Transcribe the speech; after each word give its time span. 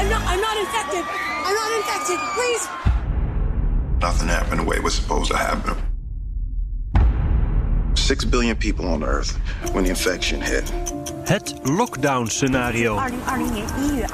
I'm 0.00 0.08
not, 0.08 0.22
I'm 0.22 0.40
not 0.40 0.56
infected. 0.56 1.04
I'm 1.46 1.54
not 1.54 1.70
infected. 1.78 2.18
Please. 2.34 2.68
Nothing 4.00 4.28
happened 4.28 4.60
the 4.60 4.64
way 4.64 4.76
it 4.76 4.82
was 4.82 4.94
supposed 4.94 5.30
to 5.30 5.36
happen. 5.36 5.76
Six 7.94 8.24
billion 8.24 8.56
people 8.56 8.86
on 8.86 9.02
Earth 9.04 9.38
when 9.72 9.84
the 9.84 9.90
infection 9.90 10.40
hit. 10.40 10.72
Het 11.24 11.54
lockdown-scenario. 11.62 13.00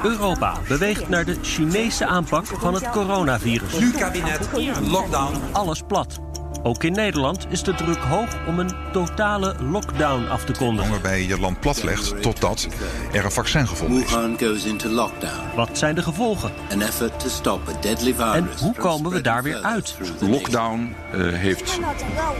Europa 0.03 0.59
beweegt 0.67 1.09
naar 1.09 1.25
de 1.25 1.37
Chinese 1.41 2.05
aanpak 2.05 2.45
van 2.45 2.73
het 2.73 2.89
coronavirus. 2.89 3.79
Nu 3.79 3.91
kabinet, 3.91 4.49
lockdown. 4.81 5.35
Alles 5.51 5.83
plat. 5.87 6.19
Ook 6.67 6.83
in 6.83 6.93
Nederland 6.93 7.45
is 7.49 7.63
de 7.63 7.73
druk 7.73 7.97
hoog 7.97 8.29
om 8.47 8.59
een 8.59 8.71
totale 8.91 9.55
lockdown 9.59 10.27
af 10.27 10.45
te 10.45 10.53
kondigen. 10.53 10.91
Waarbij 10.91 11.21
je 11.21 11.27
je 11.27 11.39
land 11.39 11.59
platlegt 11.59 12.21
totdat 12.21 12.67
er 13.11 13.25
een 13.25 13.31
vaccin 13.31 13.67
gevonden 13.67 14.03
is. 14.03 14.09
Wuhan 14.09 14.37
goes 14.39 14.63
into 14.63 14.89
lockdown. 14.89 15.55
Wat 15.55 15.69
zijn 15.77 15.95
de 15.95 16.03
gevolgen? 16.03 16.51
An 16.71 16.81
effort 16.81 17.19
to 17.19 17.29
stop 17.29 17.69
a 17.69 17.81
deadly 17.81 18.13
virus. 18.13 18.33
En 18.33 18.49
hoe 18.59 18.73
komen 18.73 19.11
we 19.11 19.21
daar 19.21 19.43
weer 19.43 19.61
uit? 19.61 19.95
Lockdown 20.19 20.95
uh, 21.15 21.33
heeft 21.33 21.79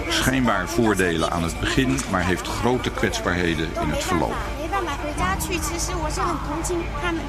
schijnbaar 0.09 0.69
voordelen 0.69 1.31
aan 1.31 1.43
het 1.43 1.59
begin, 1.59 1.99
maar 2.11 2.25
heeft 2.25 2.47
grote 2.47 2.91
kwetsbaarheden 2.91 3.69
in 3.81 3.89
het 3.89 4.03
verloop. 4.03 4.35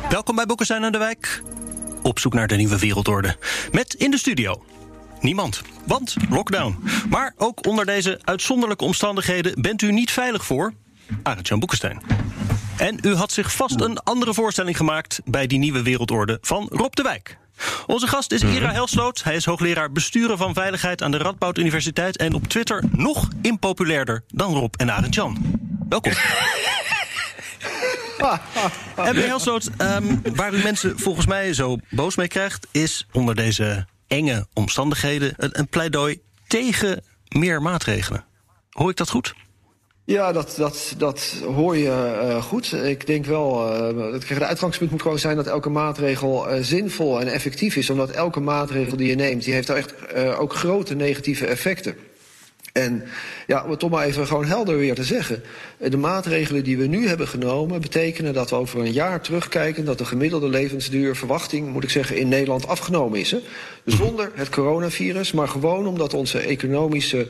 Welkom 0.08 0.36
bij 0.36 0.46
Boekestein 0.46 0.84
aan 0.84 0.92
de 0.92 0.98
Wijk. 0.98 1.42
Op 2.02 2.18
zoek 2.18 2.32
naar 2.34 2.46
de 2.46 2.56
nieuwe 2.56 2.78
wereldorde. 2.78 3.36
Met 3.72 3.94
in 3.94 4.10
de 4.10 4.18
studio 4.18 4.62
Niemand. 5.20 5.62
Want 5.86 6.16
lockdown. 6.30 6.78
Maar 7.08 7.34
ook 7.36 7.66
onder 7.66 7.86
deze 7.86 8.20
uitzonderlijke 8.24 8.84
omstandigheden 8.84 9.60
bent 9.62 9.82
u 9.82 9.92
niet 9.92 10.10
veilig 10.10 10.44
voor. 10.44 10.72
Arend-Jan 11.22 11.58
Boekenstein. 11.58 12.02
En 12.76 12.98
u 13.02 13.14
had 13.14 13.32
zich 13.32 13.52
vast 13.52 13.80
een 13.80 13.98
andere 13.98 14.34
voorstelling 14.34 14.76
gemaakt 14.76 15.20
bij 15.24 15.46
die 15.46 15.58
nieuwe 15.58 15.82
wereldorde 15.82 16.38
van 16.40 16.68
Rob 16.70 16.92
de 16.94 17.02
Wijk. 17.02 17.38
Onze 17.86 18.06
gast 18.06 18.32
is 18.32 18.42
Ira 18.42 18.72
Helsloot. 18.72 19.22
Hij 19.22 19.34
is 19.34 19.44
hoogleraar 19.44 19.92
besturen 19.92 20.38
van 20.38 20.54
veiligheid 20.54 21.02
aan 21.02 21.10
de 21.10 21.18
Radboud 21.18 21.58
Universiteit. 21.58 22.16
En 22.16 22.34
op 22.34 22.46
Twitter 22.46 22.84
nog 22.90 23.28
impopulairder 23.42 24.22
dan 24.28 24.54
Rob 24.54 24.74
en 24.76 24.90
Arend-Jan. 24.90 25.38
Welkom. 25.88 26.12
en 28.96 29.14
meneer 29.14 29.26
Helsloot, 29.26 29.70
um, 29.78 30.22
waar 30.34 30.54
u 30.54 30.62
mensen 30.62 30.98
volgens 30.98 31.26
mij 31.26 31.54
zo 31.54 31.76
boos 31.90 32.16
mee 32.16 32.28
krijgt... 32.28 32.66
is 32.70 33.06
onder 33.12 33.34
deze 33.34 33.86
enge 34.08 34.46
omstandigheden 34.54 35.34
een, 35.36 35.68
pleidooi 35.68 36.20
tegen 36.46 37.04
meer 37.28 37.62
maatregelen. 37.62 38.24
Hoor 38.70 38.90
ik 38.90 38.96
dat 38.96 39.10
goed? 39.10 39.34
Ja, 40.04 40.32
dat, 40.32 40.54
dat, 40.56 40.94
dat 40.98 41.42
hoor 41.44 41.76
je 41.76 42.20
uh, 42.22 42.42
goed. 42.42 42.72
Ik 42.72 43.06
denk 43.06 43.24
wel, 43.24 43.72
uh, 43.96 44.12
het 44.12 44.42
uitgangspunt 44.42 44.90
moet 44.90 45.02
gewoon 45.02 45.18
zijn 45.18 45.36
dat 45.36 45.46
elke 45.46 45.68
maatregel 45.68 46.54
uh, 46.54 46.62
zinvol 46.62 47.20
en 47.20 47.26
effectief 47.26 47.76
is. 47.76 47.90
Omdat 47.90 48.10
elke 48.10 48.40
maatregel 48.40 48.96
die 48.96 49.08
je 49.08 49.14
neemt, 49.14 49.44
die 49.44 49.54
heeft 49.54 49.68
echt 49.68 50.14
ook 50.14 50.54
grote 50.54 50.94
negatieve 50.94 51.46
effecten. 51.46 51.96
En 52.78 53.02
ja, 53.46 53.64
om 53.64 53.70
het 53.70 53.78
toch 53.78 53.90
maar 53.90 54.06
even 54.06 54.26
gewoon 54.26 54.44
helder 54.44 54.76
weer 54.76 54.94
te 54.94 55.04
zeggen. 55.04 55.42
De 55.78 55.96
maatregelen 55.96 56.64
die 56.64 56.78
we 56.78 56.86
nu 56.86 57.08
hebben 57.08 57.28
genomen 57.28 57.80
betekenen 57.80 58.34
dat 58.34 58.50
we 58.50 58.56
over 58.56 58.80
een 58.80 58.92
jaar 58.92 59.20
terugkijken 59.20 59.84
dat 59.84 59.98
de 59.98 60.04
gemiddelde 60.04 60.48
levensduur, 60.48 61.16
verwachting, 61.16 61.68
moet 61.72 61.84
ik 61.84 61.90
zeggen, 61.90 62.16
in 62.16 62.28
Nederland 62.28 62.66
afgenomen 62.66 63.18
is. 63.18 63.30
Hè? 63.30 63.38
Zonder 63.84 64.30
het 64.34 64.48
coronavirus, 64.48 65.32
maar 65.32 65.48
gewoon 65.48 65.86
omdat 65.86 66.14
onze 66.14 66.38
economische 66.38 67.26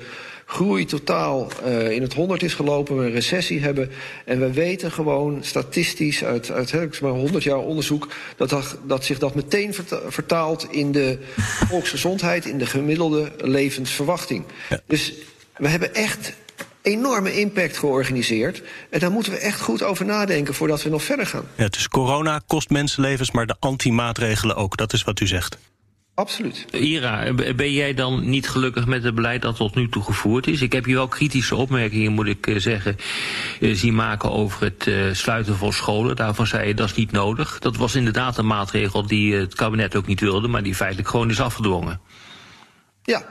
groei 0.51 0.85
totaal 0.85 1.49
uh, 1.67 1.91
in 1.91 2.03
het 2.03 2.15
honderd 2.15 2.43
is 2.43 2.55
gelopen, 2.55 2.99
we 2.99 3.05
een 3.05 3.11
recessie 3.11 3.61
hebben. 3.61 3.91
En 4.25 4.41
we 4.41 4.53
weten 4.53 4.93
gewoon 4.93 5.39
statistisch 5.45 6.25
uit, 6.25 6.51
uit 6.51 7.01
maar 7.01 7.11
100 7.11 7.45
jaar 7.45 7.59
onderzoek 7.59 8.09
dat, 8.37 8.51
dat, 8.51 8.79
dat 8.87 9.05
zich 9.05 9.19
dat 9.19 9.35
meteen 9.35 9.75
vertaalt 10.09 10.67
in 10.71 10.93
de 10.93 11.19
volksgezondheid, 11.69 12.47
in 12.47 12.59
de 12.59 12.67
gemiddelde 12.67 13.31
levensverwachting. 13.37 14.45
Ja. 14.69 14.81
Dus 14.87 15.15
we 15.59 15.69
hebben 15.69 15.95
echt 15.95 16.37
enorme 16.83 17.41
impact 17.41 17.79
georganiseerd. 17.79 18.63
En 18.91 19.01
daar 19.01 19.11
moeten 19.11 19.33
we 19.33 19.39
echt 19.39 19.61
goed 19.61 19.83
over 19.83 20.05
nadenken 20.05 20.55
voordat 20.55 20.83
we 20.83 20.89
nog 20.89 21.03
verder 21.03 21.27
gaan. 21.27 21.45
Ja, 21.57 21.69
dus 21.69 21.89
corona 21.89 22.41
kost 22.47 22.71
mensenlevens, 22.71 23.31
maar 23.31 23.47
de 23.47 23.57
anti-maatregelen 23.59 24.57
ook. 24.57 24.77
Dat 24.77 24.93
is 24.93 25.05
wat 25.05 25.21
u 25.21 25.27
zegt. 25.27 25.59
Absoluut. 26.15 26.67
Ira, 26.71 27.35
ben 27.35 27.73
jij 27.73 27.95
dan 27.95 28.29
niet 28.29 28.49
gelukkig 28.49 28.87
met 28.87 29.03
het 29.03 29.15
beleid 29.15 29.43
dat 29.43 29.57
tot 29.57 29.75
nu 29.75 29.89
toe 29.89 30.03
gevoerd 30.03 30.47
is? 30.47 30.63
Ik 30.63 30.73
heb 30.73 30.87
je 30.87 30.95
wel 30.95 31.09
kritische 31.09 31.57
opmerkingen, 31.57 32.13
moet 32.13 32.27
ik 32.27 32.55
zeggen, 32.57 32.97
zien 33.61 33.95
maken 33.95 34.31
over 34.31 34.63
het 34.63 35.17
sluiten 35.17 35.57
van 35.57 35.73
scholen. 35.73 36.17
Daarvan 36.17 36.47
zei 36.47 36.69
je 36.69 36.75
dat 36.75 36.89
is 36.89 36.95
niet 36.95 37.13
nodig. 37.13 37.59
Dat 37.59 37.77
was 37.77 37.95
inderdaad 37.95 38.39
een 38.39 38.47
maatregel 38.47 39.07
die 39.07 39.35
het 39.35 39.55
kabinet 39.55 39.97
ook 39.97 40.07
niet 40.07 40.21
wilde, 40.21 40.49
maar 40.49 40.63
die 40.63 40.75
feitelijk 40.75 41.09
gewoon 41.09 41.31
is 41.31 41.41
afgedwongen. 41.41 42.01
Ja, 43.03 43.23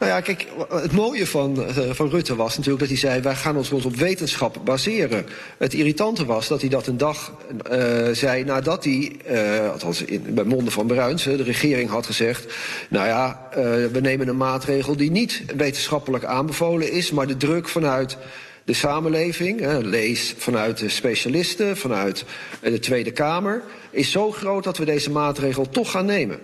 nou 0.00 0.12
ja, 0.12 0.20
kijk, 0.20 0.46
het 0.68 0.92
mooie 0.92 1.26
van, 1.26 1.60
uh, 1.60 1.90
van 1.90 2.08
Rutte 2.08 2.36
was 2.36 2.56
natuurlijk 2.56 2.80
dat 2.80 2.88
hij 2.88 2.98
zei... 2.98 3.20
wij 3.20 3.34
gaan 3.34 3.56
ons 3.56 3.70
op 3.72 3.96
wetenschap 3.96 4.60
baseren. 4.64 5.26
Het 5.58 5.74
irritante 5.74 6.24
was 6.24 6.48
dat 6.48 6.60
hij 6.60 6.70
dat 6.70 6.86
een 6.86 6.96
dag 6.96 7.32
uh, 7.72 8.08
zei 8.12 8.44
nadat 8.44 8.84
hij... 8.84 9.12
Uh, 9.30 9.70
althans 9.70 10.02
in, 10.02 10.24
bij 10.28 10.44
monden 10.44 10.72
van 10.72 10.86
Bruins, 10.86 11.22
de 11.22 11.42
regering 11.42 11.90
had 11.90 12.06
gezegd... 12.06 12.54
nou 12.88 13.06
ja, 13.06 13.48
we 13.92 13.98
nemen 14.00 14.28
een 14.28 14.36
maatregel 14.36 14.96
die 14.96 15.10
niet 15.10 15.42
wetenschappelijk 15.56 16.24
aanbevolen 16.24 16.92
is... 16.92 17.10
maar 17.10 17.26
de 17.26 17.36
druk 17.36 17.68
vanuit 17.68 18.16
de 18.64 18.72
samenleving, 18.72 19.60
hè, 19.60 19.78
lees 19.78 20.34
vanuit 20.38 20.78
de 20.78 20.88
specialisten, 20.88 21.76
vanuit 21.76 22.24
de 22.62 22.78
Tweede 22.78 23.10
Kamer... 23.10 23.62
is 23.90 24.10
zo 24.10 24.30
groot 24.30 24.64
dat 24.64 24.78
we 24.78 24.84
deze 24.84 25.10
maatregel 25.10 25.68
toch 25.68 25.90
gaan 25.90 26.06
nemen. 26.06 26.38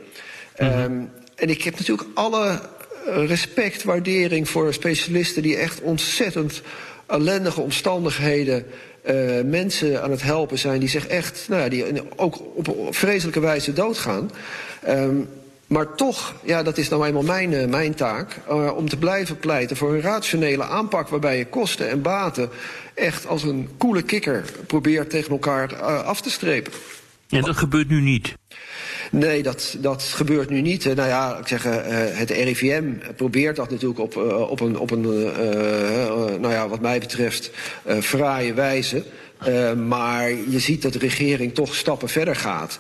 Mm 0.59 0.69
-hmm. 0.69 0.83
um, 0.83 1.11
en 1.35 1.49
ik 1.49 1.63
heb 1.63 1.79
natuurlijk 1.79 2.09
alle 2.15 2.61
respect, 3.07 3.83
waardering 3.83 4.49
voor 4.49 4.75
specialisten 4.75 5.43
die 5.43 5.57
echt 5.57 5.81
ontzettend 5.81 6.63
ellendige 7.07 7.61
omstandigheden 7.61 8.67
uh, 9.07 9.41
mensen 9.45 10.03
aan 10.03 10.11
het 10.11 10.23
helpen 10.23 10.59
zijn 10.59 10.81
die 10.81 10.89
zich 10.89 11.07
echt, 11.07 11.47
nou 11.49 11.63
ja, 11.63 11.69
die 11.69 12.03
ook 12.17 12.41
op 12.55 12.89
vreselijke 12.91 13.41
wijze 13.41 13.73
doodgaan. 13.73 14.31
Um, 14.89 15.29
maar 15.67 15.95
toch, 15.95 16.35
ja, 16.45 16.63
dat 16.63 16.79
is 16.79 16.89
nou 16.89 17.07
eenmaal 17.07 17.23
mijn, 17.23 17.53
uh, 17.53 17.67
mijn 17.67 17.95
taak, 17.95 18.37
uh, 18.49 18.77
om 18.77 18.89
te 18.89 18.97
blijven 18.97 19.39
pleiten 19.39 19.77
voor 19.77 19.95
een 19.95 20.01
rationele 20.01 20.65
aanpak 20.65 21.09
waarbij 21.09 21.39
je 21.39 21.47
kosten 21.47 21.89
en 21.89 22.03
baten 22.03 22.51
echt 22.95 23.27
als 23.27 23.43
een 23.43 23.69
koele 23.77 24.03
kikker 24.03 24.45
probeert 24.67 25.11
tegen 25.11 25.31
elkaar 25.31 25.77
af 25.83 26.21
te 26.21 26.31
strepen. 26.31 26.73
En 27.29 27.43
dat 27.43 27.57
gebeurt 27.57 27.89
nu 27.89 28.01
niet. 28.01 28.35
Nee, 29.11 29.43
dat, 29.43 29.77
dat 29.79 30.03
gebeurt 30.03 30.51
nu 30.51 30.61
niet. 30.61 30.85
Nou 30.85 31.09
ja, 31.09 31.39
ik 31.39 31.49
zeg, 31.49 31.67
uh, 31.67 31.73
het 31.91 32.31
RIVM 32.31 32.85
probeert 33.17 33.57
dat 33.57 33.71
natuurlijk 33.71 34.01
op, 34.01 34.15
uh, 34.15 34.51
op 34.51 34.61
een, 34.61 34.79
op 34.79 34.91
een 34.91 35.01
nou 36.41 36.51
ja, 36.51 36.69
wat 36.69 36.81
mij 36.81 36.99
betreft, 36.99 37.51
fraaie 38.01 38.55
wijze. 38.55 39.03
Maar 39.87 40.31
je 40.31 40.59
ziet 40.59 40.83
dat 40.83 40.93
de 40.93 40.99
regering 40.99 41.55
toch 41.55 41.75
stappen 41.75 42.09
verder 42.09 42.37
gaat. 42.37 42.79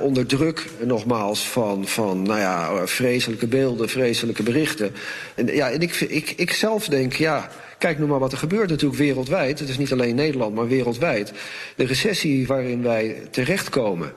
Onder 0.00 0.26
druk, 0.26 0.66
nogmaals, 0.80 1.48
van, 1.48 1.86
van 1.86 2.22
nou 2.22 2.38
ja, 2.40 2.86
vreselijke 2.86 3.46
beelden, 3.46 3.88
vreselijke 3.88 4.42
berichten. 4.42 4.92
En, 5.34 5.46
ja, 5.46 5.70
en 5.70 5.80
ik, 5.80 6.00
ik, 6.00 6.34
ik 6.36 6.52
zelf 6.52 6.88
denk, 6.88 7.12
ja, 7.12 7.50
kijk 7.78 7.98
nu 7.98 8.06
maar 8.06 8.18
wat 8.18 8.32
er 8.32 8.38
gebeurt 8.38 8.70
natuurlijk 8.70 9.00
wereldwijd. 9.00 9.58
Het 9.58 9.68
is 9.68 9.78
niet 9.78 9.92
alleen 9.92 10.14
Nederland, 10.14 10.54
maar 10.54 10.68
wereldwijd. 10.68 11.32
De 11.76 11.84
recessie 11.84 12.46
waarin 12.46 12.82
wij 12.82 13.16
terechtkomen... 13.30 14.12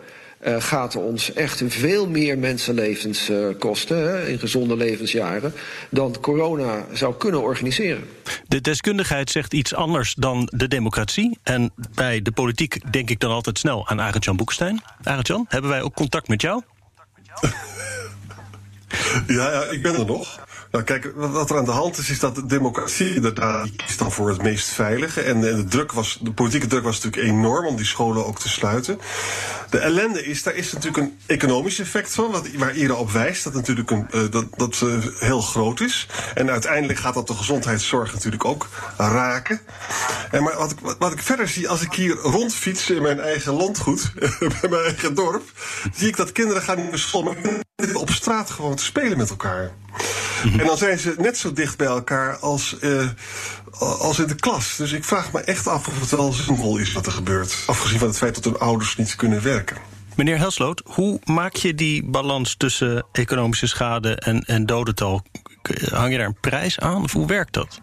Uh, 0.46 0.56
gaat 0.62 0.96
ons 0.96 1.34
echt 1.34 1.62
veel 1.68 2.08
meer 2.08 2.38
mensenlevens 2.38 3.30
uh, 3.30 3.48
kosten, 3.60 3.98
hè, 3.98 4.28
in 4.28 4.40
gezonde 4.40 4.78
levensjaren, 4.78 5.54
dan 5.90 6.16
corona 6.22 6.86
zou 6.94 7.16
kunnen 7.16 7.42
organiseren. 7.42 8.04
De 8.48 8.62
deskundigheid 8.62 9.30
zegt 9.30 9.54
iets 9.54 9.74
anders 9.74 10.14
dan 10.14 10.50
de 10.56 10.68
democratie. 10.68 11.38
En 11.44 11.72
bij 11.96 12.22
de 12.22 12.32
politiek 12.32 12.92
denk 12.92 13.10
ik 13.10 13.20
dan 13.20 13.32
altijd 13.32 13.58
snel 13.58 13.88
aan 13.88 14.02
Arend-Jan 14.02 14.36
Boekstein. 14.36 14.82
Arend-Jan, 15.04 15.46
hebben 15.50 15.70
wij 15.70 15.82
ook 15.82 15.94
contact 15.94 16.28
met 16.28 16.42
jou? 16.42 16.62
Ja, 19.28 19.52
ja, 19.52 19.64
ik 19.64 19.82
ben 19.82 19.94
er 19.94 20.06
nog. 20.06 20.47
Nou, 20.72 20.84
kijk, 20.84 21.12
wat 21.16 21.50
er 21.50 21.58
aan 21.58 21.66
de 21.66 21.72
hand 21.72 21.98
is, 21.98 22.10
is 22.10 22.20
dat 22.20 22.36
de 22.36 22.46
democratie 22.46 23.16
inderdaad 23.16 23.76
kiest 23.76 24.00
dan 24.00 24.12
voor 24.12 24.30
het 24.30 24.42
meest 24.42 24.68
veilige. 24.68 25.22
En, 25.22 25.42
de, 25.42 25.64
druk 25.64 25.92
was, 25.92 26.20
de 26.22 26.32
politieke 26.32 26.68
druk 26.68 26.84
was 26.84 27.04
natuurlijk 27.04 27.34
enorm 27.34 27.66
om 27.66 27.76
die 27.76 27.86
scholen 27.86 28.26
ook 28.26 28.40
te 28.40 28.50
sluiten. 28.50 29.00
De 29.70 29.78
ellende 29.78 30.26
is, 30.26 30.44
daar 30.44 30.56
is 30.56 30.72
natuurlijk 30.72 31.04
een 31.04 31.18
economisch 31.26 31.80
effect 31.80 32.14
van, 32.14 32.32
wat, 32.32 32.48
waar 32.58 32.76
Ira 32.76 32.94
op 32.94 33.12
wijst, 33.12 33.44
dat 33.44 33.54
natuurlijk 33.54 33.92
een, 33.92 34.08
uh, 34.14 34.22
dat, 34.32 34.46
dat 34.56 34.82
uh, 34.84 35.06
heel 35.20 35.42
groot 35.42 35.80
is. 35.80 36.08
En 36.34 36.50
uiteindelijk 36.50 37.00
gaat 37.00 37.14
dat 37.14 37.28
de 37.28 37.34
gezondheidszorg 37.34 38.14
natuurlijk 38.14 38.46
ook 38.46 38.68
raken. 38.98 39.62
En 40.32 40.44
maar 40.44 40.58
wat 40.58 40.72
ik, 40.72 40.78
wat 41.00 41.12
ik 41.12 41.22
verder 41.22 41.48
zie, 41.48 41.70
als 41.70 41.82
ik 41.82 41.94
hier 41.94 42.16
rondfiets 42.16 42.90
in 42.90 43.02
mijn 43.02 43.20
eigen 43.20 43.54
landgoed, 43.54 44.12
bij 44.40 44.70
mijn 44.70 44.84
eigen 44.84 45.16
dorp, 45.16 45.44
zie 45.94 46.08
ik 46.08 46.18
dat 46.18 46.32
kinderen 46.32 46.62
gaan 46.62 46.78
naar 46.90 47.00
school 47.00 47.36
op 47.94 48.10
straat 48.10 48.50
gewoon 48.50 48.76
te 48.76 48.84
spelen 48.84 49.18
met 49.18 49.30
elkaar. 49.30 49.72
En 50.44 50.66
dan 50.66 50.78
zijn 50.78 51.00
ze 51.00 51.16
net 51.18 51.38
zo 51.38 51.54
dicht 51.54 51.78
bij 51.78 51.88
elkaar 51.88 52.38
als, 52.38 52.76
uh, 52.82 53.10
als 53.80 54.20
in 54.20 54.28
de 54.28 54.36
klas. 54.36 54.76
Dus 54.76 54.92
ik 54.92 55.04
vraag 55.04 55.32
me 55.32 55.40
echt 55.40 55.68
af 55.68 55.88
of 55.88 56.00
het 56.00 56.10
wel 56.10 56.32
zinvol 56.32 56.78
is 56.78 56.94
wat 56.94 57.06
er 57.06 57.12
gebeurt. 57.12 57.58
Afgezien 57.66 58.00
van 58.00 58.08
het 58.08 58.18
feit 58.18 58.36
dat 58.36 58.44
hun 58.44 58.60
ouders 58.60 58.96
niet 58.96 59.16
kunnen 59.16 59.44
werken. 59.44 59.78
Meneer 60.16 60.38
Helsloot, 60.38 60.82
hoe 60.86 61.20
maak 61.24 61.56
je 61.56 61.76
die 61.76 62.04
balans 62.06 62.56
tussen 62.56 63.06
economische 63.12 63.68
schade 63.68 64.16
en, 64.16 64.44
en 64.44 64.66
dodental? 64.66 65.24
Hang 65.90 66.12
je 66.12 66.18
daar 66.18 66.28
een 66.28 66.40
prijs 66.42 66.80
aan 66.80 67.04
of 67.04 67.14
hoe 67.14 67.28
werkt 67.28 67.54
dat? 67.54 67.82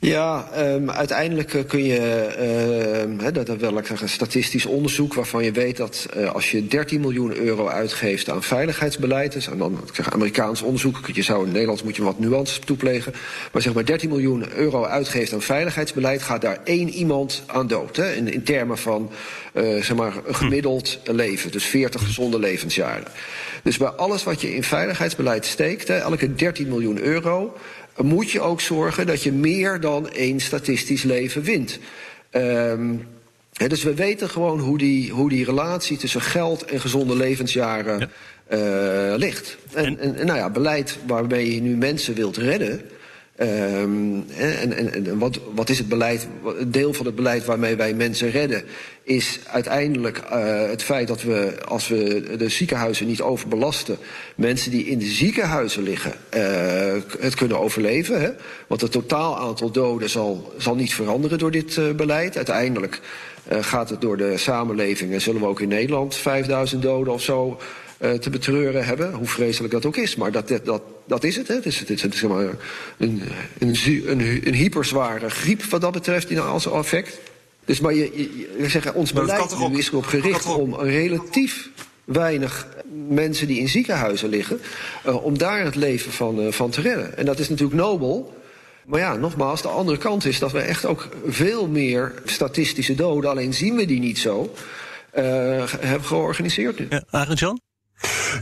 Ja, 0.00 0.48
um, 0.58 0.90
uiteindelijk 0.90 1.54
eh, 1.54 1.64
kun 1.66 1.84
je, 1.84 1.98
uh, 1.98 3.22
he, 3.24 3.32
dat, 3.32 3.46
dat 3.46 3.58
wel 3.58 3.76
een 3.76 4.08
statistisch 4.08 4.66
onderzoek 4.66 5.14
waarvan 5.14 5.44
je 5.44 5.52
weet 5.52 5.76
dat 5.76 6.08
uh, 6.16 6.32
als 6.32 6.50
je 6.50 6.66
13 6.66 7.00
miljoen 7.00 7.36
euro 7.36 7.68
uitgeeft 7.68 8.30
aan 8.30 8.42
veiligheidsbeleid, 8.42 9.32
dus 9.32 9.48
en 9.48 9.58
dan 9.58 9.80
ik 9.86 9.94
zeg 9.94 10.12
Amerikaans 10.12 10.62
onderzoek, 10.62 11.10
je 11.12 11.22
zou 11.22 11.46
in 11.46 11.52
Nederland 11.52 11.84
moet 11.84 11.96
je 11.96 12.02
wat 12.02 12.18
nuances 12.18 12.58
toeplegen, 12.58 13.12
maar 13.52 13.62
zeg 13.62 13.74
maar 13.74 13.84
13 13.84 14.08
miljoen 14.08 14.52
euro 14.54 14.84
uitgeeft 14.84 15.32
aan 15.32 15.42
veiligheidsbeleid, 15.42 16.22
gaat 16.22 16.40
daar 16.40 16.58
één 16.64 16.88
iemand 16.88 17.42
aan 17.46 17.66
dood. 17.66 17.96
Hè, 17.96 18.12
in, 18.12 18.32
in 18.32 18.42
termen 18.42 18.78
van 18.78 19.10
zeg 19.54 19.94
maar 19.94 20.12
een 20.26 20.34
gemiddeld 20.34 20.98
leven, 21.04 21.50
dus 21.50 21.64
40 21.64 22.04
gezonde 22.04 22.38
levensjaren. 22.38 23.06
Dus 23.62 23.76
bij 23.76 23.88
alles 23.88 24.24
wat 24.24 24.40
je 24.40 24.54
in 24.54 24.62
veiligheidsbeleid 24.62 25.46
steekt, 25.46 25.88
hè, 25.88 25.96
elke 25.96 26.34
13 26.34 26.68
miljoen 26.68 26.98
euro 26.98 27.56
moet 27.96 28.30
je 28.30 28.40
ook 28.40 28.60
zorgen 28.60 29.06
dat 29.06 29.22
je 29.22 29.32
meer 29.32 29.80
dan 29.80 30.10
één 30.10 30.40
statistisch 30.40 31.02
leven 31.02 31.42
wint. 31.42 31.78
Um, 32.32 33.06
dus 33.68 33.82
we 33.82 33.94
weten 33.94 34.28
gewoon 34.28 34.58
hoe 34.60 34.78
die, 34.78 35.10
hoe 35.10 35.28
die 35.28 35.44
relatie 35.44 35.96
tussen 35.96 36.20
geld 36.20 36.64
en 36.64 36.80
gezonde 36.80 37.16
levensjaren 37.16 38.10
ja. 38.50 39.12
uh, 39.12 39.18
ligt. 39.18 39.56
En, 39.72 39.98
en, 39.98 40.16
en, 40.16 40.26
nou 40.26 40.38
ja, 40.38 40.50
beleid 40.50 40.98
waarmee 41.06 41.54
je 41.54 41.60
nu 41.60 41.76
mensen 41.76 42.14
wilt 42.14 42.36
redden. 42.36 42.80
Um, 43.40 44.24
en, 44.36 44.72
en, 44.72 45.06
en 45.06 45.18
wat, 45.18 45.40
wat, 45.54 45.68
is 45.68 45.78
het 45.78 45.88
beleid? 45.88 46.28
Een 46.58 46.70
deel 46.70 46.92
van 46.92 47.06
het 47.06 47.14
beleid 47.14 47.44
waarmee 47.44 47.76
wij 47.76 47.94
mensen 47.94 48.30
redden 48.30 48.64
is 49.02 49.40
uiteindelijk 49.46 50.22
uh, 50.32 50.68
het 50.68 50.82
feit 50.82 51.08
dat 51.08 51.22
we, 51.22 51.54
als 51.64 51.88
we 51.88 52.24
de 52.38 52.48
ziekenhuizen 52.48 53.06
niet 53.06 53.20
overbelasten, 53.20 53.98
mensen 54.34 54.70
die 54.70 54.86
in 54.86 54.98
de 54.98 55.04
ziekenhuizen 55.04 55.82
liggen, 55.82 56.12
uh, 56.34 57.02
het 57.18 57.34
kunnen 57.34 57.58
overleven. 57.58 58.20
Hè? 58.20 58.30
Want 58.66 58.80
het 58.80 58.92
totaal 58.92 59.38
aantal 59.38 59.70
doden 59.70 60.10
zal, 60.10 60.52
zal 60.56 60.74
niet 60.74 60.94
veranderen 60.94 61.38
door 61.38 61.50
dit 61.50 61.76
uh, 61.76 61.90
beleid. 61.90 62.36
Uiteindelijk 62.36 63.00
gaat 63.60 63.90
het 63.90 64.00
door 64.00 64.16
de 64.16 64.36
samenleving 64.36 65.12
en 65.12 65.20
zullen 65.20 65.40
we 65.40 65.46
ook 65.46 65.60
in 65.60 65.68
Nederland 65.68 66.16
5000 66.16 66.82
doden 66.82 67.12
of 67.12 67.22
zo 67.22 67.60
te 68.20 68.30
betreuren 68.30 68.84
hebben. 68.84 69.12
Hoe 69.12 69.26
vreselijk 69.26 69.72
dat 69.72 69.86
ook 69.86 69.96
is. 69.96 70.16
Maar 70.16 70.32
dat, 70.32 70.48
dat, 70.64 70.82
dat 71.06 71.24
is 71.24 71.36
het. 71.36 71.48
Hè. 71.48 71.54
Het 71.54 71.66
is, 71.66 71.78
het 71.78 71.90
is, 71.90 72.00
zeg 72.00 72.28
maar 72.30 72.44
een, 72.96 73.22
een, 73.58 73.76
een, 74.06 74.46
een 74.46 74.54
hyperzware 74.54 75.30
griep 75.30 75.62
wat 75.62 75.80
dat 75.80 75.92
betreft 75.92 76.38
als 76.38 76.70
effect. 76.70 77.18
Dus 77.70 77.80
maar 77.80 77.94
je, 77.94 78.10
je, 78.14 78.54
je 78.58 78.68
zeggen, 78.68 78.94
ons 78.94 79.12
beleid 79.12 79.58
nu 79.58 79.78
is 79.78 79.88
erop 79.88 80.06
gericht 80.06 80.46
om 80.46 80.74
relatief 80.74 81.68
weinig 82.04 82.66
mensen 83.08 83.46
die 83.46 83.58
in 83.58 83.68
ziekenhuizen 83.68 84.28
liggen, 84.28 84.60
uh, 85.06 85.24
om 85.24 85.38
daar 85.38 85.64
het 85.64 85.74
leven 85.74 86.12
van, 86.12 86.40
uh, 86.40 86.52
van 86.52 86.70
te 86.70 86.80
redden. 86.80 87.16
En 87.16 87.24
dat 87.24 87.38
is 87.38 87.48
natuurlijk 87.48 87.80
nobel. 87.80 88.34
Maar 88.86 89.00
ja, 89.00 89.14
nogmaals, 89.16 89.62
de 89.62 89.68
andere 89.68 89.98
kant 89.98 90.24
is 90.24 90.38
dat 90.38 90.52
we 90.52 90.60
echt 90.60 90.84
ook 90.86 91.08
veel 91.26 91.68
meer 91.68 92.14
statistische 92.24 92.94
doden, 92.94 93.30
alleen 93.30 93.54
zien 93.54 93.76
we 93.76 93.84
die 93.84 94.00
niet 94.00 94.18
zo, 94.18 94.54
uh, 95.14 95.22
hebben 95.80 96.04
georganiseerd 96.04 96.78
nu. 96.78 96.86
Ja, 96.88 97.04
Arend-Jan? 97.10 97.60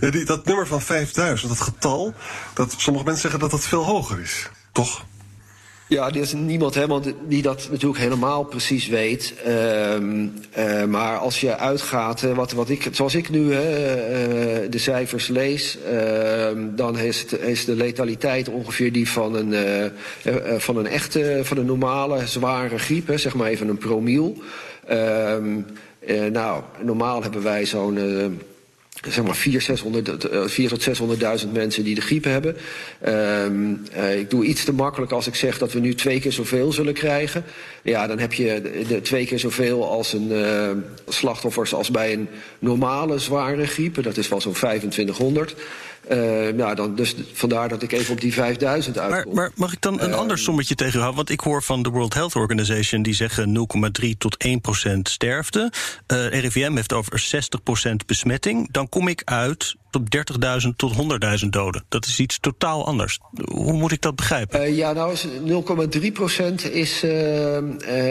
Ja, 0.00 0.10
die, 0.10 0.24
dat 0.24 0.44
nummer 0.44 0.66
van 0.66 0.80
5000, 0.80 1.50
dat 1.50 1.60
getal, 1.60 2.14
dat, 2.54 2.74
sommige 2.76 3.04
mensen 3.04 3.22
zeggen 3.22 3.40
dat 3.40 3.50
dat 3.50 3.68
veel 3.68 3.84
hoger 3.84 4.20
is. 4.20 4.48
Toch? 4.72 5.04
Ja, 5.88 6.08
er 6.08 6.16
is 6.16 6.32
niemand 6.32 6.74
helemaal 6.74 7.02
die 7.28 7.42
dat 7.42 7.68
natuurlijk 7.70 8.00
helemaal 8.00 8.44
precies 8.44 8.88
weet. 8.88 9.34
Uh, 9.46 9.94
uh, 10.00 10.84
maar 10.84 11.18
als 11.18 11.40
je 11.40 11.56
uitgaat, 11.56 12.22
uh, 12.22 12.36
wat, 12.36 12.52
wat 12.52 12.68
ik, 12.68 12.88
zoals 12.92 13.14
ik 13.14 13.30
nu 13.30 13.40
uh, 13.40 13.58
de 14.70 14.78
cijfers 14.78 15.28
lees, 15.28 15.78
ehm, 15.82 16.74
dan 16.76 16.98
is, 16.98 17.20
het, 17.20 17.40
is, 17.40 17.64
de 17.64 17.74
letaliteit 17.74 18.48
ongeveer 18.48 18.92
die 18.92 19.08
van 19.08 19.34
een, 19.34 19.90
van 20.58 20.76
een 20.76 20.86
echte, 20.86 21.40
van 21.42 21.56
een 21.56 21.66
normale 21.66 22.26
zware 22.26 22.78
griep, 22.78 23.06
hè, 23.06 23.18
zeg 23.18 23.34
maar 23.34 23.48
even 23.48 23.68
een 23.68 23.78
promiel. 23.78 24.36
Ehm, 24.86 25.60
nou, 26.32 26.62
normaal 26.82 27.22
hebben 27.22 27.42
wij 27.42 27.66
zo'n 27.66 27.98
zeg 29.06 29.24
maar 29.24 29.36
400, 29.36 30.20
tot 30.20 31.42
600.000 31.44 31.52
mensen 31.52 31.84
die 31.84 31.94
de 31.94 32.00
griep 32.00 32.24
hebben. 32.24 32.56
Um, 33.08 33.82
uh, 33.96 34.18
ik 34.18 34.30
doe 34.30 34.44
iets 34.44 34.64
te 34.64 34.72
makkelijk 34.72 35.12
als 35.12 35.26
ik 35.26 35.34
zeg 35.34 35.58
dat 35.58 35.72
we 35.72 35.80
nu 35.80 35.94
twee 35.94 36.20
keer 36.20 36.32
zoveel 36.32 36.72
zullen 36.72 36.94
krijgen. 36.94 37.44
Ja, 37.82 38.06
dan 38.06 38.18
heb 38.18 38.32
je 38.32 38.60
de, 38.62 38.84
de 38.88 39.00
twee 39.00 39.26
keer 39.26 39.38
zoveel 39.38 39.90
als 39.90 40.12
een 40.12 40.30
uh, 40.30 40.70
slachtoffers 41.08 41.74
als 41.74 41.90
bij 41.90 42.12
een 42.12 42.28
normale 42.58 43.18
zware 43.18 43.66
griep. 43.66 44.02
Dat 44.02 44.16
is 44.16 44.28
wel 44.28 44.40
zo'n 44.40 44.52
2500. 44.52 45.54
Uh, 46.10 46.52
nou, 46.54 46.74
dan, 46.74 46.94
dus 46.94 47.14
vandaar 47.32 47.68
dat 47.68 47.82
ik 47.82 47.92
even 47.92 48.12
op 48.12 48.20
die 48.20 48.32
5000 48.32 48.98
uitkom. 48.98 49.34
Maar, 49.34 49.34
maar 49.34 49.50
mag 49.54 49.72
ik 49.72 49.80
dan 49.80 50.00
een 50.00 50.10
uh, 50.10 50.16
ander 50.16 50.38
sommetje 50.38 50.74
tegenhouden? 50.74 51.16
Want 51.16 51.30
ik 51.30 51.40
hoor 51.40 51.62
van 51.62 51.82
de 51.82 51.88
World 51.88 52.14
Health 52.14 52.36
Organization... 52.36 53.02
die 53.02 53.14
zeggen 53.14 53.68
0,3 54.02 54.08
tot 54.18 54.36
1 54.36 54.60
procent 54.60 55.08
sterfte. 55.08 55.72
Uh, 56.12 56.28
RIVM 56.28 56.74
heeft 56.74 56.92
over 56.92 57.18
60 57.18 57.62
procent 57.62 58.06
besmetting. 58.06 58.72
Dan 58.72 58.88
kom 58.88 59.08
ik 59.08 59.22
uit 59.24 59.76
op 59.90 60.16
30.000 60.62 60.68
tot 60.76 60.92
100.000 61.42 61.48
doden. 61.48 61.84
Dat 61.88 62.06
is 62.06 62.18
iets 62.18 62.38
totaal 62.40 62.86
anders. 62.86 63.18
Hoe 63.44 63.72
moet 63.72 63.92
ik 63.92 64.00
dat 64.00 64.16
begrijpen? 64.16 64.60
Uh, 64.60 64.76
ja, 64.76 64.92
nou, 64.92 65.16
0,3 66.00 66.12
procent 66.12 66.70
is... 66.70 67.00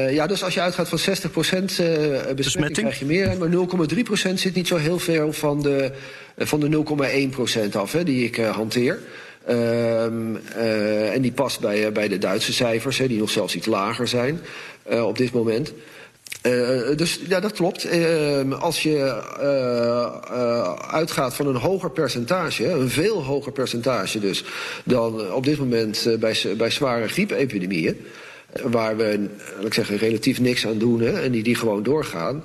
Ja, 0.10 0.28
dus 0.28 0.44
als 0.44 0.54
je 0.54 0.62
uitgaat 0.62 0.90
van 0.90 1.00
60 1.00 1.32
procent 1.32 1.66
besmetting, 1.68 2.36
besmetting, 2.36 2.88
krijg 2.88 3.00
je 3.00 3.06
meer. 3.06 3.38
Maar 3.38 3.90
0,3 3.96 4.00
procent 4.04 4.40
zit 4.40 4.56
niet 4.56 4.68
zo 4.68 4.76
heel 4.76 5.00
veel 5.00 5.34
van 5.34 5.62
de, 5.62 5.92
van 6.38 6.60
de 6.60 6.84
0,1 7.28 7.30
procent 7.30 7.76
af, 7.76 7.92
hè, 7.92 8.04
die 8.04 8.26
ik 8.26 8.36
hanteer. 8.36 9.00
en 11.14 11.22
die 11.22 11.32
past 11.32 11.60
bij, 11.60 11.92
bij 11.92 12.08
de 12.08 12.18
Duitse 12.18 12.54
cijfers, 12.54 12.98
hè, 12.98 13.08
die 13.08 13.20
nog 13.20 13.30
zelfs 13.30 13.56
iets 13.56 13.66
lager 13.66 14.08
zijn 14.08 14.40
op 14.84 15.18
dit 15.18 15.32
moment. 15.32 15.74
Dus 16.96 17.20
ja, 17.28 17.40
dat 17.40 17.52
klopt. 17.52 17.94
Uh, 17.94 18.62
als 18.62 18.84
je 18.84 19.22
uitgaat 20.92 21.36
van 21.36 21.48
een 21.48 21.56
hoger 21.56 21.92
percentage, 21.92 22.68
een 22.68 22.90
veel 22.90 23.24
hoger 23.24 23.52
percentage 23.52 24.20
dus, 24.20 24.44
dan 24.84 25.32
op 25.32 25.46
dit 25.46 25.58
moment 25.58 26.08
bij, 26.20 26.36
bij 26.58 26.70
zware 26.70 27.08
griepepidemieën, 27.08 27.98
waar 28.64 28.98
we, 28.98 29.30
laat 29.56 29.66
ik 29.66 29.74
zeggen, 29.74 29.98
relatief 29.98 30.40
niks 30.40 30.68
aan 30.68 30.78
doen 30.78 31.02
hè, 31.02 31.22
en 31.22 31.32
die, 31.32 31.44
die 31.44 31.56
gewoon 31.56 31.84
doorgaan. 31.84 32.44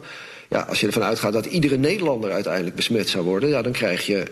Ja, 0.52 0.61
als 0.61 0.80
je 0.80 0.87
ervan 0.87 1.02
uitgaat 1.02 1.32
dat 1.32 1.47
iedere 1.47 1.76
Nederlander 1.76 2.30
uiteindelijk 2.30 2.76
besmet 2.76 3.09
zou 3.09 3.25
worden, 3.25 3.49
ja, 3.49 3.62
dan 3.62 3.73
krijg 3.73 4.06
je 4.06 4.25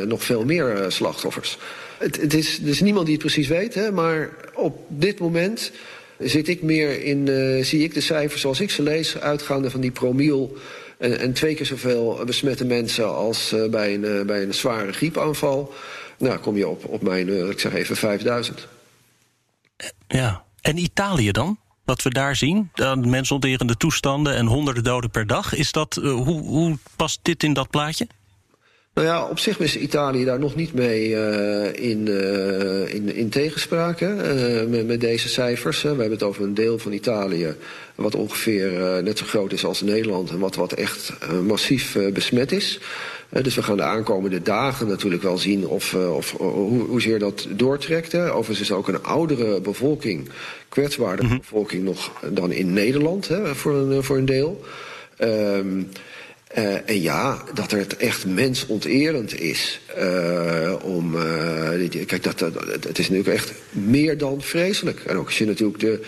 ja. 0.00 0.04
nog 0.04 0.24
veel 0.24 0.44
meer 0.44 0.84
slachtoffers. 0.88 1.58
Het, 1.98 2.20
het, 2.20 2.34
is, 2.34 2.58
er 2.62 2.68
is 2.68 2.80
niemand 2.80 3.06
die 3.06 3.14
het 3.14 3.24
precies 3.24 3.48
weet, 3.48 3.74
hè, 3.74 3.92
maar 3.92 4.30
op 4.54 4.78
dit 4.88 5.18
moment 5.18 5.72
zit 6.18 6.48
ik 6.48 6.62
meer 6.62 7.04
in, 7.04 7.28
zie 7.64 7.82
ik 7.82 7.94
de 7.94 8.00
cijfers 8.00 8.40
zoals 8.40 8.60
ik 8.60 8.70
ze 8.70 8.82
lees, 8.82 9.18
uitgaande 9.18 9.70
van 9.70 9.80
die 9.80 9.90
promiel. 9.90 10.56
En, 10.98 11.18
en 11.18 11.32
twee 11.32 11.54
keer 11.54 11.66
zoveel 11.66 12.22
besmette 12.26 12.64
mensen 12.64 13.14
als 13.14 13.54
bij, 13.70 13.94
een, 13.94 14.26
bij 14.26 14.42
een 14.42 14.54
zware 14.54 14.92
griepaanval. 14.92 15.72
Nou, 16.18 16.38
kom 16.38 16.56
je 16.56 16.68
op, 16.68 16.84
op 16.84 17.02
mijn, 17.02 17.50
ik 17.50 17.60
zeg 17.60 17.74
even, 17.74 17.96
5000. 17.96 18.68
Ja, 20.08 20.44
en 20.60 20.76
Italië 20.76 21.30
dan? 21.30 21.58
Wat 21.92 22.02
we 22.02 22.10
daar 22.10 22.36
zien, 22.36 22.70
mensonterende 23.04 23.76
toestanden 23.76 24.34
en 24.34 24.46
honderden 24.46 24.84
doden 24.84 25.10
per 25.10 25.26
dag. 25.26 25.54
Is 25.54 25.72
dat, 25.72 25.94
hoe, 25.94 26.42
hoe 26.42 26.78
past 26.96 27.18
dit 27.22 27.42
in 27.42 27.52
dat 27.52 27.70
plaatje? 27.70 28.06
Nou 28.94 29.06
ja, 29.06 29.28
op 29.28 29.38
zich 29.38 29.58
is 29.58 29.76
Italië 29.76 30.24
daar 30.24 30.38
nog 30.38 30.54
niet 30.54 30.74
mee 30.74 31.08
uh, 31.08 31.90
in, 31.90 32.06
uh, 32.06 32.94
in, 32.94 33.14
in 33.14 33.28
tegenspraak 33.28 34.00
hè, 34.00 34.14
met, 34.66 34.86
met, 34.86 35.00
deze 35.00 35.28
cijfers. 35.28 35.82
Hè. 35.82 35.94
We 35.94 36.00
hebben 36.00 36.18
het 36.18 36.28
over 36.28 36.42
een 36.42 36.54
deel 36.54 36.78
van 36.78 36.92
Italië 36.92 37.54
wat 37.94 38.14
ongeveer 38.14 39.02
net 39.02 39.18
zo 39.18 39.24
groot 39.26 39.52
is 39.52 39.64
als 39.64 39.80
Nederland 39.80 40.30
en 40.30 40.38
wat, 40.38 40.54
wat 40.54 40.72
echt 40.72 41.12
massief 41.42 41.98
besmet 42.12 42.52
is. 42.52 42.80
Dus 43.40 43.54
we 43.54 43.62
gaan 43.62 43.76
de 43.76 43.82
aankomende 43.82 44.42
dagen 44.42 44.88
natuurlijk 44.88 45.22
wel 45.22 45.38
zien 45.38 45.66
of, 45.66 45.94
of 45.94 46.32
hoe, 46.36 46.82
hoezeer 46.82 47.18
dat 47.18 47.46
doortrekt. 47.50 48.12
Hè. 48.12 48.32
Overigens 48.32 48.60
is 48.60 48.70
er 48.70 48.76
ook 48.76 48.88
een 48.88 49.02
oudere 49.02 49.60
bevolking, 49.60 50.28
kwetsbare 50.68 51.22
mm 51.22 51.28
-hmm. 51.28 51.38
bevolking 51.38 51.84
nog 51.84 52.12
dan 52.30 52.52
in 52.52 52.72
Nederland 52.72 53.28
hè, 53.28 53.54
voor, 53.54 53.74
een, 53.74 54.02
voor 54.02 54.16
een 54.16 54.24
deel. 54.24 54.64
Um, 55.18 55.88
uh, 56.58 56.88
en 56.90 57.00
ja, 57.00 57.42
dat 57.54 57.70
het 57.70 57.96
echt 57.96 58.26
mensonterend 58.26 59.40
is 59.40 59.80
uh, 59.98 60.74
om. 60.82 61.14
Uh, 61.14 61.90
kijk, 62.06 62.22
dat, 62.22 62.38
dat, 62.38 62.54
het 62.70 62.98
is 62.98 63.08
natuurlijk 63.08 63.36
echt 63.36 63.52
meer 63.70 64.18
dan 64.18 64.42
vreselijk. 64.42 65.00
En 65.06 65.16
ook 65.16 65.26
als 65.26 65.38
je 65.38 65.46
natuurlijk 65.46 65.80
de. 65.80 66.00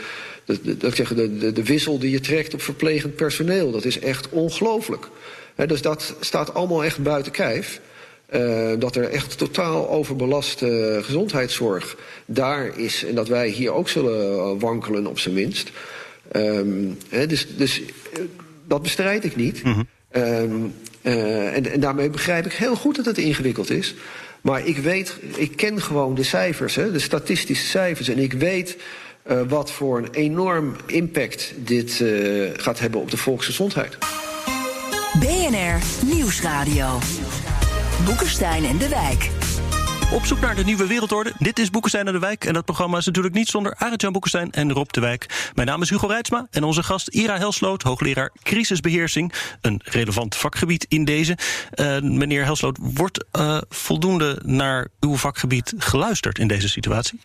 de, 0.45 0.77
de, 0.77 1.39
de, 1.39 1.53
de 1.53 1.65
wissel 1.65 1.99
die 1.99 2.11
je 2.11 2.21
trekt 2.21 2.55
op 2.55 2.63
verplegend 2.63 3.17
personeel, 3.17 3.71
dat 3.71 3.85
is 3.85 3.99
echt 3.99 4.29
ongelooflijk. 4.29 5.09
Dus 5.55 5.83
dat 5.83 6.15
staat 6.21 6.55
allemaal 6.55 6.85
echt 6.85 7.03
buiten 7.03 7.33
kijf. 7.33 7.81
dat 8.79 8.97
er 8.97 9.11
echt 9.11 9.39
totaal 9.39 9.91
overbelaste 9.91 11.01
gezondheidszorg 11.03 11.97
daar 12.27 12.79
is. 12.79 13.05
En 13.05 13.15
dat 13.15 13.29
wij 13.29 13.49
hier 13.49 13.73
ook 13.73 13.89
zullen 13.89 14.59
wankelen, 14.59 15.07
op 15.07 15.19
zijn 15.19 15.35
minst. 15.35 15.71
Um, 16.33 16.99
dus 17.09 17.57
dus 17.57 17.83
dat 18.67 18.83
bestrijd 18.83 19.25
ik 19.25 19.37
niet. 19.37 19.63
Mm 19.63 19.73
-hmm. 19.73 19.87
Um, 20.23 20.75
uh, 21.03 21.57
en, 21.57 21.73
en, 21.73 21.81
daarmee 21.81 22.11
begrijp 22.11 22.47
ik 22.47 22.53
heel 22.53 22.77
goed 22.77 22.97
dat 22.97 23.05
het 23.05 23.19
ingewikkeld 23.19 23.71
is. 23.71 23.95
Maar 24.41 24.67
ik 24.67 24.77
weet, 24.77 25.17
ik 25.37 25.57
ken 25.57 25.83
gewoon 25.83 26.15
de 26.15 26.23
cijfers, 26.23 26.75
de 26.75 26.99
statistische 26.99 27.67
cijfers. 27.67 28.09
En 28.09 28.19
ik 28.19 28.33
weet 28.33 28.77
uh, 29.31 29.41
wat 29.49 29.71
voor 29.71 29.99
een 29.99 30.09
enorm 30.13 30.77
impact 30.87 31.53
dit 31.57 32.05
gaat 32.57 32.79
hebben 32.79 33.01
op 33.01 33.11
de 33.11 33.17
volksgezondheid. 33.17 33.99
BNR 35.19 36.07
Nieuwsradio. 36.07 36.99
Boekenstein 38.05 38.65
en 38.65 38.79
de 38.79 38.89
Wijk. 38.89 39.31
Op 40.13 40.25
zoek 40.25 40.41
naar 40.41 40.55
de 40.55 40.65
nieuwe 40.65 40.87
wereldorde. 40.87 41.33
Dit 41.39 41.59
is 41.59 41.71
Boekenstein 41.71 42.07
en 42.07 42.13
de 42.13 42.19
Wijk. 42.19 42.45
En 42.45 42.53
dat 42.53 42.65
programma 42.65 42.99
is 42.99 43.07
natuurlijk 43.07 43.35
niet 43.35 43.49
zonder 43.49 43.75
Arend-Jan 43.75 44.13
Boekenstein 44.13 44.53
en 44.53 44.73
Rob 44.73 44.91
de 44.91 45.01
Wijk. 45.01 45.51
Mijn 45.55 45.69
naam 45.69 45.83
is 45.83 45.91
Hugo 45.91 46.07
Reitsma 46.07 46.47
en 46.51 46.65
onze 46.65 46.83
gast 46.83 47.09
Ira 47.09 47.37
Helsloot, 47.37 47.83
hoogleraar 47.83 48.33
crisisbeheersing. 48.43 49.33
Een 49.61 49.81
relevant 49.85 50.37
vakgebied 50.37 50.87
in 50.89 51.05
deze. 51.05 51.39
Uh, 51.75 52.01
meneer 52.01 52.45
Helsloot, 52.45 52.79
wordt 52.81 53.25
uh, 53.39 53.59
voldoende 53.69 54.41
naar 54.45 54.89
uw 55.01 55.17
vakgebied 55.17 55.73
geluisterd 55.79 56.39
in 56.39 56.49
deze 56.49 56.69
situatie? 56.69 57.21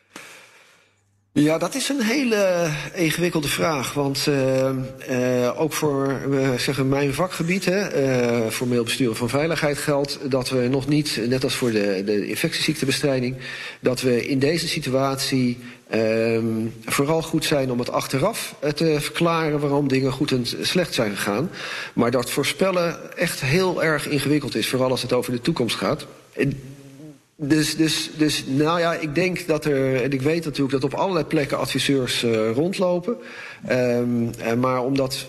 Ja, 1.33 1.57
dat 1.57 1.75
is 1.75 1.89
een 1.89 2.01
hele 2.01 2.69
ingewikkelde 2.93 3.47
vraag. 3.47 3.93
Want 3.93 4.25
uh, 4.29 4.69
uh, 5.09 5.61
ook 5.61 5.73
voor 5.73 6.21
uh, 6.29 6.53
zeggen 6.53 6.89
mijn 6.89 7.13
vakgebied, 7.13 7.65
hè, 7.65 8.51
formeel 8.51 8.83
besturen 8.83 9.15
van 9.15 9.29
veiligheid, 9.29 9.77
geldt 9.77 10.19
dat 10.31 10.49
we 10.49 10.67
nog 10.67 10.87
niet, 10.87 11.19
net 11.27 11.43
als 11.43 11.55
voor 11.55 11.71
de, 11.71 12.01
de 12.05 12.27
infectieziektebestrijding, 12.27 13.35
dat 13.79 14.01
we 14.01 14.27
in 14.27 14.39
deze 14.39 14.67
situatie 14.67 15.57
um, 15.93 16.73
vooral 16.85 17.21
goed 17.21 17.45
zijn 17.45 17.71
om 17.71 17.79
het 17.79 17.91
achteraf 17.91 18.55
te 18.75 18.97
verklaren 18.99 19.59
waarom 19.59 19.87
dingen 19.87 20.11
goed 20.11 20.31
en 20.31 20.45
slecht 20.61 20.93
zijn 20.93 21.15
gegaan. 21.15 21.49
Maar 21.93 22.11
dat 22.11 22.29
voorspellen 22.29 23.17
echt 23.17 23.41
heel 23.41 23.83
erg 23.83 24.07
ingewikkeld 24.07 24.55
is, 24.55 24.67
vooral 24.67 24.89
als 24.89 25.01
het 25.01 25.13
over 25.13 25.31
de 25.31 25.41
toekomst 25.41 25.75
gaat. 25.75 26.05
Dus, 27.41 27.75
dus, 27.75 28.09
dus 28.17 28.43
nou 28.47 28.79
ja, 28.79 28.93
ik 28.93 29.15
denk 29.15 29.47
dat 29.47 29.65
er, 29.65 30.03
en 30.03 30.11
ik 30.11 30.21
weet 30.21 30.45
natuurlijk 30.45 30.81
dat 30.81 30.83
op 30.83 30.99
allerlei 30.99 31.25
plekken 31.25 31.57
adviseurs 31.57 32.23
uh, 32.23 32.51
rondlopen. 32.51 33.17
Um, 33.69 34.31
maar 34.59 34.83
omdat 34.83 35.25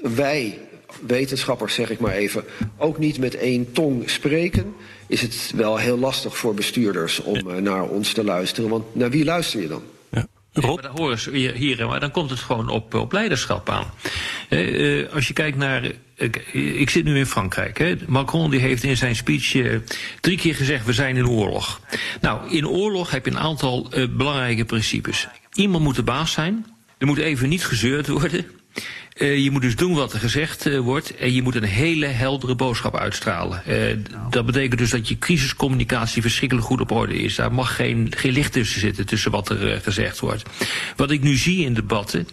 wij, 0.00 0.58
wetenschappers 1.06 1.74
zeg 1.74 1.90
ik 1.90 2.00
maar 2.00 2.12
even, 2.12 2.44
ook 2.76 2.98
niet 2.98 3.18
met 3.18 3.34
één 3.34 3.72
tong 3.72 4.10
spreken, 4.10 4.74
is 5.06 5.20
het 5.20 5.52
wel 5.54 5.76
heel 5.76 5.98
lastig 5.98 6.36
voor 6.36 6.54
bestuurders 6.54 7.20
om 7.20 7.48
uh, 7.48 7.56
naar 7.56 7.88
ons 7.88 8.12
te 8.12 8.24
luisteren. 8.24 8.70
Want 8.70 8.94
naar 8.94 9.10
wie 9.10 9.24
luister 9.24 9.60
je 9.60 9.68
dan? 9.68 9.82
Ja, 10.10 10.26
maar 10.52 10.82
dan 10.82 10.96
horen 10.96 11.18
ze 11.18 11.30
hier, 11.30 11.86
maar 11.86 12.00
dan 12.00 12.10
komt 12.10 12.30
het 12.30 12.38
gewoon 12.38 12.68
op, 12.68 12.94
op 12.94 13.12
leiderschap 13.12 13.68
aan. 13.68 13.86
Uh, 14.50 15.12
als 15.12 15.28
je 15.28 15.32
kijkt 15.32 15.56
naar. 15.56 15.92
Ik, 16.54 16.90
zit 16.90 17.04
nu 17.04 17.18
in 17.18 17.26
Frankrijk. 17.26 17.78
Hè. 17.78 17.94
Macron 18.06 18.50
die 18.50 18.60
heeft 18.60 18.82
in 18.82 18.96
zijn 18.96 19.16
speech 19.16 19.54
uh, 19.54 19.78
drie 20.20 20.36
keer 20.36 20.54
gezegd: 20.54 20.84
we 20.86 20.92
zijn 20.92 21.16
in 21.16 21.28
oorlog. 21.28 21.80
Nou, 22.20 22.50
in 22.50 22.68
oorlog 22.68 23.10
heb 23.10 23.24
je 23.24 23.30
een 23.30 23.38
aantal 23.38 23.90
uh, 23.94 24.06
belangrijke 24.16 24.64
principes. 24.64 25.28
Iemand 25.52 25.84
moet 25.84 25.96
de 25.96 26.02
baas 26.02 26.32
zijn. 26.32 26.66
Er 26.98 27.06
moet 27.06 27.18
even 27.18 27.48
niet 27.48 27.64
gezeurd 27.64 28.08
worden. 28.08 28.46
Uh, 29.22 29.38
je 29.38 29.50
moet 29.50 29.62
dus 29.62 29.76
doen 29.76 29.94
wat 29.94 30.12
er 30.12 30.18
gezegd 30.18 30.66
uh, 30.66 30.78
wordt 30.78 31.16
en 31.16 31.32
je 31.32 31.42
moet 31.42 31.54
een 31.54 31.62
hele 31.62 32.06
heldere 32.06 32.54
boodschap 32.54 32.96
uitstralen. 32.96 33.62
Uh, 33.68 33.96
dat 34.30 34.46
betekent 34.46 34.78
dus 34.78 34.90
dat 34.90 35.08
je 35.08 35.18
crisiscommunicatie 35.18 36.22
verschrikkelijk 36.22 36.66
goed 36.66 36.80
op 36.80 36.90
orde 36.90 37.14
is. 37.14 37.34
Daar 37.34 37.52
mag 37.52 37.76
geen, 37.76 38.12
geen 38.16 38.32
licht 38.32 38.52
tussen 38.52 38.80
zitten 38.80 39.06
tussen 39.06 39.30
wat 39.30 39.48
er 39.48 39.80
gezegd 39.80 40.20
wordt. 40.20 40.42
Wat 40.96 41.10
ik 41.10 41.22
nu 41.22 41.36
zie 41.36 41.64
in 41.64 41.74
debatten 41.74 42.28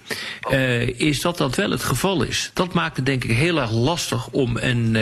is 0.97 1.21
dat 1.21 1.37
dat 1.37 1.55
wel 1.55 1.71
het 1.71 1.83
geval 1.83 2.23
is. 2.23 2.51
Dat 2.53 2.73
maakt 2.73 2.95
het 2.95 3.05
denk 3.05 3.23
ik 3.23 3.31
heel 3.31 3.59
erg 3.59 3.71
lastig 3.71 4.27
om 4.27 4.57
een, 4.57 4.97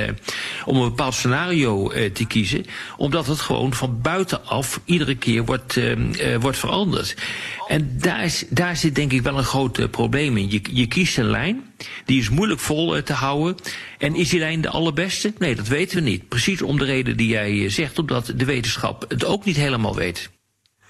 om 0.66 0.76
een 0.78 0.90
bepaald 0.90 1.14
scenario 1.14 1.92
te 2.14 2.26
kiezen. 2.26 2.66
Omdat 2.98 3.28
het 3.28 3.40
gewoon 3.40 3.74
van 3.74 4.02
buitenaf 4.02 4.80
iedere 4.86 5.16
keer 5.16 5.46
wordt, 5.46 5.80
wordt 6.40 6.58
veranderd. 6.58 7.16
En 7.68 7.98
daar, 8.00 8.24
is, 8.24 8.46
daar 8.50 8.78
zit 8.78 8.96
denk 8.96 9.12
ik 9.12 9.22
wel 9.22 9.38
een 9.38 9.44
groot 9.44 9.92
probleem 9.92 10.38
in. 10.38 10.52
Je, 10.52 10.62
je 10.72 10.88
kiest 10.88 11.18
een 11.18 11.30
lijn, 11.30 11.64
die 12.06 12.20
is 12.20 12.30
moeilijk 12.30 12.60
vol 12.60 12.98
uh, 12.98 13.02
te 13.02 13.14
houden. 13.14 13.56
En 13.98 14.16
is 14.16 14.30
die 14.30 14.40
lijn 14.40 14.62
de 14.62 14.70
allerbeste? 14.70 15.34
Nee, 15.38 15.56
dat 15.56 15.68
weten 15.68 15.96
we 15.96 16.10
niet. 16.10 16.28
Precies 16.28 16.62
om 16.62 16.78
de 16.78 16.86
reden 16.86 17.18
die 17.18 17.28
jij 17.28 17.52
uh, 17.52 17.70
zegt, 17.70 18.00
omdat 18.00 18.34
de 18.36 18.46
wetenschap 18.46 19.06
het 19.08 19.26
ook 19.26 19.46
niet 19.46 19.56
helemaal 19.56 19.96
weet. 19.96 20.30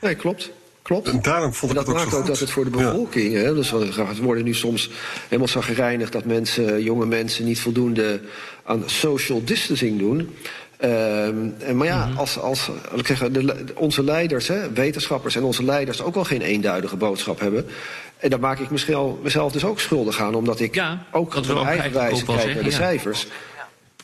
Nee, 0.01 0.15
klopt. 0.15 0.51
Klopt. 0.81 1.07
En 1.07 1.21
daarom 1.21 1.53
vond 1.53 1.71
en 1.71 1.77
dat 1.77 1.87
ik 1.87 1.93
maakt 1.93 2.13
ook, 2.13 2.19
ook 2.19 2.27
dat 2.27 2.39
het 2.39 2.51
voor 2.51 2.63
de 2.63 2.69
bevolking. 2.69 3.33
Ja. 3.33 3.39
Hè, 3.39 3.53
dus 3.53 3.71
we 3.71 4.15
worden 4.21 4.43
nu 4.43 4.53
soms 4.53 4.89
helemaal 5.23 5.47
zagrijnig 5.47 6.09
dat 6.09 6.25
mensen, 6.25 6.83
jonge 6.83 7.05
mensen 7.05 7.45
niet 7.45 7.59
voldoende 7.59 8.21
aan 8.63 8.83
social 8.85 9.43
distancing 9.43 9.99
doen. 9.99 10.35
Um, 10.83 11.55
maar 11.75 11.87
ja, 11.87 12.03
mm-hmm. 12.03 12.17
als, 12.17 12.39
als 12.39 12.69
ik 12.95 13.07
zeg, 13.07 13.29
de, 13.29 13.63
onze 13.75 14.03
leiders, 14.03 14.47
hè, 14.47 14.71
wetenschappers 14.71 15.35
en 15.35 15.43
onze 15.43 15.63
leiders 15.63 16.01
ook 16.01 16.13
wel 16.13 16.23
geen 16.23 16.41
eenduidige 16.41 16.95
boodschap 16.95 17.39
hebben. 17.39 17.65
En 18.19 18.29
daar 18.29 18.39
maak 18.39 18.59
ik 18.59 18.69
misschien 18.69 19.17
mezelf 19.23 19.51
dus 19.51 19.65
ook 19.65 19.79
schuldig 19.79 20.21
aan, 20.21 20.35
omdat 20.35 20.59
ik 20.59 20.75
ja, 20.75 21.05
ook 21.11 21.35
op 21.35 21.47
mijn 21.47 21.65
eigen 21.65 21.93
wijze 21.93 22.25
kijk 22.25 22.39
zeggen, 22.39 22.55
naar 22.55 22.63
de 22.63 22.69
ja. 22.69 22.75
cijfers. 22.75 23.27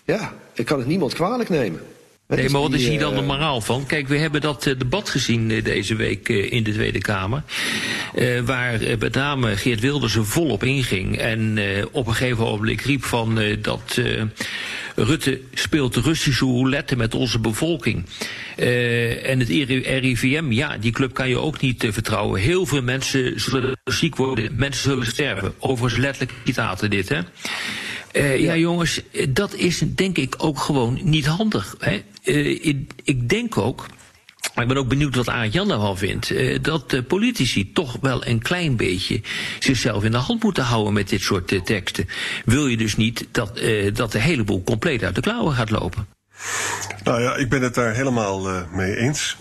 Ja, 0.05 0.34
ik 0.53 0.65
kan 0.65 0.79
het 0.79 0.88
niemand 0.88 1.13
kwalijk 1.13 1.50
nemen. 1.50 1.82
Nee, 2.27 2.50
maar 2.50 2.62
wat 2.62 2.74
is 2.74 2.88
hier 2.88 3.00
dan 3.00 3.15
de 3.15 3.22
moraal 3.22 3.62
van? 3.62 3.86
Kijk, 3.86 4.08
we 4.08 4.17
hebben 4.17 4.41
dat 4.41 4.63
debat 4.63 5.10
gezien 5.10 5.48
deze 5.63 5.96
week 5.96 6.29
in 6.29 6.63
de 6.63 6.72
Tweede 6.72 7.00
Kamer. 7.00 7.43
Waar 8.46 8.79
met 9.00 9.13
name 9.13 9.58
Geert 9.58 9.79
Wilders 9.79 10.15
er 10.15 10.25
volop 10.25 10.63
inging. 10.63 11.17
En 11.17 11.60
op 11.91 12.08
een 12.08 12.13
gegeven 12.13 12.46
ogenblik 12.46 12.82
riep 12.82 13.03
van 13.03 13.39
dat 13.62 14.01
Rutte 14.95 15.41
speelt 15.53 15.93
de 15.93 16.01
Russische 16.01 16.45
roulette 16.45 16.95
met 16.95 17.15
onze 17.15 17.39
bevolking. 17.39 18.05
Uh, 18.57 19.29
en 19.29 19.39
het 19.39 19.50
RIVM, 19.50 20.51
ja, 20.51 20.77
die 20.77 20.91
club 20.91 21.13
kan 21.13 21.29
je 21.29 21.38
ook 21.38 21.62
niet 21.62 21.83
uh, 21.83 21.91
vertrouwen. 21.91 22.41
Heel 22.41 22.65
veel 22.65 22.81
mensen 22.81 23.39
zullen 23.39 23.79
ziek 23.83 24.15
worden, 24.15 24.55
mensen 24.55 24.89
zullen 24.89 25.05
sterven. 25.05 25.53
Overigens 25.59 26.01
letterlijk 26.01 26.38
citaten 26.45 26.89
dit, 26.89 27.09
hè. 27.09 27.19
Uh, 28.13 28.39
ja. 28.39 28.53
ja. 28.53 28.55
jongens, 28.55 29.01
dat 29.29 29.53
is 29.53 29.83
denk 29.95 30.17
ik 30.17 30.35
ook 30.38 30.59
gewoon 30.59 31.00
niet 31.03 31.25
handig. 31.25 31.75
Hè? 31.79 32.03
ik, 32.62 32.91
ik 33.03 33.29
denk 33.29 33.57
ook 33.57 33.85
ik 34.55 34.67
ben 34.67 34.77
ook 34.77 34.88
benieuwd 34.88 35.15
wat 35.15 35.29
Arend 35.29 35.53
Jan 35.53 35.67
daarvan 35.67 35.98
vindt. 35.98 36.29
Uh, 36.29 36.60
dat 36.62 37.07
politici 37.07 37.72
toch 37.72 37.98
wel 38.01 38.25
een 38.25 38.41
klein 38.41 38.75
beetje 38.75 39.22
zichzelf 39.60 40.03
in 40.03 40.12
de 40.12 40.17
hand 40.17 40.43
moeten 40.43 40.63
houden 40.63 40.93
met 40.93 41.10
dit 41.10 41.22
soort 41.22 41.51
uh, 41.51 41.62
teksten. 41.62 42.07
Wil 42.45 42.67
je 42.67 42.77
dus 42.77 42.95
niet 42.95 43.27
dat, 43.31 43.62
uh, 43.62 43.93
dat 43.95 44.12
de 44.12 44.19
hele 44.19 44.43
boel 44.43 44.63
compleet 44.63 45.03
uit 45.03 45.15
de 45.15 45.22
klauwen 45.22 45.53
gaat 45.53 45.69
lopen? 45.69 46.07
Nou 47.03 47.22
ja, 47.22 47.36
ik 47.36 47.50
ben 47.50 47.62
het 47.62 47.74
daar 47.74 47.93
helemaal 47.93 48.65
mee 48.72 48.95
eens. 48.95 49.38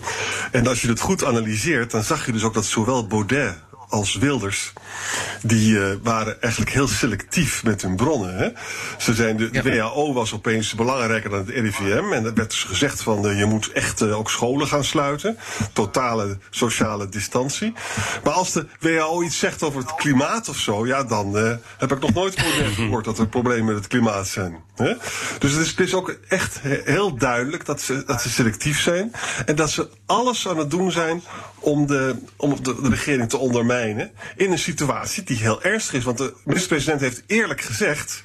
En 0.51 0.67
als 0.67 0.83
je 0.83 0.89
het 0.89 1.01
goed 1.01 1.25
analyseert, 1.25 1.91
dan 1.91 2.03
zag 2.03 2.27
je 2.27 2.33
dus 2.33 2.43
ook 2.43 2.55
dat 2.55 2.65
zowel 2.65 3.07
Baudet 3.07 3.57
als 3.93 4.15
Wilders, 4.15 4.73
die 5.43 5.73
uh, 5.73 5.87
waren 6.03 6.43
eigenlijk 6.43 6.73
heel 6.73 6.89
selectief 6.89 7.65
met 7.65 7.83
hun 7.83 7.97
bronnen. 7.97 8.37
Hè? 8.37 8.49
Ze 8.99 9.15
zijn 9.15 9.37
de, 9.37 9.51
de 9.51 9.63
WHO 9.63 10.13
was 10.13 10.33
opeens 10.35 10.75
belangrijker 10.75 11.31
dan 11.31 11.39
het 11.39 11.49
RIVM. 11.49 12.13
En 12.13 12.25
er 12.25 12.35
werd 12.35 12.51
dus 12.51 12.65
gezegd 12.65 13.03
van 13.03 13.27
uh, 13.27 13.39
je 13.39 13.45
moet 13.45 13.73
echt 13.73 14.03
uh, 14.03 14.19
ook 14.19 14.31
scholen 14.31 14.67
gaan 14.67 14.85
sluiten. 14.85 15.39
Totale 15.73 16.39
sociale 16.51 17.09
distantie. 17.09 17.73
Maar 18.25 18.33
als 18.33 18.53
de 18.53 18.67
WHO 18.81 19.23
iets 19.23 19.39
zegt 19.39 19.63
over 19.63 19.81
het 19.81 19.95
klimaat 19.95 20.49
of 20.49 20.57
zo, 20.57 20.87
ja, 20.87 21.05
dan 21.05 21.37
heb 21.79 21.93
ik 21.93 22.01
nog 22.01 22.15
nooit 22.15 22.41
gehoord 22.75 23.05
dat 23.05 23.19
er 23.19 23.29
problemen 23.29 23.65
met 23.65 23.75
het 23.75 23.87
klimaat 23.87 24.29
zijn. 24.29 24.57
Hè? 24.75 24.95
Dus 25.39 25.53
het 25.53 25.61
is, 25.61 25.71
het 25.71 25.81
is 25.81 25.95
ook 25.95 26.17
echt 26.29 26.61
heel 26.63 27.17
duidelijk 27.17 27.65
dat 27.65 27.81
ze, 27.81 28.05
dat 28.07 28.23
ze 28.23 28.31
selectief 28.31 28.81
zijn. 28.81 29.13
En 29.47 29.57
dat 29.57 29.71
ze 29.71 29.89
alles 30.07 30.49
aan 30.49 30.59
het 30.59 30.71
doen 30.71 30.91
zijn 30.91 31.23
om 31.63 31.87
de, 31.87 32.17
om 32.37 32.63
de, 32.63 32.81
de 32.83 32.89
regering 32.89 33.29
te 33.29 33.39
ondermijnen. 33.39 34.11
In 34.37 34.53
een 34.53 34.59
situatie 34.59 35.23
die 35.23 35.37
heel 35.37 35.63
ernstig 35.63 35.95
is. 35.95 36.05
Want 36.05 36.19
de 36.19 36.35
minister-president 36.45 37.01
heeft 37.01 37.23
eerlijk 37.27 37.61
gezegd 37.61 38.23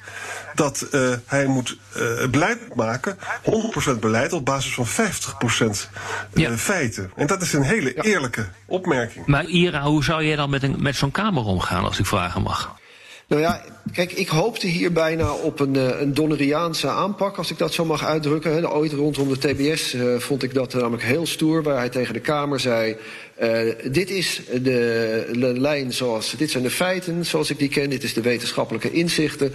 dat 0.54 0.86
uh, 0.92 1.14
hij 1.26 1.46
moet 1.46 1.78
uh, 1.96 2.26
beleid 2.26 2.74
maken, 2.74 3.16
100% 3.96 3.98
beleid 4.00 4.32
op 4.32 4.44
basis 4.44 4.74
van 4.74 4.86
50% 4.86 5.64
uh, 5.64 5.70
ja. 6.34 6.56
feiten. 6.56 7.10
En 7.16 7.26
dat 7.26 7.42
is 7.42 7.52
een 7.52 7.62
hele 7.62 7.94
eerlijke 8.02 8.48
opmerking. 8.66 9.26
Maar 9.26 9.44
Ira, 9.44 9.82
hoe 9.82 10.04
zou 10.04 10.24
jij 10.24 10.36
dan 10.36 10.50
met, 10.50 10.62
een, 10.62 10.76
met 10.78 10.96
zo'n 10.96 11.10
Kamer 11.10 11.44
omgaan, 11.44 11.84
als 11.84 11.98
ik 11.98 12.06
vragen 12.06 12.42
mag? 12.42 12.76
Nou 13.28 13.40
ja, 13.42 13.62
kijk, 13.92 14.12
ik 14.12 14.28
hoopte 14.28 14.66
hier 14.66 14.92
bijna 14.92 15.32
op 15.32 15.60
een, 15.60 16.00
een 16.00 16.14
Donneriaanse 16.14 16.88
aanpak, 16.88 17.36
als 17.36 17.50
ik 17.50 17.58
dat 17.58 17.72
zo 17.72 17.84
mag 17.84 18.04
uitdrukken. 18.04 18.72
Ooit 18.72 18.92
rondom 18.92 19.28
de 19.28 19.38
TBS 19.38 19.94
uh, 19.94 20.18
vond 20.18 20.42
ik 20.42 20.54
dat 20.54 20.74
namelijk 20.74 21.02
heel 21.02 21.26
stoer, 21.26 21.62
waar 21.62 21.76
hij 21.76 21.88
tegen 21.88 22.14
de 22.14 22.20
Kamer 22.20 22.60
zei... 22.60 22.96
Uh, 23.42 23.74
dit 23.90 24.10
is 24.10 24.40
de, 24.62 25.52
lijn 25.56 25.92
zoals, 25.92 26.34
dit 26.36 26.50
zijn 26.50 26.62
de 26.62 26.70
feiten 26.70 27.26
zoals 27.26 27.50
ik 27.50 27.58
die 27.58 27.68
ken, 27.68 27.90
dit 27.90 28.02
is 28.02 28.14
de 28.14 28.20
wetenschappelijke 28.20 28.90
inzichten. 28.90 29.52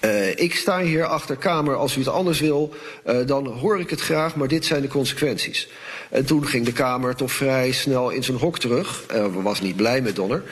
Uh, 0.00 0.28
ik 0.28 0.54
sta 0.54 0.80
hier 0.80 1.04
achter 1.04 1.36
Kamer, 1.36 1.74
als 1.74 1.96
u 1.96 1.98
het 1.98 2.08
anders 2.08 2.40
wil, 2.40 2.74
uh, 3.06 3.16
dan 3.26 3.46
hoor 3.46 3.80
ik 3.80 3.90
het 3.90 4.00
graag, 4.00 4.36
maar 4.36 4.48
dit 4.48 4.64
zijn 4.64 4.82
de 4.82 4.88
consequenties. 4.88 5.68
En 6.10 6.24
toen 6.24 6.46
ging 6.46 6.64
de 6.64 6.72
Kamer 6.72 7.16
toch 7.16 7.32
vrij 7.32 7.72
snel 7.72 8.10
in 8.10 8.24
zijn 8.24 8.36
hok 8.36 8.58
terug. 8.58 9.04
Was 9.32 9.60
niet 9.60 9.76
blij 9.76 10.00
met 10.00 10.16
Donner. 10.16 10.42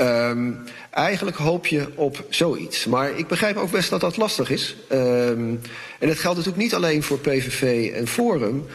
Um, 0.00 0.58
eigenlijk 0.90 1.36
hoop 1.36 1.66
je 1.66 1.86
op 1.94 2.24
zoiets. 2.28 2.86
Maar 2.86 3.18
ik 3.18 3.26
begrijp 3.26 3.56
ook 3.56 3.70
best 3.70 3.90
dat 3.90 4.00
dat 4.00 4.16
lastig 4.16 4.50
is. 4.50 4.76
Um, 4.92 5.60
en 5.98 6.08
het 6.08 6.18
geldt 6.18 6.36
natuurlijk 6.36 6.62
niet 6.62 6.74
alleen 6.74 7.02
voor 7.02 7.18
PVV 7.18 7.92
en 7.94 8.06
Forum. 8.06 8.66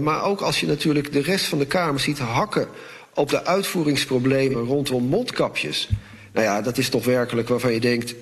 Maar 0.00 0.24
ook 0.24 0.40
als 0.40 0.60
je 0.60 0.66
natuurlijk 0.66 1.12
de 1.12 1.22
rest 1.22 1.44
van 1.44 1.58
de 1.58 1.66
Kamer 1.66 2.00
ziet 2.00 2.18
hakken 2.18 2.68
op 3.14 3.28
de 3.28 3.44
uitvoeringsproblemen 3.44 4.64
rondom 4.64 5.04
mondkapjes. 5.04 5.88
Nou 6.32 6.46
ja, 6.46 6.62
dat 6.62 6.78
is 6.78 6.88
toch 6.88 7.04
werkelijk 7.04 7.48
waarvan 7.48 7.72
je 7.72 7.80
denkt. 7.80 8.14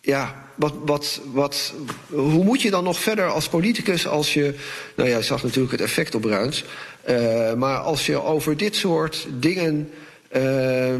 Ja, 0.00 0.48
wat, 0.54 0.74
wat, 0.84 1.20
wat, 1.32 1.74
hoe 2.08 2.44
moet 2.44 2.62
je 2.62 2.70
dan 2.70 2.84
nog 2.84 2.98
verder 2.98 3.26
als 3.26 3.48
politicus 3.48 4.06
als 4.06 4.34
je. 4.34 4.54
Nou 4.96 5.08
ja, 5.08 5.16
je 5.16 5.22
zag 5.22 5.42
natuurlijk 5.42 5.72
het 5.72 5.80
effect 5.80 6.14
op 6.14 6.20
Bruins. 6.20 6.64
Uh, 7.08 7.54
maar 7.54 7.76
als 7.78 8.06
je 8.06 8.22
over 8.22 8.56
dit 8.56 8.76
soort 8.76 9.26
dingen. 9.38 9.90
Uh, 10.36 10.94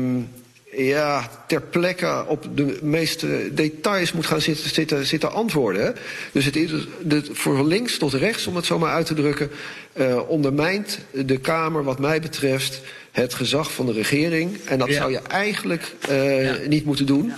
ja, 0.77 1.31
ter 1.47 1.61
plekke 1.61 2.25
op 2.27 2.47
de 2.55 2.79
meeste 2.83 3.55
details 3.55 4.13
moet 4.13 4.27
gaan 4.27 4.41
zitten, 4.41 4.71
zitten, 4.71 5.07
zitten 5.07 5.33
antwoorden. 5.33 5.85
Hè? 5.85 5.91
Dus 6.33 6.45
het 6.45 6.57
is 6.57 6.71
de, 7.03 7.23
voor 7.33 7.67
links 7.67 7.99
tot 7.99 8.13
rechts, 8.13 8.47
om 8.47 8.57
het 8.57 8.65
zo 8.65 8.79
maar 8.79 8.93
uit 8.93 9.07
te 9.07 9.15
drukken, 9.15 9.51
uh, 9.97 10.29
ondermijnt 10.29 10.99
de 11.11 11.39
Kamer, 11.39 11.85
wat 11.85 11.99
mij 11.99 12.21
betreft, 12.21 12.81
het 13.11 13.35
gezag 13.35 13.73
van 13.73 13.87
de 13.87 13.93
regering. 13.93 14.59
En 14.65 14.79
dat 14.79 14.89
ja. 14.89 14.95
zou 14.95 15.11
je 15.11 15.19
eigenlijk 15.19 15.95
ja. 16.09 16.57
niet 16.69 16.85
moeten 16.85 17.07
doen. 17.07 17.33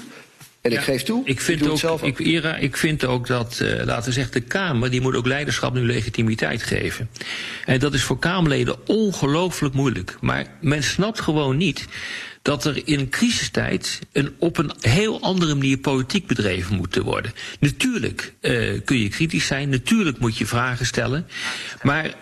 Ja. 0.64 0.71
En 0.71 0.76
ik 0.76 0.85
geef 0.85 1.02
toe, 1.02 1.23
ik 1.25 1.40
vind, 1.40 1.61
ik 1.64 1.71
ook, 1.71 1.78
zelf 1.78 2.02
ook. 2.02 2.09
Ik, 2.09 2.26
Ira, 2.26 2.56
ik 2.56 2.76
vind 2.76 3.04
ook 3.04 3.26
dat, 3.26 3.59
uh, 3.62 3.85
laten 3.85 4.04
we 4.04 4.12
zeggen, 4.12 4.33
de 4.33 4.40
Kamer... 4.40 4.90
die 4.90 5.00
moet 5.00 5.16
ook 5.16 5.26
leiderschap 5.26 5.75
nu 5.75 5.87
legitimiteit 5.87 6.62
geven. 6.62 7.11
En 7.64 7.78
dat 7.78 7.94
is 7.94 8.02
voor 8.02 8.18
Kamerleden 8.18 8.88
ongelooflijk 8.88 9.75
moeilijk. 9.75 10.16
Maar 10.21 10.47
men 10.61 10.83
snapt 10.83 11.21
gewoon 11.21 11.56
niet 11.56 11.87
dat 12.42 12.64
er 12.64 12.83
in 12.85 12.99
een 12.99 13.09
crisistijd 13.09 13.99
een, 14.12 14.35
op 14.38 14.59
een 14.59 14.73
heel 14.80 15.21
andere 15.21 15.54
manier 15.54 15.78
politiek 15.78 16.26
bedreven 16.26 16.76
moet 16.76 16.97
worden. 16.97 17.33
Natuurlijk 17.61 18.35
uh, 18.40 18.80
kun 18.85 18.99
je 18.99 19.09
kritisch 19.09 19.47
zijn, 19.47 19.68
natuurlijk 19.68 20.18
moet 20.18 20.37
je 20.37 20.47
vragen 20.47 20.87
stellen. 20.87 21.26
Maar 21.83 22.14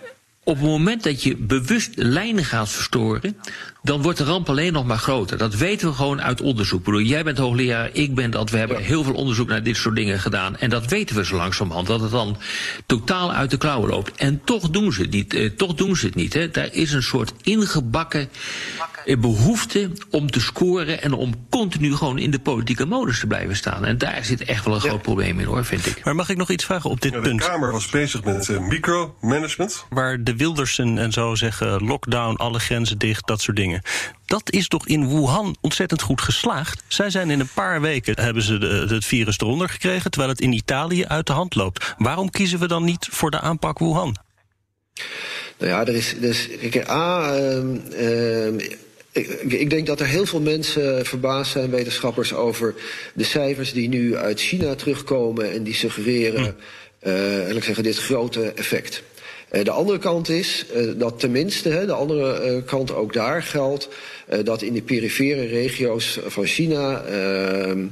op 0.44 0.54
het 0.54 0.64
moment 0.64 1.02
dat 1.02 1.22
je 1.22 1.36
bewust 1.36 1.90
lijnen 1.94 2.44
gaat 2.44 2.70
verstoren, 2.70 3.36
dan 3.82 4.02
wordt 4.02 4.18
de 4.18 4.24
ramp 4.24 4.48
alleen 4.48 4.72
nog 4.72 4.86
maar 4.86 4.98
groter. 4.98 5.38
Dat 5.38 5.54
weten 5.54 5.88
we 5.88 5.94
gewoon 5.94 6.22
uit 6.22 6.40
onderzoek. 6.40 6.78
Ik 6.78 6.84
bedoel, 6.84 7.00
jij 7.00 7.24
bent 7.24 7.38
hoogleraar, 7.38 7.90
ik 7.92 8.14
ben 8.14 8.30
dat. 8.30 8.50
We 8.50 8.56
hebben 8.56 8.78
ja. 8.78 8.84
heel 8.84 9.04
veel 9.04 9.14
onderzoek 9.14 9.48
naar 9.48 9.62
dit 9.62 9.76
soort 9.76 9.96
dingen 9.96 10.20
gedaan. 10.20 10.56
En 10.56 10.70
dat 10.70 10.86
weten 10.86 11.16
we 11.16 11.24
zo 11.24 11.36
langzamerhand, 11.36 11.86
dat 11.86 12.00
het 12.00 12.10
dan 12.10 12.36
totaal 12.86 13.32
uit 13.32 13.50
de 13.50 13.56
klauwen 13.56 13.90
loopt. 13.90 14.12
En 14.16 14.40
toch 14.44 14.70
doen 14.70 14.92
ze 14.92 15.00
het 15.00 15.10
niet. 15.10 15.34
Eh, 15.34 15.50
toch 15.50 15.74
doen 15.74 15.96
ze 15.96 16.06
het 16.06 16.14
niet. 16.14 16.32
Hè. 16.32 16.50
Daar 16.50 16.68
is 16.72 16.92
een 16.92 17.02
soort 17.02 17.32
ingebakken 17.42 18.28
eh, 19.04 19.18
behoefte 19.18 19.90
om 20.10 20.30
te 20.30 20.40
scoren 20.40 21.02
en 21.02 21.12
om 21.12 21.46
continu 21.50 21.94
gewoon 21.94 22.18
in 22.18 22.30
de 22.30 22.38
politieke 22.38 22.86
modus 22.86 23.20
te 23.20 23.26
blijven 23.26 23.56
staan. 23.56 23.84
En 23.84 23.98
daar 23.98 24.24
zit 24.24 24.44
echt 24.44 24.64
wel 24.64 24.74
een 24.74 24.80
ja. 24.82 24.88
groot 24.88 25.02
probleem 25.02 25.40
in 25.40 25.46
hoor, 25.46 25.64
vind 25.64 25.86
ik. 25.86 26.04
Maar 26.04 26.14
mag 26.14 26.28
ik 26.28 26.36
nog 26.36 26.50
iets 26.50 26.64
vragen 26.64 26.90
op 26.90 27.00
dit 27.00 27.12
ja, 27.12 27.20
punt? 27.20 27.40
De 27.40 27.46
Kamer 27.46 27.72
was 27.72 27.88
bezig 27.88 28.24
met 28.24 28.48
uh, 28.48 28.60
micromanagement. 28.60 29.84
Waar 29.88 30.22
de 30.22 30.36
Wildersen 30.36 30.98
en 30.98 31.12
zo 31.12 31.34
zeggen 31.34 31.84
lockdown, 31.84 32.36
alle 32.36 32.58
grenzen 32.58 32.98
dicht, 32.98 33.26
dat 33.26 33.40
soort 33.40 33.56
dingen. 33.56 33.71
Dat 34.26 34.52
is 34.52 34.68
toch 34.68 34.86
in 34.86 35.08
Wuhan 35.08 35.56
ontzettend 35.60 36.02
goed 36.02 36.20
geslaagd. 36.20 36.82
Zij 36.88 37.10
zijn 37.10 37.30
in 37.30 37.40
een 37.40 37.48
paar 37.54 37.80
weken 37.80 38.20
hebben 38.20 38.42
ze 38.42 38.58
de, 38.58 38.86
het 38.88 39.04
virus 39.04 39.38
eronder 39.38 39.68
gekregen, 39.68 40.10
terwijl 40.10 40.32
het 40.32 40.40
in 40.40 40.52
Italië 40.52 41.04
uit 41.06 41.26
de 41.26 41.32
hand 41.32 41.54
loopt. 41.54 41.94
Waarom 41.98 42.30
kiezen 42.30 42.58
we 42.58 42.68
dan 42.68 42.84
niet 42.84 43.08
voor 43.10 43.30
de 43.30 43.40
aanpak 43.40 43.78
Wuhan? 43.78 44.16
Nou 45.58 45.70
ja, 45.70 45.86
er 45.86 45.94
is. 45.94 46.14
Dus, 46.20 46.48
ik, 46.48 46.88
A, 46.88 47.36
uh, 47.36 47.62
uh, 48.00 48.54
ik, 49.12 49.28
ik, 49.42 49.70
denk 49.70 49.86
dat 49.86 50.00
er 50.00 50.06
heel 50.06 50.26
veel 50.26 50.40
mensen 50.40 51.06
verbaasd 51.06 51.52
zijn, 51.52 51.70
wetenschappers, 51.70 52.32
over 52.32 52.74
de 53.14 53.24
cijfers 53.24 53.72
die 53.72 53.88
nu 53.88 54.16
uit 54.16 54.40
China 54.40 54.74
terugkomen 54.74 55.52
en 55.52 55.62
die 55.62 55.74
suggereren, 55.74 56.56
hm. 57.00 57.08
uh, 57.08 57.50
ik 57.50 57.64
zeggen, 57.64 57.84
dit 57.84 57.98
grote 57.98 58.52
effect. 58.52 59.02
Uh, 59.52 59.64
de 59.64 59.70
andere 59.70 59.98
kant 59.98 60.28
is 60.28 60.66
uh, 60.76 60.92
dat 60.96 61.20
tenminste, 61.20 61.68
hè, 61.68 61.86
de 61.86 61.92
andere 61.92 62.50
uh, 62.50 62.62
kant 62.66 62.94
ook 62.94 63.12
daar 63.12 63.42
geldt, 63.42 63.88
dat 64.44 64.62
in 64.62 64.72
de 64.72 64.82
perifere 64.82 65.46
regio's 65.46 66.18
van 66.26 66.44
China, 66.44 67.02
ehm, 67.02 67.86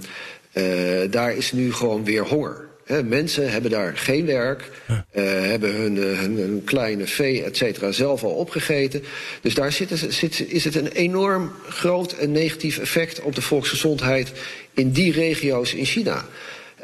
daar 1.11 1.37
is 1.37 1.53
nu 1.53 1.73
gewoon 1.73 2.05
weer 2.05 2.27
honger. 2.27 2.69
He, 2.85 3.03
mensen 3.03 3.51
hebben 3.51 3.71
daar 3.71 3.97
geen 3.97 4.27
werk, 4.27 4.71
ja. 4.89 5.05
hebben 5.23 5.75
hun, 5.75 5.97
hun, 5.97 6.37
hun, 6.37 6.63
kleine 6.65 7.07
vee, 7.07 7.45
et 7.45 7.57
cetera, 7.57 7.93
zelf 7.93 8.25
al 8.25 8.31
opgegeten. 8.31 9.03
Dus 9.41 9.55
daar 9.55 9.73
zit, 9.73 9.89
zit, 10.09 10.45
is 10.49 10.65
het 10.65 10.75
een 10.75 10.93
enorm 10.93 11.53
groot 11.69 12.13
en 12.13 12.33
negatief 12.33 12.79
effect 12.79 13.21
op 13.21 13.35
de 13.35 13.43
volksgezondheid 13.43 14.33
in 14.75 14.91
die 14.91 15.13
regio's 15.13 15.75
in 15.75 15.85
China. 15.85 16.25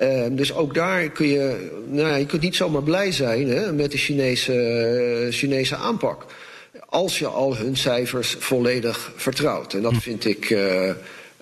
Uh, 0.02 0.24
dus 0.30 0.54
ook 0.54 0.74
daar 0.74 1.08
kun 1.08 1.26
je, 1.26 1.70
nou, 1.88 2.18
je 2.18 2.26
kunt 2.26 2.42
niet 2.42 2.56
zomaar 2.56 2.82
blij 2.82 3.12
zijn 3.12 3.48
hè, 3.48 3.72
met 3.72 3.90
de 3.90 3.98
Chinese, 3.98 4.52
uh, 5.26 5.32
Chinese 5.32 5.76
aanpak. 5.76 6.26
Als 6.88 7.18
je 7.18 7.26
al 7.26 7.56
hun 7.56 7.76
cijfers 7.76 8.36
volledig 8.38 9.12
vertrouwt. 9.16 9.74
En 9.74 9.82
dat 9.82 9.94
vind 9.96 10.24
ik, 10.24 10.50
uh, 10.50 10.90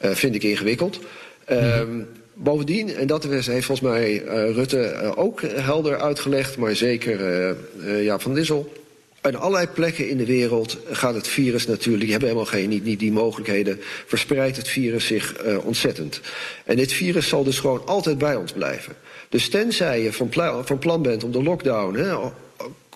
vind 0.00 0.34
ik 0.34 0.42
ingewikkeld. 0.42 1.00
Mm. 1.48 2.06
Bovendien, 2.34 2.94
en 2.94 3.06
dat 3.06 3.24
heeft 3.24 3.46
volgens 3.46 3.80
mij 3.80 4.22
Rutte 4.52 5.12
ook 5.16 5.42
helder 5.42 6.00
uitgelegd, 6.00 6.56
maar 6.56 6.76
zeker 6.76 7.56
Jaap 8.02 8.22
van 8.22 8.34
Dissel. 8.34 8.83
Aan 9.24 9.36
allerlei 9.36 9.66
plekken 9.66 10.08
in 10.08 10.16
de 10.16 10.26
wereld 10.26 10.78
gaat 10.90 11.14
het 11.14 11.28
virus 11.28 11.66
natuurlijk, 11.66 12.02
die 12.02 12.10
hebben 12.10 12.28
helemaal 12.28 12.50
geen, 12.50 12.68
niet, 12.68 12.84
niet 12.84 12.98
die 12.98 13.12
mogelijkheden, 13.12 13.80
verspreidt 14.06 14.56
het 14.56 14.68
virus 14.68 15.06
zich 15.06 15.46
uh, 15.46 15.66
ontzettend. 15.66 16.20
En 16.64 16.76
dit 16.76 16.92
virus 16.92 17.28
zal 17.28 17.44
dus 17.44 17.58
gewoon 17.58 17.86
altijd 17.86 18.18
bij 18.18 18.36
ons 18.36 18.52
blijven. 18.52 18.94
Dus 19.28 19.48
tenzij 19.48 20.02
je 20.02 20.12
van, 20.12 20.28
van 20.64 20.78
plan 20.78 21.02
bent 21.02 21.24
om 21.24 21.32
de 21.32 21.42
lockdown 21.42 21.94
hè, 21.94 22.16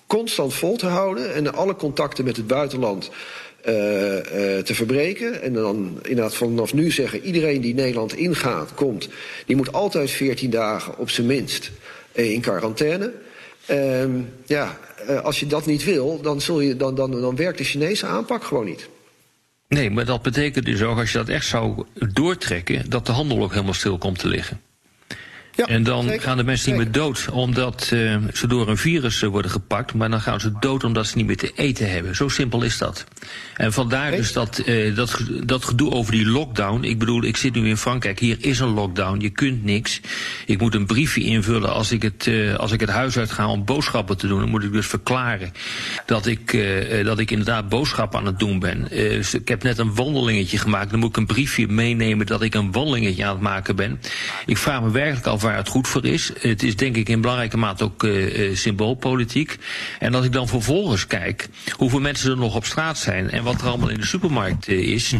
constant 0.07 0.53
vol 0.53 0.77
te 0.77 0.85
houden 0.85 1.33
en 1.33 1.53
alle 1.53 1.75
contacten 1.75 2.25
met 2.25 2.37
het 2.37 2.47
buitenland 2.47 3.09
uh, 3.67 3.73
uh, 4.13 4.21
te 4.57 4.75
verbreken. 4.75 5.41
En 5.41 5.53
dan 5.53 5.99
inderdaad 6.01 6.35
vanaf 6.35 6.73
nu 6.73 6.91
zeggen: 6.91 7.21
iedereen 7.21 7.61
die 7.61 7.73
Nederland 7.73 8.15
ingaat, 8.15 8.73
komt, 8.73 9.09
die 9.45 9.55
moet 9.55 9.73
altijd 9.73 10.11
14 10.11 10.49
dagen 10.49 10.97
op 10.97 11.09
zijn 11.09 11.27
minst 11.27 11.71
in 12.11 12.41
quarantaine. 12.41 13.11
Uh, 13.69 14.03
ja, 14.45 14.77
uh, 15.09 15.21
als 15.21 15.39
je 15.39 15.45
dat 15.45 15.65
niet 15.65 15.83
wil, 15.83 16.21
dan, 16.21 16.41
zul 16.41 16.59
je, 16.59 16.75
dan, 16.75 16.95
dan, 16.95 17.11
dan 17.11 17.35
werkt 17.35 17.57
de 17.57 17.63
Chinese 17.63 18.05
aanpak 18.05 18.43
gewoon 18.43 18.65
niet. 18.65 18.89
Nee, 19.67 19.89
maar 19.89 20.05
dat 20.05 20.21
betekent 20.21 20.65
dus 20.65 20.81
ook, 20.81 20.97
als 20.97 21.11
je 21.11 21.17
dat 21.17 21.29
echt 21.29 21.45
zou 21.45 21.85
doortrekken, 22.13 22.89
dat 22.89 23.05
de 23.05 23.11
handel 23.11 23.43
ook 23.43 23.51
helemaal 23.51 23.73
stil 23.73 23.97
komt 23.97 24.19
te 24.19 24.27
liggen. 24.27 24.61
En 25.65 25.83
dan 25.83 26.03
zeker, 26.03 26.21
gaan 26.21 26.37
de 26.37 26.43
mensen 26.43 26.71
niet 26.71 26.83
meer 26.83 26.91
dood 26.91 27.27
omdat 27.31 27.89
eh, 27.93 28.15
ze 28.33 28.47
door 28.47 28.67
een 28.69 28.77
virus 28.77 29.21
eh, 29.21 29.29
worden 29.29 29.51
gepakt, 29.51 29.93
maar 29.93 30.09
dan 30.09 30.21
gaan 30.21 30.39
ze 30.39 30.51
dood 30.59 30.83
omdat 30.83 31.07
ze 31.07 31.17
niet 31.17 31.25
meer 31.25 31.37
te 31.37 31.51
eten 31.55 31.91
hebben. 31.91 32.15
Zo 32.15 32.27
simpel 32.27 32.63
is 32.63 32.77
dat. 32.77 33.05
En 33.55 33.73
vandaar 33.73 34.11
dus 34.11 34.33
dat, 34.33 34.57
eh, 34.57 34.95
dat, 34.95 35.19
dat 35.43 35.65
gedoe 35.65 35.91
over 35.91 36.11
die 36.11 36.25
lockdown. 36.25 36.83
Ik 36.83 36.99
bedoel, 36.99 37.23
ik 37.23 37.37
zit 37.37 37.53
nu 37.53 37.67
in 37.67 37.77
Frankrijk, 37.77 38.19
hier 38.19 38.37
is 38.39 38.59
een 38.59 38.73
lockdown, 38.73 39.19
je 39.19 39.29
kunt 39.29 39.63
niks. 39.63 40.01
Ik 40.45 40.59
moet 40.59 40.75
een 40.75 40.85
briefje 40.85 41.23
invullen 41.23 41.73
als 41.73 41.91
ik 41.91 42.01
het, 42.01 42.29
als 42.57 42.71
ik 42.71 42.79
het 42.79 42.89
huis 42.89 43.17
uit 43.17 43.31
ga 43.31 43.47
om 43.47 43.65
boodschappen 43.65 44.17
te 44.17 44.27
doen. 44.27 44.39
Dan 44.39 44.49
moet 44.49 44.63
ik 44.63 44.71
dus 44.71 44.87
verklaren 44.87 45.51
dat 46.05 46.25
ik, 46.25 46.57
dat 47.03 47.19
ik 47.19 47.31
inderdaad 47.31 47.69
boodschappen 47.69 48.19
aan 48.19 48.25
het 48.25 48.39
doen 48.39 48.59
ben. 48.59 48.87
Dus 48.89 49.33
ik 49.33 49.47
heb 49.47 49.63
net 49.63 49.77
een 49.77 49.95
wandelingetje 49.95 50.57
gemaakt, 50.57 50.89
dan 50.89 50.99
moet 50.99 51.09
ik 51.09 51.17
een 51.17 51.25
briefje 51.25 51.67
meenemen 51.67 52.25
dat 52.25 52.41
ik 52.41 52.53
een 52.53 52.71
wandelingetje 52.71 53.25
aan 53.25 53.33
het 53.33 53.41
maken 53.41 53.75
ben. 53.75 53.99
Ik 54.45 54.57
vraag 54.57 54.81
me 54.81 54.91
werkelijk 54.91 55.27
af 55.27 55.43
waar 55.49 55.57
het 55.57 55.67
goed 55.67 55.87
voor 55.87 56.05
is. 56.05 56.31
Het 56.39 56.63
is 56.63 56.75
denk 56.75 56.95
ik 56.95 57.09
in 57.09 57.21
belangrijke 57.21 57.57
mate 57.57 57.83
ook 57.83 58.03
eh, 58.03 58.55
symboolpolitiek. 58.55 59.57
En 59.99 60.15
als 60.15 60.25
ik 60.25 60.31
dan 60.31 60.47
vervolgens 60.47 61.07
kijk 61.07 61.47
hoeveel 61.77 61.99
mensen 61.99 62.31
er 62.31 62.37
nog 62.37 62.55
op 62.55 62.65
straat 62.65 62.97
zijn 62.97 63.29
en 63.29 63.43
wat 63.43 63.61
er 63.61 63.67
allemaal 63.67 63.89
in 63.89 63.99
de 63.99 64.05
supermarkt 64.05 64.67
eh, 64.67 64.77
is. 64.77 65.13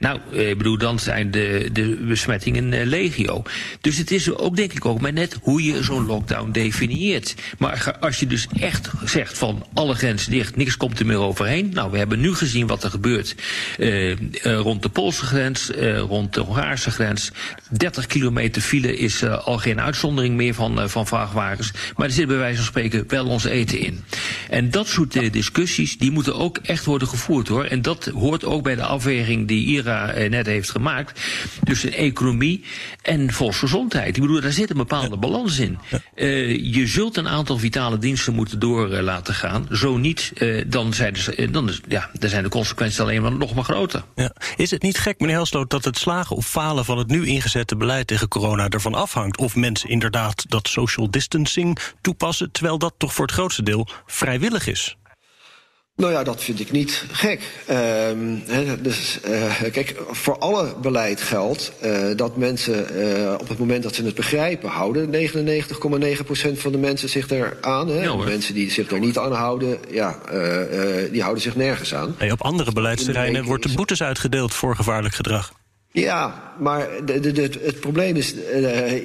Nou, 0.00 0.20
eh, 0.32 0.48
ik 0.48 0.58
bedoel, 0.58 0.78
dan 0.78 0.98
zijn 0.98 1.30
de, 1.30 1.68
de 1.72 1.96
besmettingen 2.08 2.72
eh, 2.72 2.86
legio. 2.86 3.42
Dus 3.80 3.96
het 3.96 4.10
is 4.10 4.34
ook, 4.34 4.56
denk 4.56 4.72
ik, 4.72 4.84
ook 4.84 5.00
maar 5.00 5.12
net 5.12 5.38
hoe 5.42 5.62
je 5.62 5.82
zo'n 5.82 6.06
lockdown 6.06 6.50
definieert. 6.50 7.34
Maar 7.58 7.96
als 8.00 8.20
je 8.20 8.26
dus 8.26 8.46
echt 8.60 8.90
zegt 9.04 9.38
van 9.38 9.66
alle 9.74 9.94
grenzen 9.94 10.30
dicht, 10.30 10.56
niks 10.56 10.76
komt 10.76 10.98
er 10.98 11.06
meer 11.06 11.18
overheen. 11.18 11.70
Nou, 11.72 11.90
we 11.90 11.98
hebben 11.98 12.20
nu 12.20 12.34
gezien 12.34 12.66
wat 12.66 12.84
er 12.84 12.90
gebeurt 12.90 13.34
eh, 13.78 14.14
rond 14.42 14.82
de 14.82 14.88
Poolse 14.88 15.24
grens, 15.24 15.70
rond 16.08 16.34
de 16.34 16.40
Hongaarse 16.40 16.90
grens. 16.90 17.30
30 17.70 18.06
kilometer 18.06 18.62
file 18.62 18.96
is 18.96 19.24
al 19.24 19.58
geen 19.58 19.80
uitzondering 19.80 20.36
meer 20.36 20.54
van, 20.54 20.90
van 20.90 21.06
vrachtwagens. 21.06 21.72
Maar 21.96 22.06
er 22.06 22.12
zit 22.12 22.26
bij 22.26 22.36
wijze 22.36 22.56
van 22.56 22.64
spreken 22.64 23.04
wel 23.08 23.26
ons 23.26 23.44
eten 23.44 23.78
in. 23.78 24.04
En 24.50 24.70
dat 24.70 24.88
soort 24.88 25.32
discussies, 25.32 25.98
die 25.98 26.10
moeten 26.10 26.34
ook 26.34 26.58
echt 26.58 26.84
worden 26.84 27.08
gevoerd 27.08 27.48
hoor. 27.48 27.64
En 27.64 27.82
dat 27.82 28.04
hoort 28.04 28.44
ook 28.44 28.62
bij 28.62 28.74
de 28.74 28.84
afweging 28.84 29.48
die 29.48 29.66
Ira 29.66 29.89
eh, 29.90 30.30
net 30.30 30.46
heeft 30.46 30.70
gemaakt. 30.70 31.20
Tussen 31.64 31.92
economie 31.92 32.64
en 33.02 33.32
volksgezondheid. 33.32 34.16
Ik 34.16 34.22
bedoel, 34.22 34.40
daar 34.40 34.52
zit 34.52 34.70
een 34.70 34.76
bepaalde 34.76 35.16
balans 35.16 35.58
in. 35.58 35.78
Eh, 36.14 36.74
je 36.74 36.86
zult 36.86 37.16
een 37.16 37.28
aantal 37.28 37.58
vitale 37.58 37.98
diensten 37.98 38.34
moeten 38.34 38.58
door 38.58 38.92
eh, 38.92 39.02
laten 39.02 39.34
gaan. 39.34 39.66
Zo 39.72 39.96
niet, 39.96 40.32
dan, 40.66 40.94
zijn 40.94 41.12
de, 41.12 41.50
dan, 41.50 41.68
is, 41.68 41.80
ja, 41.88 42.10
dan 42.18 42.30
zijn 42.30 42.42
de 42.42 42.48
consequenties 42.48 43.00
alleen 43.00 43.22
maar 43.22 43.32
nog 43.32 43.54
maar 43.54 43.64
groter. 43.64 44.04
Ja. 44.14 44.34
Is 44.56 44.70
het 44.70 44.82
niet 44.82 44.98
gek, 44.98 45.20
meneer 45.20 45.34
Helsloot, 45.34 45.70
dat 45.70 45.84
het 45.84 45.98
slagen 45.98 46.36
of 46.36 46.46
falen 46.46 46.84
van 46.84 46.98
het 46.98 47.08
nu 47.08 47.26
ingezette 47.26 47.76
beleid 47.76 48.06
tegen 48.06 48.28
corona 48.28 48.68
ervan 48.68 48.94
afhangt 48.94 49.38
of 49.38 49.56
mensen 49.56 49.88
inderdaad 49.88 50.44
dat 50.48 50.68
social 50.68 51.10
distancing 51.10 51.78
toepassen, 52.00 52.50
terwijl 52.52 52.78
dat 52.78 52.94
toch 52.96 53.14
voor 53.14 53.26
het 53.26 53.34
grootste 53.34 53.62
deel 53.62 53.88
vrijwillig 54.06 54.66
is? 54.66 54.96
Nou 56.00 56.12
ja, 56.12 56.22
dat 56.22 56.42
vind 56.42 56.60
ik 56.60 56.70
niet 56.70 57.04
gek. 57.12 57.40
Ehm, 57.66 58.18
dus, 58.80 59.20
eh, 59.20 59.72
kijk, 59.72 59.94
voor 60.10 60.38
alle 60.38 60.74
beleid 60.82 61.20
geldt 61.20 61.72
eh, 61.80 62.06
dat 62.16 62.36
mensen 62.36 62.88
eh, 62.88 63.32
op 63.40 63.48
het 63.48 63.58
moment 63.58 63.82
dat 63.82 63.94
ze 63.94 64.04
het 64.04 64.14
begrijpen 64.14 64.68
houden, 64.68 65.10
99,9% 65.10 66.60
van 66.60 66.72
de 66.72 66.78
mensen 66.78 67.08
zich 67.08 67.30
eraan. 67.30 67.88
Hè. 67.88 68.02
Ja, 68.02 68.14
mensen 68.16 68.54
die 68.54 68.70
zich 68.70 68.90
er 68.90 69.00
niet 69.00 69.18
aan 69.18 69.32
houden, 69.32 69.78
ja, 69.90 70.18
die 71.10 71.22
houden 71.22 71.42
zich 71.42 71.56
nergens 71.56 71.94
aan. 71.94 72.16
Op 72.30 72.42
andere 72.42 72.72
beleidsterreinen 72.72 73.44
wordt 73.44 73.62
de 73.62 73.74
boetes 73.74 74.02
uitgedeeld 74.02 74.54
voor 74.54 74.76
gevaarlijk 74.76 75.14
gedrag. 75.14 75.52
Ja, 75.92 76.52
maar 76.58 76.88
de, 77.04 77.20
de, 77.20 77.32
de- 77.32 77.60
het 77.62 77.80
probleem 77.80 78.16
is, 78.16 78.34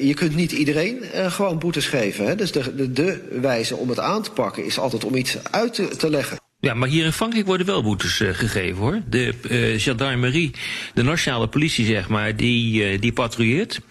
je 0.01 0.13
kunt 0.15 0.35
niet 0.35 0.51
iedereen 0.51 1.03
gewoon 1.13 1.59
boetes 1.59 1.87
geven. 1.87 2.25
Hè? 2.25 2.35
Dus 2.35 2.51
de, 2.51 2.75
de, 2.75 2.91
de 2.91 3.27
wijze 3.41 3.75
om 3.75 3.89
het 3.89 3.99
aan 3.99 4.21
te 4.21 4.31
pakken 4.31 4.65
is 4.65 4.79
altijd 4.79 5.03
om 5.05 5.15
iets 5.15 5.37
uit 5.51 5.73
te, 5.73 5.87
te 5.87 6.09
leggen. 6.09 6.37
Ja, 6.65 6.73
maar 6.73 6.89
hier 6.89 7.05
in 7.05 7.11
Frankrijk 7.11 7.45
worden 7.45 7.65
wel 7.65 7.83
boetes 7.83 8.19
eh, 8.19 8.29
gegeven 8.33 8.77
hoor. 8.77 9.01
De 9.09 9.33
eh, 9.49 9.81
gendarmerie, 9.81 10.51
de 10.93 11.03
nationale 11.03 11.47
politie 11.47 11.85
zeg 11.85 12.09
maar, 12.09 12.35
die, 12.35 12.83
eh, 12.83 13.01
die 13.01 13.13
patrouilleert. 13.13 13.81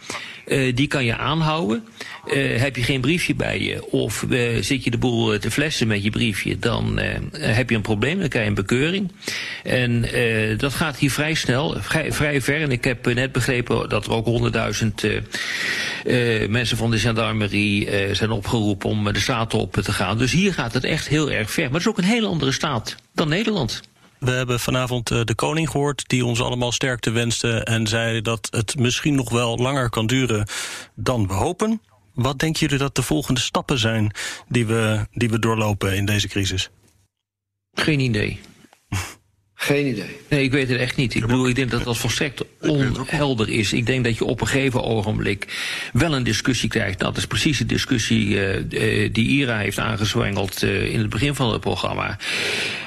Eh, 0.46 0.74
die 0.76 0.86
kan 0.86 1.04
je 1.04 1.16
aanhouden. 1.16 1.84
Eh, 2.26 2.60
heb 2.60 2.76
je 2.76 2.82
geen 2.82 3.00
briefje 3.00 3.34
bij 3.34 3.60
je 3.60 3.90
of 3.90 4.24
eh, 4.30 4.62
zit 4.62 4.84
je 4.84 4.90
de 4.90 4.98
boel 4.98 5.38
te 5.38 5.50
flessen 5.50 5.86
met 5.86 6.02
je 6.04 6.10
briefje, 6.10 6.58
dan 6.58 6.98
heb 7.32 7.70
je 7.70 7.76
een 7.76 7.82
probleem, 7.82 8.18
dan 8.18 8.28
krijg 8.28 8.44
je 8.44 8.50
een 8.50 8.56
bekeuring. 8.56 9.12
En 9.62 10.04
dat 10.56 10.74
gaat 10.74 10.96
hier 10.96 11.10
vrij 11.10 11.34
snel, 11.34 11.76
vrij, 11.80 12.42
ver. 12.42 12.62
En 12.62 12.70
ik 12.70 12.84
heb 12.84 13.14
net 13.14 13.32
begrepen 13.32 13.88
dat 13.88 14.06
er 14.06 14.12
ook 14.12 14.24
honderdduizend 14.24 15.02
mensen 16.48 16.76
van 16.76 16.90
de 16.90 16.98
gendarmerie 16.98 17.88
zijn 18.12 18.30
opgeroepen 18.30 18.88
om 18.88 19.12
de 19.12 19.20
straat 19.20 19.54
op 19.54 19.72
te 19.72 19.92
gaan. 19.92 20.18
Dus 20.18 20.32
hier 20.32 20.54
gaat 20.54 20.74
het 20.74 20.84
echt 20.84 21.08
heel 21.08 21.30
erg 21.30 21.50
ver. 21.50 21.64
Maar 21.64 21.72
het 21.72 21.80
is 21.80 21.88
ook 21.88 21.98
een 21.98 22.04
hele 22.04 22.26
andere 22.26 22.52
staat 22.52 22.96
dan 23.14 23.28
Nederland. 23.28 23.82
We 24.24 24.30
hebben 24.30 24.60
vanavond 24.60 25.10
eh, 25.10 25.20
de 25.24 25.34
koning 25.34 25.70
gehoord 25.70 26.08
die 26.08 26.24
ons 26.24 26.40
allemaal 26.42 26.72
sterkte 26.72 27.10
wenste 27.10 27.64
en 27.64 27.86
zei 27.86 28.20
dat 28.20 28.48
het 28.50 28.78
misschien 28.78 29.14
nog 29.14 29.30
wel 29.30 29.56
langer 29.56 29.90
kan 29.90 30.06
duren 30.06 30.48
dan 30.94 31.26
we 31.26 31.32
hopen. 31.32 31.80
Wat 32.14 32.38
denken 32.38 32.60
jullie 32.60 32.78
dat 32.78 32.94
de 32.94 33.02
volgende 33.02 33.40
stappen 33.40 33.78
zijn 33.78 34.14
die 34.48 34.66
we, 34.66 35.06
die 35.12 35.30
we 35.30 35.38
doorlopen 35.38 35.96
in 35.96 36.06
deze 36.06 36.28
crisis? 36.28 36.70
Geen 37.72 38.00
idee. 38.00 38.40
Geen 39.64 39.86
idee. 39.86 40.16
Nee, 40.28 40.42
ik 40.42 40.52
weet 40.52 40.68
het 40.68 40.80
echt 40.80 40.96
niet. 40.96 41.14
Ik 41.14 41.20
bedoel, 41.20 41.48
ik 41.48 41.54
denk 41.54 41.70
dat 41.70 41.84
dat 41.84 41.96
volstrekt 41.96 42.44
onhelder 42.60 43.48
is. 43.48 43.72
Ik 43.72 43.86
denk 43.86 44.04
dat 44.04 44.16
je 44.16 44.24
op 44.24 44.40
een 44.40 44.46
gegeven 44.46 44.82
ogenblik 44.82 45.46
wel 45.92 46.14
een 46.14 46.22
discussie 46.22 46.68
krijgt. 46.68 46.98
Nou, 46.98 47.12
dat 47.12 47.20
is 47.20 47.26
precies 47.26 47.58
de 47.58 47.66
discussie 47.66 48.40
eh, 48.40 49.04
eh, 49.04 49.12
die 49.12 49.28
Ira 49.28 49.58
heeft 49.58 49.78
aangezwengeld 49.78 50.62
eh, 50.62 50.92
in 50.92 50.98
het 50.98 51.08
begin 51.08 51.34
van 51.34 51.52
het 51.52 51.60
programma. 51.60 52.18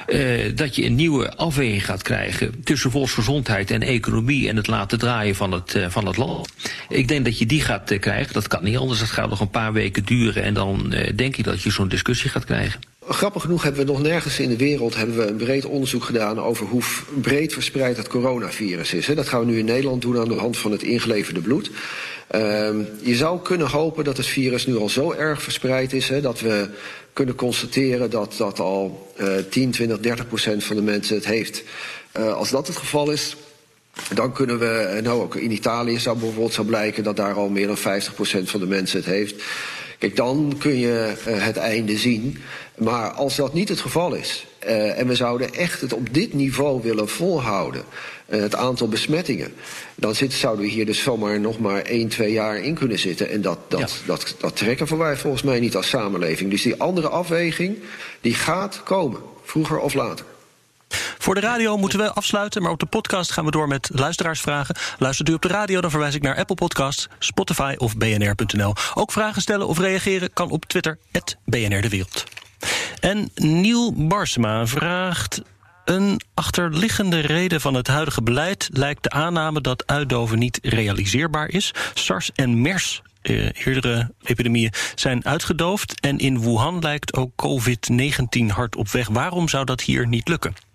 Eh, 0.08 0.52
dat 0.54 0.76
je 0.76 0.84
een 0.84 0.94
nieuwe 0.94 1.36
afweging 1.36 1.84
gaat 1.84 2.02
krijgen 2.02 2.64
tussen 2.64 2.90
volksgezondheid 2.90 3.70
en 3.70 3.82
economie 3.82 4.48
en 4.48 4.56
het 4.56 4.66
laten 4.66 4.98
draaien 4.98 5.34
van 5.34 5.52
het, 5.52 5.74
eh, 5.74 5.86
van 5.88 6.06
het 6.06 6.16
land. 6.16 6.48
Ik 6.88 7.08
denk 7.08 7.24
dat 7.24 7.38
je 7.38 7.46
die 7.46 7.60
gaat 7.60 7.98
krijgen. 7.98 8.32
Dat 8.32 8.48
kan 8.48 8.64
niet 8.64 8.76
anders. 8.76 8.98
Dat 8.98 9.08
gaat 9.08 9.30
nog 9.30 9.40
een 9.40 9.50
paar 9.50 9.72
weken 9.72 10.04
duren. 10.04 10.42
En 10.42 10.54
dan 10.54 10.92
eh, 10.92 11.16
denk 11.16 11.36
ik 11.36 11.44
dat 11.44 11.62
je 11.62 11.70
zo'n 11.70 11.88
discussie 11.88 12.30
gaat 12.30 12.44
krijgen. 12.44 12.80
Grappig 13.10 13.42
genoeg 13.42 13.62
hebben 13.62 13.86
we 13.86 13.92
nog 13.92 14.02
nergens 14.02 14.40
in 14.40 14.48
de 14.48 14.56
wereld 14.56 14.96
hebben 14.96 15.16
we 15.16 15.26
een 15.26 15.36
breed 15.36 15.64
onderzoek 15.64 16.04
gedaan 16.04 16.40
over 16.40 16.66
hoe 16.66 16.82
breed 17.20 17.52
verspreid 17.52 17.96
het 17.96 18.08
coronavirus 18.08 18.92
is. 18.92 19.06
Dat 19.06 19.28
gaan 19.28 19.40
we 19.40 19.46
nu 19.46 19.58
in 19.58 19.64
Nederland 19.64 20.02
doen 20.02 20.18
aan 20.18 20.28
de 20.28 20.34
hand 20.34 20.58
van 20.58 20.72
het 20.72 20.82
ingeleverde 20.82 21.40
bloed. 21.40 21.70
Ehm, 22.28 22.82
je 23.02 23.14
zou 23.14 23.42
kunnen 23.42 23.66
hopen 23.66 24.04
dat 24.04 24.16
het 24.16 24.26
virus 24.26 24.66
nu 24.66 24.76
al 24.76 24.88
zo 24.88 25.12
erg 25.12 25.42
verspreid 25.42 25.92
is 25.92 26.12
dat 26.22 26.40
we 26.40 26.68
kunnen 27.12 27.34
constateren 27.34 28.10
dat, 28.10 28.34
dat 28.38 28.60
al 28.60 29.12
eh 29.16 29.26
10, 29.50 29.70
20, 29.70 30.00
30 30.00 30.28
procent 30.28 30.64
van 30.64 30.76
de 30.76 30.82
mensen 30.82 31.16
het 31.16 31.26
heeft. 31.26 31.62
Eh, 32.12 32.34
als 32.34 32.50
dat 32.50 32.66
het 32.66 32.76
geval 32.76 33.10
is, 33.10 33.36
dan 34.14 34.32
kunnen 34.32 34.58
we, 34.58 34.66
eh, 34.66 35.02
nou 35.02 35.22
ook 35.22 35.36
in 35.36 35.52
Italië 35.52 35.98
zou 35.98 36.18
bijvoorbeeld 36.18 36.52
zou 36.52 36.66
blijken 36.66 37.04
dat 37.04 37.16
daar 37.16 37.34
al 37.34 37.48
meer 37.48 37.66
dan 37.66 37.76
50% 37.76 38.50
van 38.50 38.60
de 38.60 38.66
mensen 38.66 38.98
het 38.98 39.08
heeft. 39.08 39.42
Kijk, 39.98 40.16
dan 40.16 40.54
kun 40.58 40.78
je 40.78 41.14
eh, 41.24 41.44
het 41.44 41.56
einde 41.56 41.96
zien. 41.96 42.38
Maar 42.78 43.10
als 43.10 43.36
dat 43.36 43.54
niet 43.54 43.68
het 43.68 43.80
geval 43.80 44.14
is, 44.14 44.46
eh, 44.58 44.98
en 44.98 45.06
we 45.06 45.14
zouden 45.14 45.54
echt 45.54 45.80
het 45.80 45.92
op 45.92 46.14
dit 46.14 46.32
niveau 46.32 46.82
willen 46.82 47.08
volhouden, 47.08 47.84
eh, 48.26 48.40
het 48.40 48.56
aantal 48.56 48.88
besmettingen, 48.88 49.54
dan 49.94 50.14
zit, 50.14 50.32
zouden 50.32 50.64
we 50.64 50.70
hier 50.70 50.86
dus 50.86 51.02
zomaar 51.02 51.40
nog 51.40 51.58
maar 51.58 51.82
1, 51.84 52.08
2 52.08 52.32
jaar 52.32 52.56
in 52.56 52.74
kunnen 52.74 52.98
zitten. 52.98 53.30
En 53.30 53.42
dat, 53.42 53.58
dat, 53.68 54.02
dat, 54.06 54.34
dat 54.38 54.56
trekken 54.56 54.86
voor 54.86 54.98
wij 54.98 55.16
volgens 55.16 55.42
mij 55.42 55.60
niet 55.60 55.76
als 55.76 55.88
samenleving. 55.88 56.50
Dus 56.50 56.62
die 56.62 56.80
andere 56.80 57.08
afweging, 57.08 57.78
die 58.20 58.34
gaat 58.34 58.82
komen, 58.82 59.20
vroeger 59.44 59.78
of 59.78 59.94
later. 59.94 60.24
Voor 61.18 61.34
de 61.34 61.40
radio 61.40 61.76
moeten 61.76 61.98
we 61.98 62.12
afsluiten, 62.12 62.62
maar 62.62 62.70
op 62.70 62.80
de 62.80 62.86
podcast 62.86 63.32
gaan 63.32 63.44
we 63.44 63.50
door 63.50 63.68
met 63.68 63.90
luisteraarsvragen. 63.92 64.76
Luistert 64.98 65.28
u 65.28 65.32
op 65.32 65.42
de 65.42 65.48
radio, 65.48 65.80
dan 65.80 65.90
verwijs 65.90 66.14
ik 66.14 66.22
naar 66.22 66.36
Apple 66.36 66.54
Podcasts, 66.54 67.08
Spotify 67.18 67.74
of 67.78 67.96
bnr.nl. 67.96 68.74
Ook 68.94 69.12
vragen 69.12 69.42
stellen 69.42 69.66
of 69.66 69.78
reageren 69.78 70.32
kan 70.32 70.50
op 70.50 70.64
Twitter, 70.64 70.98
BNR 71.44 71.80
De 71.80 71.88
Wereld. 71.88 72.24
En 73.00 73.30
Niel 73.34 73.92
Barsema 74.08 74.66
vraagt... 74.66 75.42
Een 75.84 76.20
achterliggende 76.34 77.20
reden 77.20 77.60
van 77.60 77.74
het 77.74 77.86
huidige 77.86 78.22
beleid 78.22 78.68
lijkt 78.72 79.02
de 79.02 79.10
aanname 79.10 79.60
dat 79.60 79.86
uitdoven 79.86 80.38
niet 80.38 80.58
realiseerbaar 80.62 81.48
is. 81.48 81.74
SARS 81.94 82.32
en 82.34 82.60
MERS 82.60 83.02
eh, 83.22 83.66
eerdere 83.66 84.10
epidemieën 84.22 84.72
zijn 84.94 85.24
uitgedoofd. 85.24 86.00
En 86.00 86.18
in 86.18 86.40
Wuhan 86.40 86.78
lijkt 86.78 87.14
ook 87.14 87.30
COVID-19 87.36 88.46
hard 88.46 88.76
op 88.76 88.88
weg. 88.88 89.08
Waarom 89.08 89.48
zou 89.48 89.64
dat 89.64 89.80
hier 89.80 90.06
niet 90.06 90.28
lukken? 90.28 90.67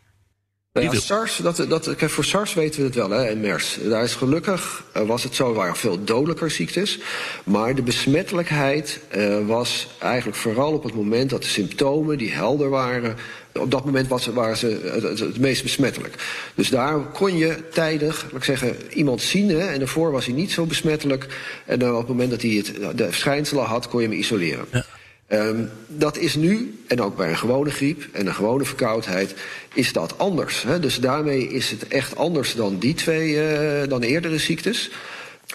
Ja, 0.81 0.93
SARS, 0.93 1.37
dat, 1.37 1.65
dat, 1.69 1.95
kijk, 1.95 2.11
voor 2.11 2.23
SARS 2.23 2.53
weten 2.53 2.79
we 2.79 2.85
het 2.85 2.95
wel, 2.95 3.09
hè, 3.09 3.23
en 3.23 3.39
MERS. 3.39 3.77
Daar 3.83 4.03
is 4.03 4.15
gelukkig, 4.15 4.83
uh, 4.97 5.03
was 5.03 5.23
het 5.23 5.35
zo, 5.35 5.49
er 5.49 5.53
waren 5.53 5.75
veel 5.75 6.03
dodelijker 6.03 6.51
ziektes. 6.51 6.99
Maar 7.43 7.75
de 7.75 7.81
besmettelijkheid 7.81 8.99
uh, 9.15 9.47
was 9.47 9.87
eigenlijk 9.99 10.37
vooral 10.37 10.73
op 10.73 10.83
het 10.83 10.93
moment 10.93 11.29
dat 11.29 11.41
de 11.41 11.47
symptomen 11.47 12.17
die 12.17 12.31
helder 12.31 12.69
waren. 12.69 13.15
Op 13.53 13.71
dat 13.71 13.85
moment 13.85 14.07
was, 14.07 14.25
waren 14.25 14.57
ze 14.57 14.79
het, 14.83 15.03
het, 15.03 15.19
het, 15.19 15.39
meest 15.39 15.63
besmettelijk. 15.63 16.15
Dus 16.55 16.69
daar 16.69 16.99
kon 16.99 17.37
je 17.37 17.69
tijdig, 17.71 18.23
laat 18.23 18.35
ik 18.35 18.43
zeggen, 18.43 18.75
iemand 18.93 19.21
zien. 19.21 19.49
Hè, 19.49 19.67
en 19.67 19.79
daarvoor 19.79 20.11
was 20.11 20.25
hij 20.25 20.35
niet 20.35 20.51
zo 20.51 20.65
besmettelijk. 20.65 21.27
En 21.65 21.79
dan 21.79 21.91
op 21.91 21.97
het 21.97 22.07
moment 22.07 22.29
dat 22.29 22.41
hij 22.41 22.51
het, 22.51 22.97
de 22.97 23.05
verschijnselen 23.05 23.65
had, 23.65 23.87
kon 23.87 24.01
je 24.01 24.07
hem 24.07 24.17
isoleren. 24.17 24.65
Ja. 24.71 24.85
Um, 25.33 25.69
dat 25.87 26.17
is 26.17 26.35
nu, 26.35 26.79
en 26.87 27.01
ook 27.01 27.17
bij 27.17 27.29
een 27.29 27.37
gewone 27.37 27.69
griep 27.69 28.03
en 28.11 28.27
een 28.27 28.33
gewone 28.33 28.65
verkoudheid, 28.65 29.35
is 29.73 29.93
dat 29.93 30.17
anders. 30.17 30.63
Hè? 30.63 30.79
Dus 30.79 30.99
daarmee 30.99 31.47
is 31.47 31.69
het 31.69 31.87
echt 31.87 32.15
anders 32.15 32.55
dan 32.55 32.79
die 32.79 32.93
twee, 32.93 33.29
uh, 33.29 33.89
dan 33.89 34.01
eerdere 34.01 34.37
ziektes. 34.37 34.91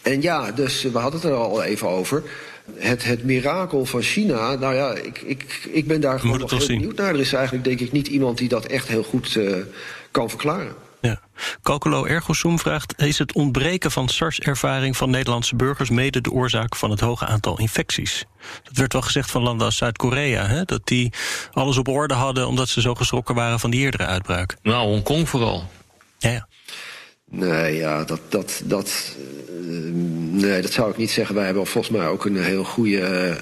En 0.02 0.22
ja, 0.22 0.52
dus 0.52 0.82
we 0.82 0.98
hadden 0.98 1.20
het 1.20 1.30
er 1.30 1.36
al 1.36 1.62
even 1.62 1.88
over. 1.88 2.22
Het, 2.74 3.04
het 3.04 3.24
mirakel 3.24 3.84
van 3.84 4.02
China, 4.02 4.54
nou 4.54 4.74
ja, 4.74 4.94
ik, 4.94 5.20
ik, 5.20 5.68
ik 5.70 5.86
ben 5.86 6.00
daar 6.00 6.20
gewoon 6.20 6.38
nog 6.38 6.50
heel 6.50 6.66
benieuwd 6.66 6.96
naar. 6.96 7.14
Er 7.14 7.20
is 7.20 7.32
eigenlijk 7.32 7.64
denk 7.64 7.80
ik 7.80 7.92
niet 7.92 8.08
iemand 8.08 8.38
die 8.38 8.48
dat 8.48 8.66
echt 8.66 8.88
heel 8.88 9.02
goed 9.02 9.34
uh, 9.34 9.56
kan 10.10 10.28
verklaren. 10.30 10.74
Ja. 11.00 11.20
Calculo 11.62 12.04
ergo 12.04 12.32
sum 12.32 12.58
vraagt: 12.58 13.02
is 13.02 13.18
het 13.18 13.32
ontbreken 13.32 13.90
van 13.90 14.08
SARS-ervaring 14.08 14.96
van 14.96 15.10
Nederlandse 15.10 15.56
burgers 15.56 15.90
mede 15.90 16.20
de 16.20 16.30
oorzaak 16.30 16.76
van 16.76 16.90
het 16.90 17.00
hoge 17.00 17.26
aantal 17.26 17.58
infecties? 17.58 18.24
Dat 18.62 18.76
werd 18.76 18.92
wel 18.92 19.02
gezegd 19.02 19.30
van 19.30 19.42
landen 19.42 19.66
als 19.66 19.76
Zuid-Korea, 19.76 20.64
dat 20.64 20.86
die 20.86 21.12
alles 21.52 21.76
op 21.76 21.88
orde 21.88 22.14
hadden 22.14 22.46
omdat 22.46 22.68
ze 22.68 22.80
zo 22.80 22.94
geschrokken 22.94 23.34
waren 23.34 23.60
van 23.60 23.70
die 23.70 23.80
eerdere 23.80 24.06
uitbraak. 24.06 24.56
Nou, 24.62 24.86
Hongkong 24.86 25.28
vooral. 25.28 25.70
Ja, 26.18 26.30
ja. 26.30 26.48
Nee, 27.30 27.76
ja, 27.76 28.04
dat, 28.04 28.20
dat, 28.28 28.62
dat, 28.64 29.16
uh, 29.60 29.92
nee, 30.42 30.62
dat 30.62 30.72
zou 30.72 30.90
ik 30.90 30.96
niet 30.96 31.10
zeggen. 31.10 31.34
Wij 31.34 31.44
hebben 31.44 31.66
volgens 31.66 31.96
mij 31.96 32.06
ook 32.06 32.24
een 32.24 32.42
heel 32.42 32.64
goede 32.64 33.38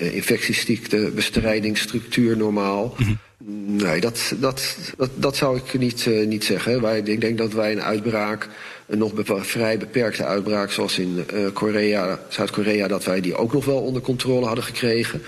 uh, 0.00 0.14
infectieziektebestrijdingsstructuur 0.14 2.36
normaal. 2.36 2.94
Mm 2.96 3.06
-hmm. 3.06 3.18
Nee, 3.50 4.00
dat, 4.00 4.32
dat, 4.38 4.76
dat, 4.96 5.10
dat 5.14 5.36
zou 5.36 5.56
ik 5.56 5.78
niet, 5.78 6.06
uh, 6.06 6.26
niet 6.26 6.44
zeggen. 6.44 7.06
Ik 7.06 7.20
denk 7.20 7.38
dat 7.38 7.52
wij 7.52 7.72
een 7.72 7.82
uitbraak, 7.82 8.48
een 8.86 8.98
nog 8.98 9.12
vrij 9.26 9.78
beperkte 9.78 10.24
uitbraak, 10.24 10.70
zoals 10.70 10.98
in 10.98 11.24
uh, 11.34 11.46
Korea, 11.52 12.20
Zuid-Korea, 12.28 12.88
dat 12.88 13.04
wij 13.04 13.20
die 13.20 13.36
ook 13.36 13.52
nog 13.52 13.64
wel 13.64 13.80
onder 13.80 14.02
controle 14.02 14.46
hadden 14.46 14.64
gekregen. 14.64 15.22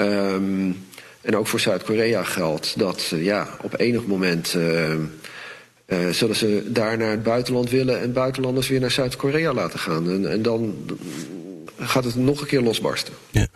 Um, 0.00 0.86
en 1.20 1.36
ook 1.36 1.46
voor 1.46 1.60
Zuid-Korea 1.60 2.22
geldt 2.22 2.78
dat 2.78 3.10
uh, 3.14 3.24
ja, 3.24 3.48
op 3.62 3.78
enig 3.78 4.06
moment 4.06 4.48
zullen 6.10 6.36
ze 6.36 6.62
daar 6.66 6.98
naar 6.98 7.10
het 7.10 7.22
buitenland 7.22 7.70
willen 7.70 8.00
en 8.00 8.12
buitenlanders 8.12 8.68
weer 8.68 8.80
naar 8.80 8.90
Zuid-Korea 8.90 9.52
laten 9.52 9.78
gaan. 9.78 10.10
En, 10.10 10.30
en 10.30 10.42
dan 10.42 10.74
gaat 11.78 12.04
het 12.04 12.16
nog 12.16 12.40
een 12.40 12.46
keer 12.46 12.60
losbarsten. 12.62 13.14
Ja. 13.30 13.46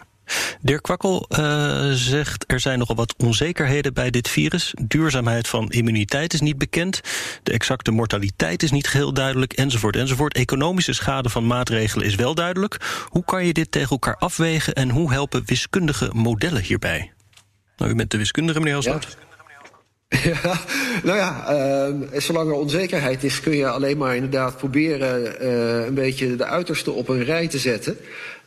Dirk 0.61 0.83
Kwakkel 0.83 1.27
uh, 1.29 1.91
zegt 1.93 2.45
er 2.47 2.61
zijn 2.61 2.79
nogal 2.79 2.97
wat 2.97 3.15
onzekerheden 3.17 3.95
bij 3.95 4.11
dit 4.11 4.29
virus. 4.29 4.75
Duurzaamheid 4.83 5.49
van 5.49 5.69
immuniteit 5.71 6.33
is 6.33 6.41
niet 6.41 6.59
bekend. 6.59 7.01
De 7.43 7.53
exacte 7.53 7.91
mortaliteit 7.91 8.63
is 8.63 8.71
niet 8.71 8.89
geheel 8.89 9.13
duidelijk, 9.13 9.53
enzovoort, 9.53 9.97
enzovoort. 9.97 10.35
Economische 10.35 10.93
schade 10.93 11.29
van 11.29 11.47
maatregelen 11.47 12.07
is 12.07 12.15
wel 12.15 12.35
duidelijk. 12.35 13.05
Hoe 13.09 13.25
kan 13.25 13.47
je 13.47 13.53
dit 13.53 13.71
tegen 13.71 13.91
elkaar 13.91 14.17
afwegen 14.17 14.75
en 14.75 14.91
hoe 14.91 15.13
helpen 15.13 15.43
wiskundige 15.47 16.11
modellen 16.13 16.63
hierbij? 16.63 17.13
Nou, 17.77 17.91
u 17.91 17.95
bent 17.95 18.11
de 18.11 18.19
wiskundige, 18.19 18.59
meneer 18.59 18.75
Halsloot. 18.75 19.17
Ja. 19.21 19.30
Ja, 20.25 20.61
nou 21.03 21.19
ja, 21.19 21.47
uh, 21.51 22.21
zolang 22.21 22.49
er 22.51 22.55
onzekerheid 22.55 23.25
is, 23.25 23.41
kun 23.41 23.57
je 23.57 23.69
alleen 23.69 23.99
maar 23.99 24.15
inderdaad 24.15 24.57
proberen 24.57 25.43
uh, 25.43 25.87
een 25.87 25.95
beetje 25.95 26.37
de 26.37 26.45
uiterste 26.45 26.91
op 26.91 27.09
een 27.09 27.25
rij 27.25 27.49
te 27.49 27.59
zetten. 27.59 27.97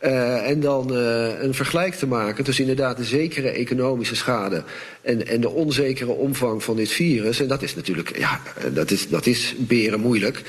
Uh, 0.02 0.50
en 0.50 0.60
dan 0.60 0.98
uh, 0.98 1.42
een 1.42 1.54
vergelijk 1.54 1.94
te 1.94 2.08
maken 2.08 2.44
tussen 2.44 2.64
inderdaad 2.64 2.98
de 2.98 3.04
zekere 3.04 3.50
economische 3.50 4.16
schade 4.16 4.64
en, 5.02 5.28
en 5.28 5.42
de 5.42 5.50
onzekere 5.50 6.12
omvang 6.12 6.64
van 6.64 6.76
dit 6.76 6.90
virus. 6.90 7.40
En 7.40 7.48
dat 7.48 7.62
is 7.62 7.76
natuurlijk, 7.76 8.18
ja, 8.18 8.42
dat 8.74 8.92
is, 8.92 9.10
dat 9.10 9.26
is 9.26 9.56
beren 9.58 10.00
moeilijk. 10.00 10.42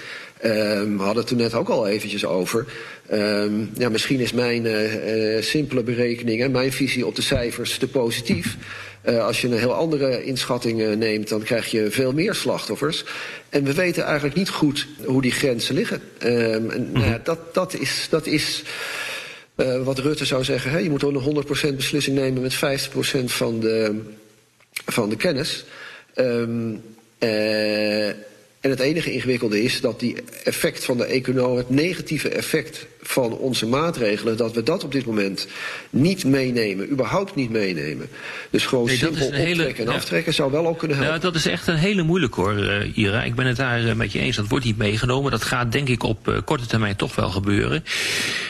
Uh, 0.44 0.52
we 0.80 0.94
hadden 0.96 1.16
het 1.16 1.26
toen 1.26 1.38
net 1.38 1.54
ook 1.54 1.68
al 1.68 1.88
eventjes 1.88 2.24
over. 2.24 2.66
ja, 3.74 3.88
misschien 3.88 4.20
is 4.20 4.32
mijn 4.32 4.66
simpele 5.42 5.82
berekening 5.82 6.42
en 6.42 6.50
mijn 6.50 6.72
visie 6.72 7.06
op 7.06 7.14
de 7.14 7.22
cijfers 7.22 7.78
te 7.78 7.88
positief. 7.88 8.56
Uh, 9.08 9.24
als 9.24 9.40
je 9.40 9.48
een 9.48 9.58
heel 9.58 9.74
andere 9.74 10.24
inschatting 10.24 10.80
uh, 10.80 10.96
neemt, 10.96 11.28
dan 11.28 11.42
krijg 11.42 11.70
je 11.70 11.90
veel 11.90 12.12
meer 12.12 12.34
slachtoffers. 12.34 13.04
En 13.48 13.64
we 13.64 13.74
weten 13.74 14.04
eigenlijk 14.04 14.36
niet 14.36 14.48
goed 14.48 14.86
hoe 15.04 15.22
die 15.22 15.32
grenzen 15.32 15.74
liggen. 15.74 16.00
Uh, 16.22 16.54
en, 16.54 16.62
mm 16.62 16.94
-hmm. 16.94 17.02
uh, 17.02 17.14
dat, 17.22 17.54
dat 17.54 17.74
is, 17.74 18.06
dat 18.10 18.26
is 18.26 18.62
wat 19.84 19.98
Rutte 19.98 20.24
zou 20.24 20.44
zeggen. 20.44 20.70
Hè? 20.70 20.78
Je 20.78 20.90
moet 20.90 21.04
ook 21.04 21.14
een 21.14 21.72
100% 21.72 21.76
beslissing 21.76 22.16
nemen 22.16 22.42
met 22.42 22.54
50% 22.54 22.58
van 23.24 23.60
de, 23.60 24.02
van 24.86 25.08
de 25.08 25.16
kennis. 25.16 25.64
Um, 26.14 26.82
en 28.64 28.70
het 28.70 28.80
enige 28.80 29.12
ingewikkelde 29.12 29.62
is 29.62 29.80
dat 29.80 30.00
die 30.00 30.16
effect 30.44 30.84
van 30.84 30.96
de 30.96 31.04
economie, 31.04 31.56
het 31.56 31.70
negatieve 31.70 32.28
effect 32.28 32.86
van 33.02 33.32
onze 33.32 33.66
maatregelen, 33.66 34.36
dat 34.36 34.52
we 34.52 34.62
dat 34.62 34.84
op 34.84 34.92
dit 34.92 35.06
moment 35.06 35.46
niet 35.90 36.24
meenemen, 36.24 36.90
überhaupt 36.90 37.34
niet 37.34 37.50
meenemen. 37.50 38.08
Dus 38.50 38.66
gewoon 38.66 38.86
nee, 38.86 38.96
simpel 38.96 39.26
optrekken 39.26 39.56
hele, 39.56 39.72
en 39.72 39.88
aftrekken 39.88 40.30
ja. 40.30 40.36
zou 40.36 40.50
wel 40.50 40.66
ook 40.66 40.78
kunnen 40.78 40.96
helpen. 40.96 41.20
Dat 41.20 41.34
is 41.34 41.46
echt 41.46 41.66
een 41.66 41.76
hele 41.76 42.02
moeilijke 42.02 42.40
hoor, 42.40 42.58
uh, 42.58 42.96
Ira. 42.96 43.22
Ik 43.22 43.34
ben 43.34 43.46
het 43.46 43.56
daar 43.56 43.82
uh, 43.82 43.92
met 43.92 44.12
je 44.12 44.18
eens. 44.18 44.36
Dat 44.36 44.48
wordt 44.48 44.64
niet 44.64 44.78
meegenomen. 44.78 45.30
Dat 45.30 45.44
gaat 45.44 45.72
denk 45.72 45.88
ik 45.88 46.02
op 46.02 46.28
uh, 46.28 46.38
korte 46.44 46.66
termijn 46.66 46.96
toch 46.96 47.14
wel 47.14 47.30
gebeuren. 47.30 47.84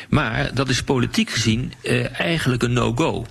Maar 0.09 0.51
dat 0.55 0.69
is 0.69 0.83
politiek 0.83 1.31
gezien 1.31 1.73
eigenlijk 2.13 2.63
een 2.63 2.73
no-go. 2.73 3.27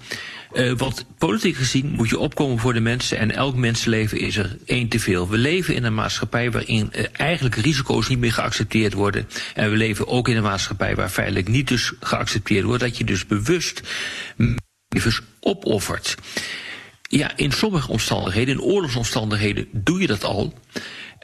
Uh, 0.53 0.71
want 0.77 1.05
politiek 1.17 1.55
gezien 1.55 1.91
moet 1.91 2.09
je 2.09 2.19
opkomen 2.19 2.59
voor 2.59 2.73
de 2.73 2.79
mensen 2.79 3.17
en 3.17 3.31
elk 3.31 3.55
mensenleven 3.55 4.19
is 4.19 4.37
er 4.37 4.57
één 4.65 4.87
te 4.87 4.99
veel. 4.99 5.29
We 5.29 5.37
leven 5.37 5.75
in 5.75 5.83
een 5.83 5.93
maatschappij 5.93 6.51
waarin 6.51 6.91
uh, 6.95 7.03
eigenlijk 7.11 7.55
risico's 7.55 8.07
niet 8.07 8.19
meer 8.19 8.33
geaccepteerd 8.33 8.93
worden. 8.93 9.27
En 9.53 9.69
we 9.69 9.77
leven 9.77 10.07
ook 10.07 10.27
in 10.27 10.35
een 10.35 10.43
maatschappij 10.43 10.95
waar 10.95 11.09
feitelijk 11.09 11.47
niet 11.47 11.67
dus 11.67 11.93
geaccepteerd 11.99 12.65
wordt 12.65 12.81
dat 12.81 12.97
je 12.97 13.03
dus 13.03 13.25
bewust 13.25 13.81
levens 14.87 15.21
opoffert. 15.39 16.15
Ja, 17.01 17.37
in 17.37 17.51
sommige 17.51 17.91
omstandigheden, 17.91 18.53
in 18.53 18.61
oorlogsomstandigheden, 18.61 19.67
doe 19.71 20.01
je 20.01 20.07
dat 20.07 20.23
al. 20.23 20.53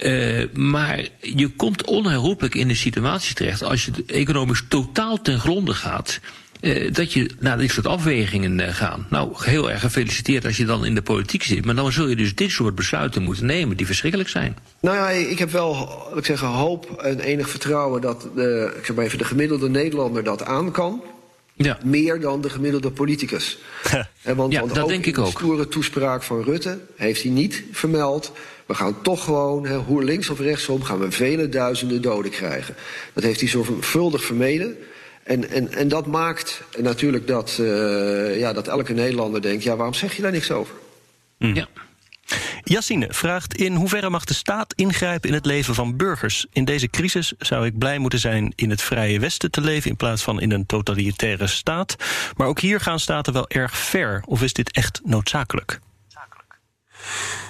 Uh, 0.04 0.54
maar 0.54 1.08
je 1.22 1.48
komt 1.48 1.86
onherroepelijk 1.86 2.56
in 2.56 2.70
een 2.70 2.76
situatie 2.76 3.36
terecht 3.36 3.64
als 3.64 3.86
je 3.86 3.92
economisch 4.08 4.64
totaal 4.68 5.22
ten 5.22 5.40
gronde 5.40 5.74
gaat. 5.74 6.20
Uh, 6.62 6.94
dat 6.94 7.14
je 7.14 7.30
naar 7.40 7.58
dit 7.58 7.72
soort 7.72 7.88
afwegingen 7.88 8.60
uh, 8.60 8.68
gaan. 8.68 9.08
Nou, 9.10 9.32
heel 9.38 9.72
erg 9.72 9.80
gefeliciteerd 9.80 10.46
als 10.46 10.58
je 10.58 10.66
dan 10.66 10.86
in 10.86 10.96
de 10.96 11.02
politiek 11.02 11.44
zit. 11.44 11.66
Maar 11.66 11.76
dan 11.76 11.92
zul 11.92 12.08
je 12.08 12.16
dus 12.16 12.36
dit 12.36 12.52
soort 12.52 12.76
besluiten 12.76 13.22
moeten 13.22 13.46
nemen 13.46 13.78
die 13.78 13.86
verschrikkelijk 13.86 14.30
zijn. 14.30 14.58
Nou 14.80 14.96
ja, 14.96 15.10
ik 15.10 15.40
heb 15.40 15.52
wel, 15.52 15.90
ik 16.16 16.26
zeggen, 16.26 16.48
hoop 16.48 17.02
en 17.02 17.20
enig 17.20 17.50
vertrouwen 17.50 18.02
dat 18.02 18.28
de, 18.36 18.74
ik 18.78 18.86
zeg 18.86 18.96
maar 18.96 19.06
even, 19.06 19.18
de 19.18 19.24
gemiddelde 19.24 19.70
Nederlander 19.70 20.24
dat 20.24 20.44
aan 20.44 20.72
kan. 20.72 21.04
Ja. 21.54 21.78
Meer 21.84 22.20
dan 22.20 22.42
de 22.42 22.50
gemiddelde 22.50 22.92
politicus. 22.92 23.58
en 24.22 24.36
want, 24.36 24.52
ja, 24.52 24.60
want 24.60 24.74
dat 24.74 24.84
ook 24.84 24.90
denk 24.90 25.06
ik 25.06 25.16
in 25.16 25.22
de 25.22 25.28
ook. 25.28 25.38
stoere 25.38 25.68
toespraak 25.68 26.24
van 26.24 26.44
Rutte 26.44 26.80
heeft 26.96 27.22
hij 27.24 27.32
niet 27.32 27.64
vermeld. 27.72 28.32
We 28.66 28.74
gaan 28.74 29.02
toch 29.02 29.24
gewoon, 29.24 29.66
hè, 29.66 29.78
hoe 29.78 30.04
links 30.04 30.30
of 30.30 30.40
rechtsom, 30.40 30.84
gaan 30.84 31.00
we 31.00 31.12
vele 31.12 31.50
duizenden 31.50 32.02
doden 32.02 32.32
krijgen. 32.32 32.76
Dat 33.14 33.24
heeft 33.24 33.40
hij 33.40 33.50
zorgvuldig 33.50 34.24
vermeden. 34.24 34.78
En, 35.30 35.50
en, 35.50 35.74
en 35.74 35.88
dat 35.88 36.06
maakt 36.06 36.64
natuurlijk 36.78 37.28
dat, 37.28 37.58
uh, 37.60 38.40
ja, 38.40 38.54
dat 38.54 38.68
elke 38.68 38.94
Nederlander 38.94 39.42
denkt: 39.42 39.64
ja, 39.64 39.76
waarom 39.76 39.94
zeg 39.94 40.16
je 40.16 40.22
daar 40.22 40.32
niks 40.32 40.52
over? 40.52 40.76
Mm. 41.38 41.56
Ja. 41.56 41.68
Yassine 42.64 43.08
vraagt 43.10 43.54
in 43.54 43.76
hoeverre 43.76 44.10
mag 44.10 44.24
de 44.24 44.34
staat 44.34 44.74
ingrijpen 44.74 45.30
in 45.30 45.36
het 45.36 45.46
leven 45.46 45.76
van 45.76 45.98
burgers? 45.98 46.46
In 46.52 46.66
deze 46.66 46.88
crisis 46.88 47.34
zou 47.38 47.66
ik 47.66 47.78
blij 47.78 47.98
moeten 47.98 48.20
zijn 48.20 48.54
in 48.56 48.70
het 48.70 48.82
vrije 48.82 49.20
Westen 49.20 49.52
te 49.52 49.62
leven 49.62 49.90
in 49.90 49.96
plaats 49.96 50.24
van 50.24 50.42
in 50.42 50.52
een 50.52 50.66
totalitaire 50.66 51.48
staat. 51.48 51.96
Maar 52.38 52.48
ook 52.48 52.60
hier 52.60 52.80
gaan 52.80 53.00
staten 53.00 53.34
wel 53.34 53.50
erg 53.50 53.78
ver. 53.78 54.24
Of 54.26 54.42
is 54.42 54.54
dit 54.54 54.72
echt 54.72 55.02
noodzakelijk? 55.04 55.80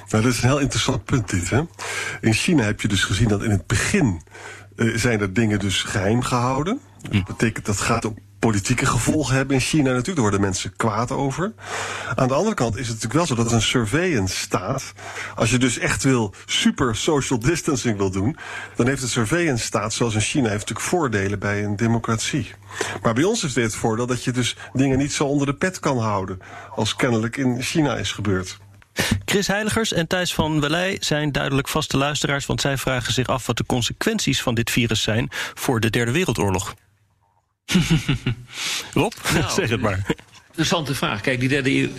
Nou, 0.10 0.24
dat 0.24 0.34
is 0.34 0.42
een 0.42 0.50
heel 0.50 0.60
interessant 0.60 1.04
punt 1.06 1.30
dit. 1.30 1.50
Hè? 1.50 1.62
In 2.22 2.34
China 2.34 2.64
heb 2.64 2.82
je 2.82 2.88
dus 2.88 3.04
gezien 3.04 3.28
dat 3.28 3.44
in 3.44 3.52
het 3.52 3.68
begin 3.68 4.22
uh, 4.80 4.98
zijn 4.98 5.22
er 5.22 5.34
dingen 5.34 5.60
dus 5.60 5.84
geheim 5.84 6.22
gehouden. 6.22 6.80
Dat 7.10 7.26
betekent 7.26 7.66
dat 7.66 7.80
gaat 7.80 8.06
ook 8.06 8.18
politieke 8.40 8.86
gevolgen 8.86 9.36
hebben 9.36 9.56
in 9.56 9.62
China 9.62 9.84
natuurlijk. 9.84 10.16
Daar 10.16 10.24
worden 10.24 10.42
mensen 10.42 10.76
kwaad 10.76 11.12
over. 11.12 11.54
Aan 12.16 12.28
de 12.28 12.34
andere 12.34 12.56
kant 12.56 12.78
is 12.78 12.88
het 12.88 13.02
natuurlijk 13.02 13.14
wel 13.14 13.26
zo 13.26 13.44
dat 13.44 13.52
een 13.52 13.62
surveillance 13.62 14.36
staat. 14.36 14.94
Als 15.36 15.50
je 15.50 15.58
dus 15.58 15.78
echt 15.78 16.04
wil 16.04 16.34
super 16.46 16.96
social 16.96 17.40
distancing 17.40 17.98
wil 17.98 18.12
doen, 18.12 18.38
dan 18.76 18.88
heeft 18.88 19.02
de 19.02 19.08
surveillance 19.08 19.66
staat 19.66 19.94
zoals 19.94 20.14
in 20.14 20.22
China 20.22 20.50
heeft 20.50 20.60
natuurlijk 20.60 20.88
voordelen 20.88 21.40
bij 21.40 21.64
een 21.64 21.76
democratie. 21.76 22.52
Maar 23.02 23.14
bij 23.14 23.24
ons 23.24 23.44
is 23.44 23.54
dit 23.54 23.64
het 23.64 23.76
voordeel 23.76 24.08
dat 24.08 24.24
je 24.24 24.32
dus 24.32 24.56
dingen 24.74 24.98
niet 24.98 25.14
zo 25.14 25.26
onder 25.26 25.48
de 25.48 25.56
pet 25.56 25.80
kan 25.80 25.98
houden 25.98 26.40
als 26.76 26.96
kennelijk 26.96 27.38
in 27.38 27.62
China 27.62 27.96
is 27.96 28.12
gebeurd. 28.12 28.60
Chris 29.26 29.48
Heiligers 29.48 29.94
en 29.94 30.08
Thijs 30.08 30.34
van 30.34 30.60
Welij 30.60 30.98
zijn 31.00 31.32
duidelijk 31.32 31.68
vaste 31.68 31.98
luisteraars, 31.98 32.46
want 32.46 32.62
zij 32.62 32.78
vragen 32.78 33.14
zich 33.14 33.28
af 33.28 33.46
wat 33.48 33.58
de 33.58 33.66
consequenties 33.66 34.42
van 34.42 34.56
dit 34.56 34.72
virus 34.72 35.02
zijn 35.02 35.28
voor 35.54 35.80
de 35.80 35.90
Derde 35.90 36.12
Wereldoorlog. 36.12 36.74
Rob, 38.94 39.14
Nou, 39.34 39.52
zeg 39.54 39.70
het 39.70 39.82
maar. 39.82 40.06
Interessante 40.48 40.96
vraag. 40.96 41.22
Kijk, 41.22 41.40
die 41.40 41.50
derde 41.50 41.72
eeuw. 41.72 41.90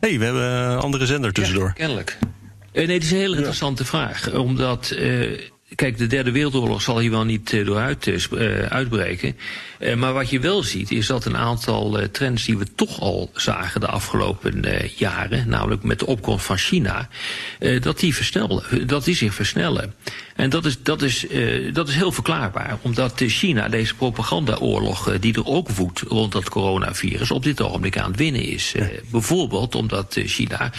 hey, 0.00 0.18
we 0.18 0.24
hebben 0.24 0.42
een 0.42 0.78
andere 0.78 1.06
zender 1.06 1.32
tussendoor. 1.32 1.72
Kennelijk. 1.72 2.18
Eh, 2.72 2.86
nee, 2.86 2.94
het 2.96 3.04
is 3.04 3.10
een 3.10 3.18
hele 3.18 3.36
interessante 3.36 3.84
vraag. 3.84 4.34
Omdat, 4.34 4.90
eh, 4.90 5.40
kijk, 5.74 5.98
de 5.98 6.06
derde 6.06 6.30
wereldoorlog 6.30 6.82
zal 6.82 6.98
hier 6.98 7.10
wel 7.10 7.24
niet 7.24 7.52
uh, 7.52 7.66
door 7.66 7.78
uit, 7.78 8.06
uh, 8.06 8.58
uitbreken. 8.58 9.36
Maar 9.96 10.12
wat 10.12 10.30
je 10.30 10.40
wel 10.40 10.62
ziet, 10.62 10.90
is 10.90 11.06
dat 11.06 11.24
een 11.24 11.36
aantal 11.36 11.98
trends 12.12 12.44
die 12.44 12.58
we 12.58 12.66
toch 12.74 13.00
al 13.00 13.30
zagen 13.34 13.80
de 13.80 13.86
afgelopen 13.86 14.64
jaren, 14.96 15.48
namelijk 15.48 15.82
met 15.82 15.98
de 15.98 16.06
opkomst 16.06 16.44
van 16.44 16.58
China, 16.58 17.08
dat, 17.80 17.98
die 17.98 18.14
versnellen, 18.14 18.86
dat 18.86 19.04
die 19.04 19.14
zich 19.14 19.34
versnellen. 19.34 19.94
En 20.36 20.50
dat 20.50 20.64
is, 20.64 20.82
dat 20.82 21.02
is, 21.02 21.26
dat 21.72 21.88
is 21.88 21.94
heel 21.94 22.12
verklaarbaar, 22.12 22.78
omdat 22.82 23.12
China 23.16 23.68
deze 23.68 23.94
propagandaoorlog 23.94 25.18
die 25.20 25.34
er 25.34 25.46
ook 25.46 25.70
woedt 25.70 26.00
rond 26.00 26.32
dat 26.32 26.48
coronavirus 26.48 27.30
op 27.30 27.42
dit 27.42 27.62
ogenblik 27.62 27.98
aan 27.98 28.10
het 28.10 28.18
winnen 28.18 28.42
is. 28.42 28.74
Bijvoorbeeld 29.10 29.74
omdat 29.74 30.18
China 30.24 30.70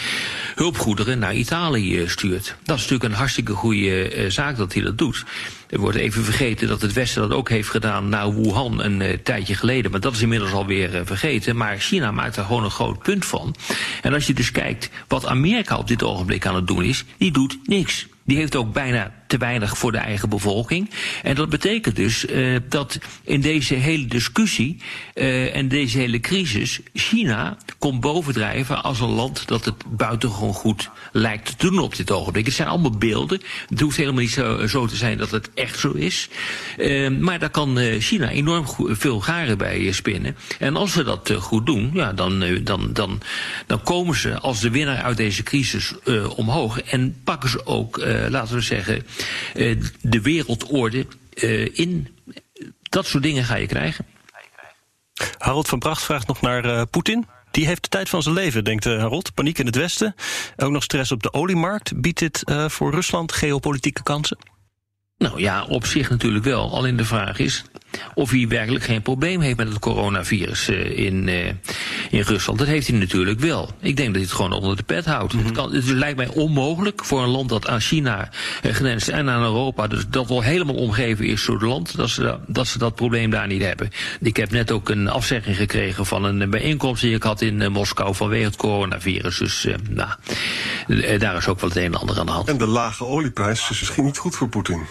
hulpgoederen 0.54 1.18
naar 1.18 1.34
Italië 1.34 2.04
stuurt. 2.06 2.56
Dat 2.62 2.76
is 2.76 2.82
natuurlijk 2.82 3.10
een 3.12 3.18
hartstikke 3.18 3.52
goede 3.52 4.24
zaak 4.28 4.56
dat 4.56 4.72
dat 4.82 4.98
doet. 4.98 5.24
Er 5.68 5.78
wordt 5.78 5.96
even 5.96 6.24
vergeten 6.24 6.68
dat 6.68 6.80
het 6.80 6.92
Westen 6.92 7.22
dat 7.22 7.32
ook 7.32 7.48
heeft 7.48 7.68
gedaan 7.68 8.08
naar 8.08 8.34
Wuhan 8.34 8.82
een 8.82 9.00
uh, 9.00 9.12
tijdje 9.12 9.54
geleden. 9.54 9.90
Maar 9.90 10.00
dat 10.00 10.14
is 10.14 10.22
inmiddels 10.22 10.52
alweer 10.52 10.94
uh, 10.94 11.00
vergeten. 11.04 11.56
Maar 11.56 11.78
China 11.78 12.10
maakt 12.10 12.34
daar 12.34 12.44
gewoon 12.44 12.64
een 12.64 12.70
groot 12.70 13.02
punt 13.02 13.24
van. 13.24 13.54
En 14.02 14.14
als 14.14 14.26
je 14.26 14.34
dus 14.34 14.50
kijkt 14.50 14.90
wat 15.08 15.26
Amerika 15.26 15.76
op 15.76 15.88
dit 15.88 16.02
ogenblik 16.02 16.46
aan 16.46 16.54
het 16.54 16.66
doen 16.66 16.84
is, 16.84 17.04
die 17.18 17.32
doet 17.32 17.58
niks. 17.64 18.06
Die 18.24 18.36
heeft 18.36 18.56
ook 18.56 18.72
bijna 18.72 19.12
te 19.28 19.38
weinig 19.38 19.78
voor 19.78 19.92
de 19.92 19.98
eigen 19.98 20.28
bevolking. 20.28 20.90
En 21.22 21.34
dat 21.34 21.48
betekent 21.48 21.96
dus 21.96 22.26
uh, 22.26 22.56
dat 22.68 22.98
in 23.22 23.40
deze 23.40 23.74
hele 23.74 24.06
discussie 24.06 24.76
uh, 25.14 25.56
en 25.56 25.68
deze 25.68 25.98
hele 25.98 26.20
crisis 26.20 26.80
China 26.94 27.56
komt 27.78 28.00
bovendrijven 28.00 28.82
als 28.82 29.00
een 29.00 29.08
land 29.08 29.48
dat 29.48 29.64
het 29.64 29.74
buitengewoon 29.96 30.52
goed 30.52 30.90
lijkt 31.12 31.46
te 31.46 31.66
doen 31.66 31.78
op 31.78 31.96
dit 31.96 32.10
ogenblik. 32.10 32.46
Het 32.46 32.54
zijn 32.54 32.68
allemaal 32.68 32.98
beelden. 32.98 33.40
Het 33.68 33.80
hoeft 33.80 33.96
helemaal 33.96 34.20
niet 34.20 34.30
zo, 34.30 34.66
zo 34.66 34.86
te 34.86 34.96
zijn 34.96 35.18
dat 35.18 35.30
het 35.30 35.50
echt 35.54 35.78
zo 35.78 35.92
is. 35.92 36.28
Uh, 36.78 37.10
maar 37.10 37.38
daar 37.38 37.50
kan 37.50 37.78
China 37.98 38.30
enorm 38.30 38.64
veel 38.76 39.20
garen 39.20 39.58
bij 39.58 39.92
spinnen. 39.92 40.36
En 40.58 40.76
als 40.76 40.92
ze 40.92 41.04
dat 41.04 41.32
goed 41.38 41.66
doen, 41.66 41.90
ja, 41.94 42.12
dan, 42.12 42.44
dan, 42.62 42.92
dan, 42.92 43.20
dan 43.66 43.82
komen 43.82 44.16
ze 44.16 44.38
als 44.38 44.60
de 44.60 44.70
winnaar 44.70 45.02
uit 45.02 45.16
deze 45.16 45.42
crisis 45.42 45.94
omhoog. 46.36 46.80
En 46.80 47.16
pakken 47.24 47.50
ze 47.50 47.66
ook, 47.66 48.02
laten 48.28 48.54
we 48.54 48.60
zeggen, 48.60 49.04
de 50.00 50.20
wereldorde 50.22 51.06
uh, 51.34 51.78
in. 51.78 52.16
Dat 52.82 53.06
soort 53.06 53.22
dingen 53.22 53.44
ga 53.44 53.54
je 53.54 53.66
krijgen. 53.66 54.06
Harold 55.38 55.68
van 55.68 55.78
Bracht 55.78 56.02
vraagt 56.02 56.26
nog 56.26 56.40
naar 56.40 56.64
uh, 56.64 56.82
Poetin. 56.90 57.26
Die 57.50 57.66
heeft 57.66 57.82
de 57.82 57.88
tijd 57.88 58.08
van 58.08 58.22
zijn 58.22 58.34
leven, 58.34 58.64
denkt 58.64 58.84
Harold. 58.84 59.34
Paniek 59.34 59.58
in 59.58 59.66
het 59.66 59.76
Westen. 59.76 60.14
Ook 60.56 60.70
nog 60.70 60.82
stress 60.82 61.12
op 61.12 61.22
de 61.22 61.32
oliemarkt. 61.32 62.00
Biedt 62.00 62.18
dit 62.18 62.42
voor 62.66 62.94
Rusland 62.94 63.32
geopolitieke 63.32 64.02
kansen? 64.02 64.38
Nou 65.18 65.40
ja, 65.40 65.64
op 65.64 65.86
zich 65.86 66.10
natuurlijk 66.10 66.44
wel. 66.44 66.74
Alleen 66.74 66.96
de 66.96 67.04
vraag 67.04 67.38
is 67.38 67.64
of 68.14 68.30
hij 68.30 68.48
werkelijk 68.48 68.84
geen 68.84 69.02
probleem 69.02 69.40
heeft 69.40 69.56
met 69.56 69.68
het 69.68 69.78
coronavirus 69.78 70.68
uh, 70.68 70.98
in, 70.98 71.28
uh, 71.28 71.46
in 72.10 72.20
Rusland. 72.20 72.58
Dat 72.58 72.68
heeft 72.68 72.86
hij 72.86 72.98
natuurlijk 72.98 73.40
wel. 73.40 73.70
Ik 73.80 73.96
denk 73.96 74.08
dat 74.08 74.16
hij 74.16 74.24
het 74.24 74.32
gewoon 74.32 74.52
onder 74.52 74.76
de 74.76 74.82
pet 74.82 75.04
houdt. 75.04 75.32
Mm 75.32 75.38
-hmm. 75.38 75.48
het, 75.48 75.56
kan, 75.56 75.72
het, 75.72 75.86
lijkt 75.86 76.16
mij 76.16 76.28
onmogelijk 76.28 77.04
voor 77.04 77.22
een 77.22 77.28
land 77.28 77.48
dat 77.48 77.66
aan 77.66 77.80
China 77.80 78.30
uh, 78.62 78.72
grenst 78.72 79.08
en 79.08 79.30
aan 79.30 79.42
Europa, 79.42 79.86
dus 79.86 80.04
dat 80.08 80.28
wel 80.28 80.42
helemaal 80.42 80.74
omgeven 80.74 81.24
is 81.24 81.44
door 81.44 81.54
het 81.54 81.68
land, 81.68 81.96
dat 81.96 82.10
ze, 82.10 82.22
dat, 82.22 82.40
dat 82.46 82.66
ze 82.66 82.78
dat 82.78 82.94
probleem 82.94 83.30
daar 83.30 83.46
niet 83.46 83.62
hebben. 83.62 83.90
Ik 84.20 84.36
heb 84.36 84.50
net 84.50 84.70
ook 84.70 84.88
een 84.88 85.08
afzegging 85.08 85.56
gekregen 85.56 86.06
van 86.06 86.24
een 86.24 86.50
bijeenkomst 86.50 87.02
die 87.02 87.14
ik 87.14 87.22
had 87.22 87.40
in 87.40 87.72
Moskou 87.72 88.14
vanwege 88.14 88.44
het 88.44 88.56
coronavirus. 88.56 89.38
Dus 89.38 89.66
nou, 89.90 90.10
daar 91.18 91.36
is 91.36 91.48
ook 91.48 91.60
wel 91.60 91.70
het 91.70 91.78
een 91.78 91.84
en 91.84 91.94
ander 91.94 92.18
aan 92.18 92.26
de 92.26 92.32
hand. 92.32 92.48
En 92.48 92.58
de 92.58 92.66
lage 92.66 93.04
olieprijs 93.04 93.70
is 93.70 93.80
misschien 93.80 94.04
niet 94.04 94.18
goed 94.18 94.36
voor 94.36 94.48
Poetin. 94.48 94.86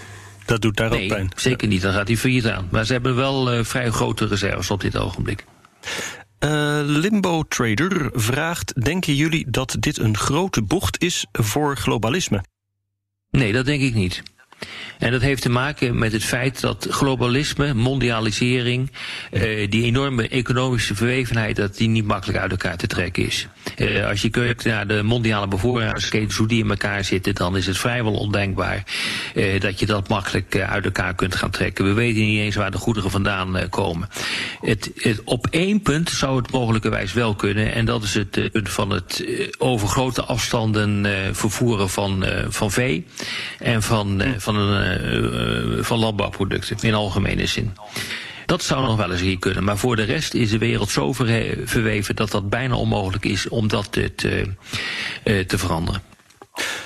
Dat 0.48 0.62
doet 0.62 0.78
daar 0.78 0.90
nee, 0.90 1.04
ook 1.04 1.10
pijn. 1.10 1.32
Zeker 1.36 1.68
niet, 1.68 1.82
dan 1.82 1.94
gaat 1.94 2.08
hij 2.08 2.18
failliet 2.18 2.48
aan. 2.48 2.68
Maar 2.72 2.86
ze 2.86 2.92
hebben 2.94 3.16
wel 3.16 3.54
uh, 3.54 3.64
vrij 3.64 3.92
grote 3.92 4.26
reserves 4.26 4.72
op 4.72 4.82
dit 4.82 4.98
ogenblik. 4.98 5.46
Uh, 6.40 6.80
Limbo 6.84 7.44
Trader 7.44 8.10
vraagt: 8.14 8.84
Denken 8.84 9.16
jullie 9.16 9.46
dat 9.50 9.76
dit 9.80 9.98
een 9.98 10.18
grote 10.18 10.62
bocht 10.62 11.02
is 11.02 11.26
voor 11.32 11.78
globalisme? 11.78 12.44
Nee, 13.32 13.54
dat 13.54 13.66
denk 13.66 13.82
ik 13.82 13.94
niet. 13.94 14.24
En 14.98 15.12
dat 15.12 15.22
heeft 15.22 15.42
te 15.42 15.50
maken 15.50 16.00
met 16.00 16.12
het 16.12 16.24
feit 16.24 16.62
dat 16.62 16.88
globalisme, 16.90 17.74
mondialisering, 17.74 18.92
uh, 19.32 19.70
die 19.70 19.84
enorme 19.84 20.28
economische 20.28 20.96
verwevenheid, 20.96 21.56
dat 21.56 21.78
die 21.78 21.88
niet 21.88 22.06
makkelijk 22.06 22.40
uit 22.40 22.52
elkaar 22.52 22.78
te 22.78 22.88
trekken 22.88 23.26
is. 23.26 23.48
Uh, 23.78 24.08
als 24.08 24.22
je 24.22 24.30
kijkt 24.30 24.66
naar 24.66 24.88
de 24.88 25.04
mondiale 25.04 25.48
bevoorradingsketens, 25.48 26.38
hoe 26.38 26.48
die 26.48 26.64
in 26.64 26.70
elkaar 26.70 27.04
zitten, 27.04 27.36
dan 27.36 27.58
is 27.58 27.68
het 27.68 27.78
vrijwel 27.78 28.14
ondenkbaar 28.14 28.84
uh, 29.36 29.60
dat 29.60 29.80
je 29.80 29.86
dat 29.86 30.08
makkelijk 30.08 30.60
uit 30.60 30.86
elkaar 30.86 31.16
kunt 31.16 31.36
gaan 31.36 31.50
trekken. 31.50 31.86
We 31.86 31.94
weten 31.94 32.22
niet 32.22 32.40
eens 32.40 32.56
waar 32.56 32.72
de 32.72 32.78
goederen 32.78 33.12
vandaan 33.12 33.70
komen. 33.70 34.10
Het, 34.62 34.92
op 35.24 35.48
één 35.50 35.82
punt 35.82 36.10
zou 36.10 36.38
het 36.38 36.52
mogelijkerwijs 36.52 37.14
wel 37.14 37.36
kunnen, 37.36 37.74
en 37.74 37.86
dat 37.86 38.04
is 38.04 38.14
het 38.14 38.52
punt 38.52 38.70
van 38.70 38.90
het 38.90 39.26
over 39.58 39.88
grote 39.88 40.24
afstanden 40.24 41.06
vervoeren 41.36 41.90
van, 41.90 42.26
van 42.50 42.72
vee 42.72 43.06
en 43.60 43.84
van, 43.84 44.24
van 44.48 44.56
een 44.56 45.78
uh, 45.78 45.84
van 45.84 46.00
landbouwproducten 46.00 46.78
in 46.82 46.94
algemene 46.94 47.46
zin. 47.46 47.74
Dat 48.46 48.64
zou 48.64 48.86
nog 48.86 48.96
wel 48.96 49.12
eens 49.12 49.22
hier 49.22 49.40
kunnen. 49.40 49.64
Maar 49.64 49.78
voor 49.78 49.96
de 49.96 50.04
rest 50.04 50.34
is 50.34 50.50
de 50.50 50.58
wereld 50.58 50.90
zo 50.90 51.14
verweven 51.14 52.16
dat 52.16 52.32
dat 52.32 52.50
bijna 52.50 52.76
onmogelijk 52.76 53.26
is 53.26 53.50
om 53.50 53.68
dat 53.68 53.92
te, 53.92 54.16
te, 54.16 54.54
uh, 55.24 55.46
te 55.46 55.58
veranderen. 55.58 56.02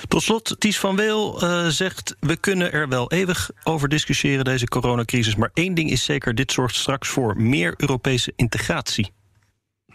Tot 0.08 0.22
slot, 0.22 0.56
Ties 0.58 0.78
van 0.78 0.96
Weel 0.96 1.44
uh, 1.44 1.66
zegt... 1.66 2.16
we 2.20 2.36
kunnen 2.36 2.72
er 2.72 2.88
wel 2.88 3.10
eeuwig 3.10 3.50
over 3.62 3.88
discussiëren, 3.88 4.44
deze 4.44 4.68
coronacrisis... 4.68 5.36
maar 5.36 5.50
één 5.54 5.74
ding 5.74 5.90
is 5.90 6.04
zeker, 6.04 6.34
dit 6.34 6.52
zorgt 6.52 6.74
straks 6.74 7.08
voor 7.08 7.40
meer 7.40 7.74
Europese 7.76 8.32
integratie. 8.36 9.12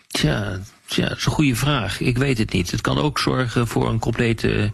Tja, 0.08 0.60
tja, 0.86 1.08
dat 1.08 1.17
is 1.17 1.25
een 1.25 1.32
goede 1.32 1.56
vraag. 1.56 1.99
Ik 1.99 2.17
weet 2.17 2.38
het 2.38 2.51
niet. 2.51 2.71
Het 2.71 2.82
kan 2.82 2.97
ook 2.97 3.19
zorgen 3.19 3.67
voor 3.67 3.89
een 3.89 3.99
complete 3.99 4.71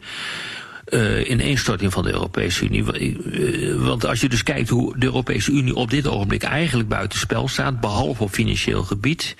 uh, 0.90 1.30
ineenstorting 1.30 1.94
van 1.94 2.04
de 2.04 2.12
Europese 2.12 2.66
Unie. 2.66 2.84
Uh, 3.00 3.86
want 3.86 4.06
als 4.06 4.22
je 4.22 4.30
dus 4.30 4.44
kijkt 4.44 4.70
hoe 4.70 4.98
de 4.98 5.06
Europese 5.06 5.52
Unie 5.52 5.76
op 5.76 5.90
dit 5.90 6.08
ogenblik 6.08 6.44
eigenlijk 6.44 6.90
buitenspel 6.90 7.48
staat, 7.48 7.80
behalve 7.80 8.24
op 8.24 8.30
financieel 8.30 8.84
gebied. 8.84 9.36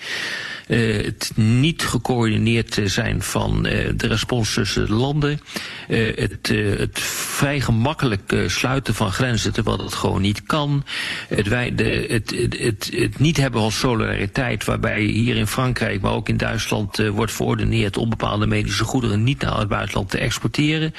Uh, 0.68 1.04
het 1.04 1.32
niet 1.34 1.82
gecoördineerd 1.82 2.80
zijn 2.84 3.22
van 3.22 3.62
de 3.62 4.06
respons 4.06 4.54
tussen 4.54 4.86
de 4.86 4.92
landen. 4.92 5.40
het, 5.88 6.52
het 6.78 7.00
vrij 7.00 7.60
gemakkelijk 7.60 8.44
sluiten 8.46 8.94
van 8.94 9.12
grenzen 9.12 9.52
terwijl 9.52 9.76
dat 9.76 9.94
gewoon 9.94 10.20
niet 10.20 10.42
kan. 10.42 10.84
Het, 11.28 11.48
wij, 11.48 11.74
de, 11.74 12.06
het, 12.08 12.34
het, 12.58 12.90
het, 12.94 13.18
niet 13.18 13.36
hebben 13.36 13.60
van 13.60 13.72
solidariteit 13.72 14.64
waarbij 14.64 15.00
hier 15.00 15.36
in 15.36 15.46
Frankrijk, 15.46 16.00
maar 16.00 16.12
ook 16.12 16.28
in 16.28 16.36
Duitsland 16.36 17.08
wordt 17.08 17.32
verordeneerd 17.32 17.96
om 17.96 18.08
bepaalde 18.08 18.46
medische 18.46 18.84
goederen 18.84 19.24
niet 19.24 19.40
naar 19.40 19.58
het 19.58 19.68
buitenland 19.68 20.10
te 20.10 20.18
exporteren. 20.18 20.94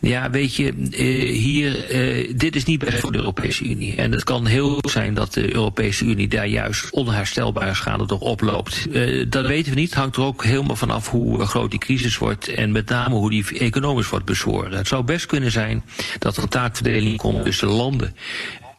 Ja, 0.00 0.30
weet 0.30 0.54
je, 0.54 0.74
uh, 0.74 1.32
hier, 1.32 1.92
uh, 1.92 2.32
dit 2.36 2.56
is 2.56 2.64
niet 2.64 2.78
best 2.78 2.98
voor 2.98 3.12
de 3.12 3.18
Europese 3.18 3.64
Unie. 3.64 3.94
En 3.94 4.12
het 4.12 4.24
kan 4.24 4.46
heel 4.46 4.70
goed 4.70 4.90
zijn 4.90 5.14
dat 5.14 5.34
de 5.34 5.54
Europese 5.54 6.04
Unie 6.04 6.28
daar 6.28 6.46
juist 6.46 6.90
onherstelbare 6.90 7.74
schade 7.74 8.06
door 8.06 8.18
oploopt. 8.18 8.86
Uh, 8.98 9.26
dat 9.28 9.46
weten 9.46 9.72
we 9.72 9.78
niet. 9.78 9.88
Het 9.88 9.98
hangt 9.98 10.16
er 10.16 10.22
ook 10.22 10.44
helemaal 10.44 10.76
vanaf 10.76 11.10
hoe 11.10 11.46
groot 11.46 11.70
die 11.70 11.80
crisis 11.80 12.18
wordt 12.18 12.48
en 12.48 12.72
met 12.72 12.88
name 12.88 13.14
hoe 13.14 13.30
die 13.30 13.58
economisch 13.58 14.08
wordt 14.08 14.24
bezworen. 14.24 14.72
Het 14.72 14.88
zou 14.88 15.02
best 15.02 15.26
kunnen 15.26 15.50
zijn 15.50 15.84
dat 16.18 16.36
er 16.36 16.42
een 16.42 16.48
taakverdeling 16.48 17.16
komt 17.16 17.44
tussen 17.44 17.68
landen 17.68 18.16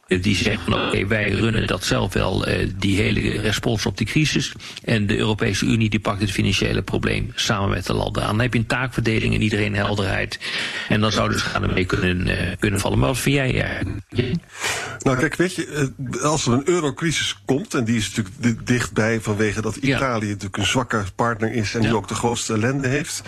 die 0.10 0.36
zeggen, 0.36 0.74
oké, 0.74 0.86
okay, 0.86 1.08
wij 1.08 1.30
runnen 1.30 1.68
dat 1.68 1.84
zelf 1.84 2.14
wel, 2.14 2.50
uh, 2.50 2.70
die 2.76 3.02
hele 3.02 3.42
respons 3.42 3.86
op 3.86 3.98
die 3.98 4.08
crisis. 4.08 4.52
En 4.84 5.08
de 5.08 5.18
Europese 5.18 5.66
Unie 5.66 5.90
die 5.90 6.00
pakt 6.00 6.22
het 6.22 6.32
financiële 6.32 6.82
probleem 6.82 7.32
samen 7.36 7.70
met 7.70 7.86
de 7.86 7.94
landen 7.94 8.24
aan. 8.24 8.30
Dan 8.30 8.40
heb 8.40 8.54
je 8.54 8.60
een 8.60 8.66
taakverdeling 8.66 9.34
en 9.34 9.42
iedereen 9.42 9.76
helderheid. 9.76 10.40
En 10.90 11.02
dan 11.02 11.12
zou 11.12 11.30
dus 11.30 11.42
gaan 11.42 11.64
ermee 11.64 11.86
kunnen, 11.86 12.28
uh, 12.28 12.34
kunnen 12.60 12.80
vallen. 12.80 13.00
Maar 13.00 13.08
wat 13.08 13.20
vind 13.20 13.36
jij 13.36 13.64
eigenlijk? 13.64 14.02
Nou 15.00 15.18
kijk, 15.18 15.36
weet 15.36 15.56
je, 15.56 15.92
als 16.22 16.46
er 16.46 16.54
een 16.54 16.68
eurocrisis 16.70 17.42
komt, 17.46 17.74
en 17.74 17.84
die 17.84 17.98
is 17.98 18.16
natuurlijk 18.16 18.68
dichtbij 18.68 19.22
vanwege 19.22 19.62
dat 19.62 19.76
Italië 19.76 20.26
ja. 20.26 20.32
natuurlijk 20.32 20.58
een 20.58 20.66
zwakke 20.66 21.04
partner 21.16 21.54
is 21.54 21.74
en 21.74 21.82
ja. 21.82 21.88
die 21.88 21.98
ook 21.98 22.08
de 22.08 22.16
grootste 22.16 22.54
ellende 22.54 22.88
heeft. 22.88 23.22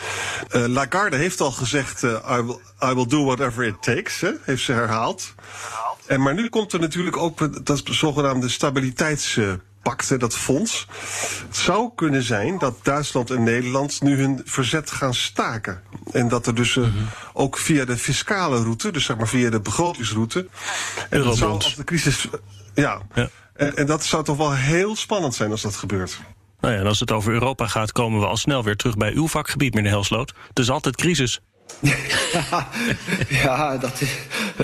Uh, 0.55 0.65
Lagarde 0.67 1.15
heeft 1.15 1.41
al 1.41 1.51
gezegd, 1.51 2.03
uh, 2.03 2.37
I, 2.39 2.41
will, 2.41 2.57
I 2.91 2.93
will 2.93 3.07
do 3.07 3.25
whatever 3.25 3.63
it 3.63 3.81
takes, 3.81 4.21
hè, 4.21 4.31
heeft 4.41 4.63
ze 4.63 4.71
herhaald. 4.71 5.33
En, 6.05 6.21
maar 6.21 6.33
nu 6.33 6.49
komt 6.49 6.70
er 6.73 6.79
natuurlijk 6.79 7.17
ook 7.17 7.65
dat 7.65 7.81
zogenaamde 7.85 8.49
stabiliteitspact. 8.49 9.59
pact, 9.81 10.09
hè, 10.09 10.17
dat 10.17 10.35
fonds. 10.35 10.87
Het 11.47 11.57
zou 11.57 11.91
kunnen 11.95 12.23
zijn 12.23 12.57
dat 12.57 12.75
Duitsland 12.83 13.29
en 13.29 13.43
Nederland 13.43 14.01
nu 14.01 14.17
hun 14.17 14.41
verzet 14.45 14.91
gaan 14.91 15.13
staken. 15.13 15.81
En 16.11 16.27
dat 16.27 16.47
er 16.47 16.55
dus 16.55 16.75
uh, 16.75 16.87
ook 17.33 17.57
via 17.57 17.85
de 17.85 17.97
fiscale 17.97 18.63
route, 18.63 18.91
dus 18.91 19.05
zeg 19.05 19.17
maar 19.17 19.27
via 19.27 19.49
de 19.49 19.59
begrotingsroute. 19.59 20.47
En 21.09 21.23
dat 21.23 21.37
zou 21.37 21.51
als 21.51 21.75
de 21.75 21.83
crisis. 21.83 22.27
Ja. 22.73 23.01
ja. 23.13 23.29
En, 23.53 23.75
en 23.75 23.85
dat 23.85 24.03
zou 24.03 24.23
toch 24.23 24.37
wel 24.37 24.53
heel 24.53 24.95
spannend 24.95 25.35
zijn 25.35 25.51
als 25.51 25.61
dat 25.61 25.75
gebeurt. 25.75 26.19
Nou 26.59 26.73
ja, 26.73 26.79
en 26.79 26.87
als 26.87 26.99
het 26.99 27.11
over 27.11 27.33
Europa 27.33 27.67
gaat, 27.67 27.91
komen 27.91 28.19
we 28.19 28.25
al 28.25 28.37
snel 28.37 28.63
weer 28.63 28.75
terug 28.75 28.97
bij 28.97 29.13
uw 29.13 29.27
vakgebied, 29.27 29.73
meneer 29.73 29.91
Helsloot. 29.91 30.33
Het 30.47 30.59
is 30.59 30.69
altijd 30.69 30.95
crisis. 30.95 31.41
ja, 33.43 33.77
dat 33.77 34.01
is, 34.01 34.09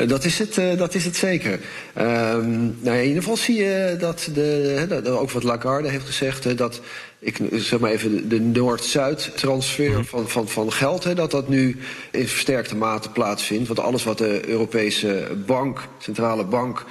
dat 0.06 0.26
is, 0.26 0.40
het, 0.40 0.58
uh, 0.58 0.78
dat 0.78 0.96
is 0.96 1.06
het 1.06 1.16
zeker. 1.16 1.60
Um, 1.98 2.78
nou, 2.80 2.98
in 2.98 3.08
ieder 3.08 3.22
geval 3.22 3.38
zie 3.38 3.56
je 3.56 3.96
dat, 4.00 4.30
de, 4.34 5.04
ook 5.20 5.32
wat 5.32 5.44
Lagarde 5.44 5.90
heeft 5.90 6.06
gezegd, 6.06 6.58
dat 6.58 6.82
ik 7.20 7.40
zeg 7.52 7.80
maar 7.80 7.92
even 7.92 8.30
de 8.30 8.40
Noord-Zuid 8.40 9.32
transfer 9.36 9.94
-hmm. 9.94 10.06
van, 10.06 10.30
van, 10.30 10.48
van 10.48 10.72
geld, 10.72 11.04
hè, 11.04 11.16
dat 11.16 11.32
dat 11.32 11.50
nu 11.50 11.78
in 12.12 12.28
versterkte 12.28 12.76
mate 12.76 13.10
plaatsvindt. 13.10 13.68
Want 13.68 13.80
alles 13.80 14.04
wat 14.04 14.18
de 14.18 14.50
Europese 14.50 15.28
bank, 15.46 15.88
centrale 15.98 16.46
bank, 16.46 16.86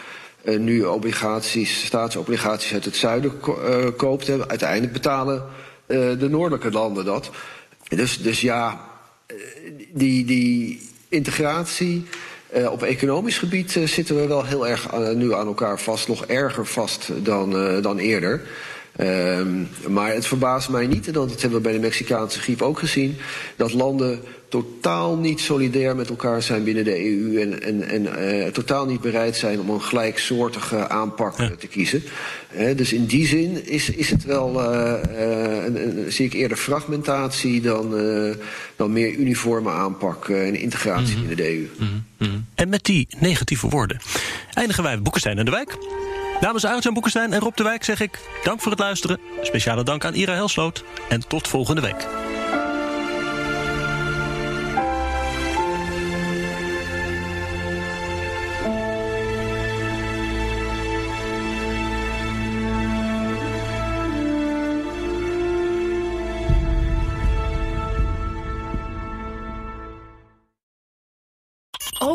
uh, 0.45 0.59
nu 0.59 0.85
obligaties, 0.85 1.85
staatsobligaties 1.85 2.73
uit 2.73 2.85
het 2.85 2.97
zuiden 2.97 3.41
ko 3.41 3.61
uh, 3.69 3.87
koopt, 3.97 4.27
hè, 4.27 4.49
uiteindelijk 4.49 4.93
betalen 4.93 5.45
de 5.87 6.27
noordelijke 6.31 6.71
landen 6.71 7.05
dat. 7.05 7.31
Dus, 7.89 8.19
dus 8.19 8.41
ja 8.41 8.81
die, 9.93 10.25
die 10.25 10.91
integratie. 11.09 12.05
Uh, 12.55 12.73
op 12.73 12.83
economisch 12.83 13.39
gebied 13.39 13.75
uh, 13.75 13.87
zitten 13.87 14.17
we 14.17 14.27
wel 14.27 14.45
heel 14.45 14.69
erg 14.69 14.93
uh, 14.93 15.11
nu 15.11 15.35
aan 15.35 15.47
elkaar 15.47 15.81
vast, 15.81 16.09
nog 16.09 16.27
erger 16.27 16.67
vast 16.67 17.11
dan, 17.25 17.81
dan 17.83 17.99
eerder. 17.99 18.43
Um, 19.01 19.69
maar 19.89 20.13
het 20.13 20.27
verbaast 20.27 20.69
mij 20.69 20.87
niet, 20.87 21.07
en 21.07 21.13
dat 21.13 21.41
hebben 21.41 21.59
we 21.59 21.61
bij 21.61 21.73
de 21.73 21.79
Mexicaanse 21.79 22.41
griep 22.41 22.63
ook 22.63 22.79
gezien, 22.79 23.17
dat 23.57 23.73
landen 23.73 24.21
totaal 24.49 25.17
niet 25.17 25.41
solidair 25.41 25.97
met 25.97 26.09
elkaar 26.09 26.43
zijn 26.43 26.65
binnen 26.65 26.85
de 26.85 27.05
EU 27.05 27.41
en, 27.41 27.63
en, 27.63 27.89
en 27.89 28.53
totaal 28.53 28.87
niet 28.87 29.01
bereid 29.01 29.37
zijn 29.37 29.61
om 29.61 29.71
een 29.71 29.83
gelijksoortige 29.83 30.89
aanpak 30.89 31.39
ja. 31.39 31.51
te 31.59 31.67
kiezen. 31.67 32.03
dus 32.77 32.93
in 32.93 33.07
die 33.07 33.27
zin 33.27 33.67
is, 33.69 33.91
is 33.91 34.11
het 34.11 34.25
wel, 34.25 34.63
een, 34.65 35.83
een, 35.83 36.13
zie 36.13 36.27
ik 36.27 36.33
eerder 36.33 36.57
fragmentatie 36.57 37.61
dan, 37.61 37.95
dan 38.77 38.93
meer 38.93 39.15
uniforme 39.15 39.71
aanpak 39.71 40.29
en 40.29 40.55
integratie 40.55 41.17
mm 41.17 41.27
-hmm. 41.27 41.29
binnen 41.29 41.37
de 41.37 41.53
EU. 41.53 41.69
Mm 41.79 42.05
-hmm. 42.19 42.45
En 42.55 42.69
met 42.69 42.85
die 42.85 43.07
negatieve 43.19 43.69
woorden 43.69 44.01
eindigen 44.53 44.83
wij 44.83 45.03
Boekenstein 45.03 45.39
en 45.39 45.45
de 45.45 45.51
Wijk. 45.51 45.77
Namens 46.41 46.65
Arjan 46.65 46.95
Boekenstein 46.95 47.33
en 47.33 47.41
Rob 47.41 47.57
de 47.57 47.63
Wijk 47.63 47.85
zeg 47.85 48.01
ik 48.01 48.19
dank 48.45 48.61
voor 48.61 48.71
het 48.71 48.81
luisteren. 48.81 49.21
Speciale 49.43 49.83
dank 49.83 50.05
aan 50.05 50.15
Ira 50.15 50.35
Helsloot 50.35 50.85
en 51.09 51.29
tot 51.29 51.49
volgende 51.49 51.81
week. 51.81 52.07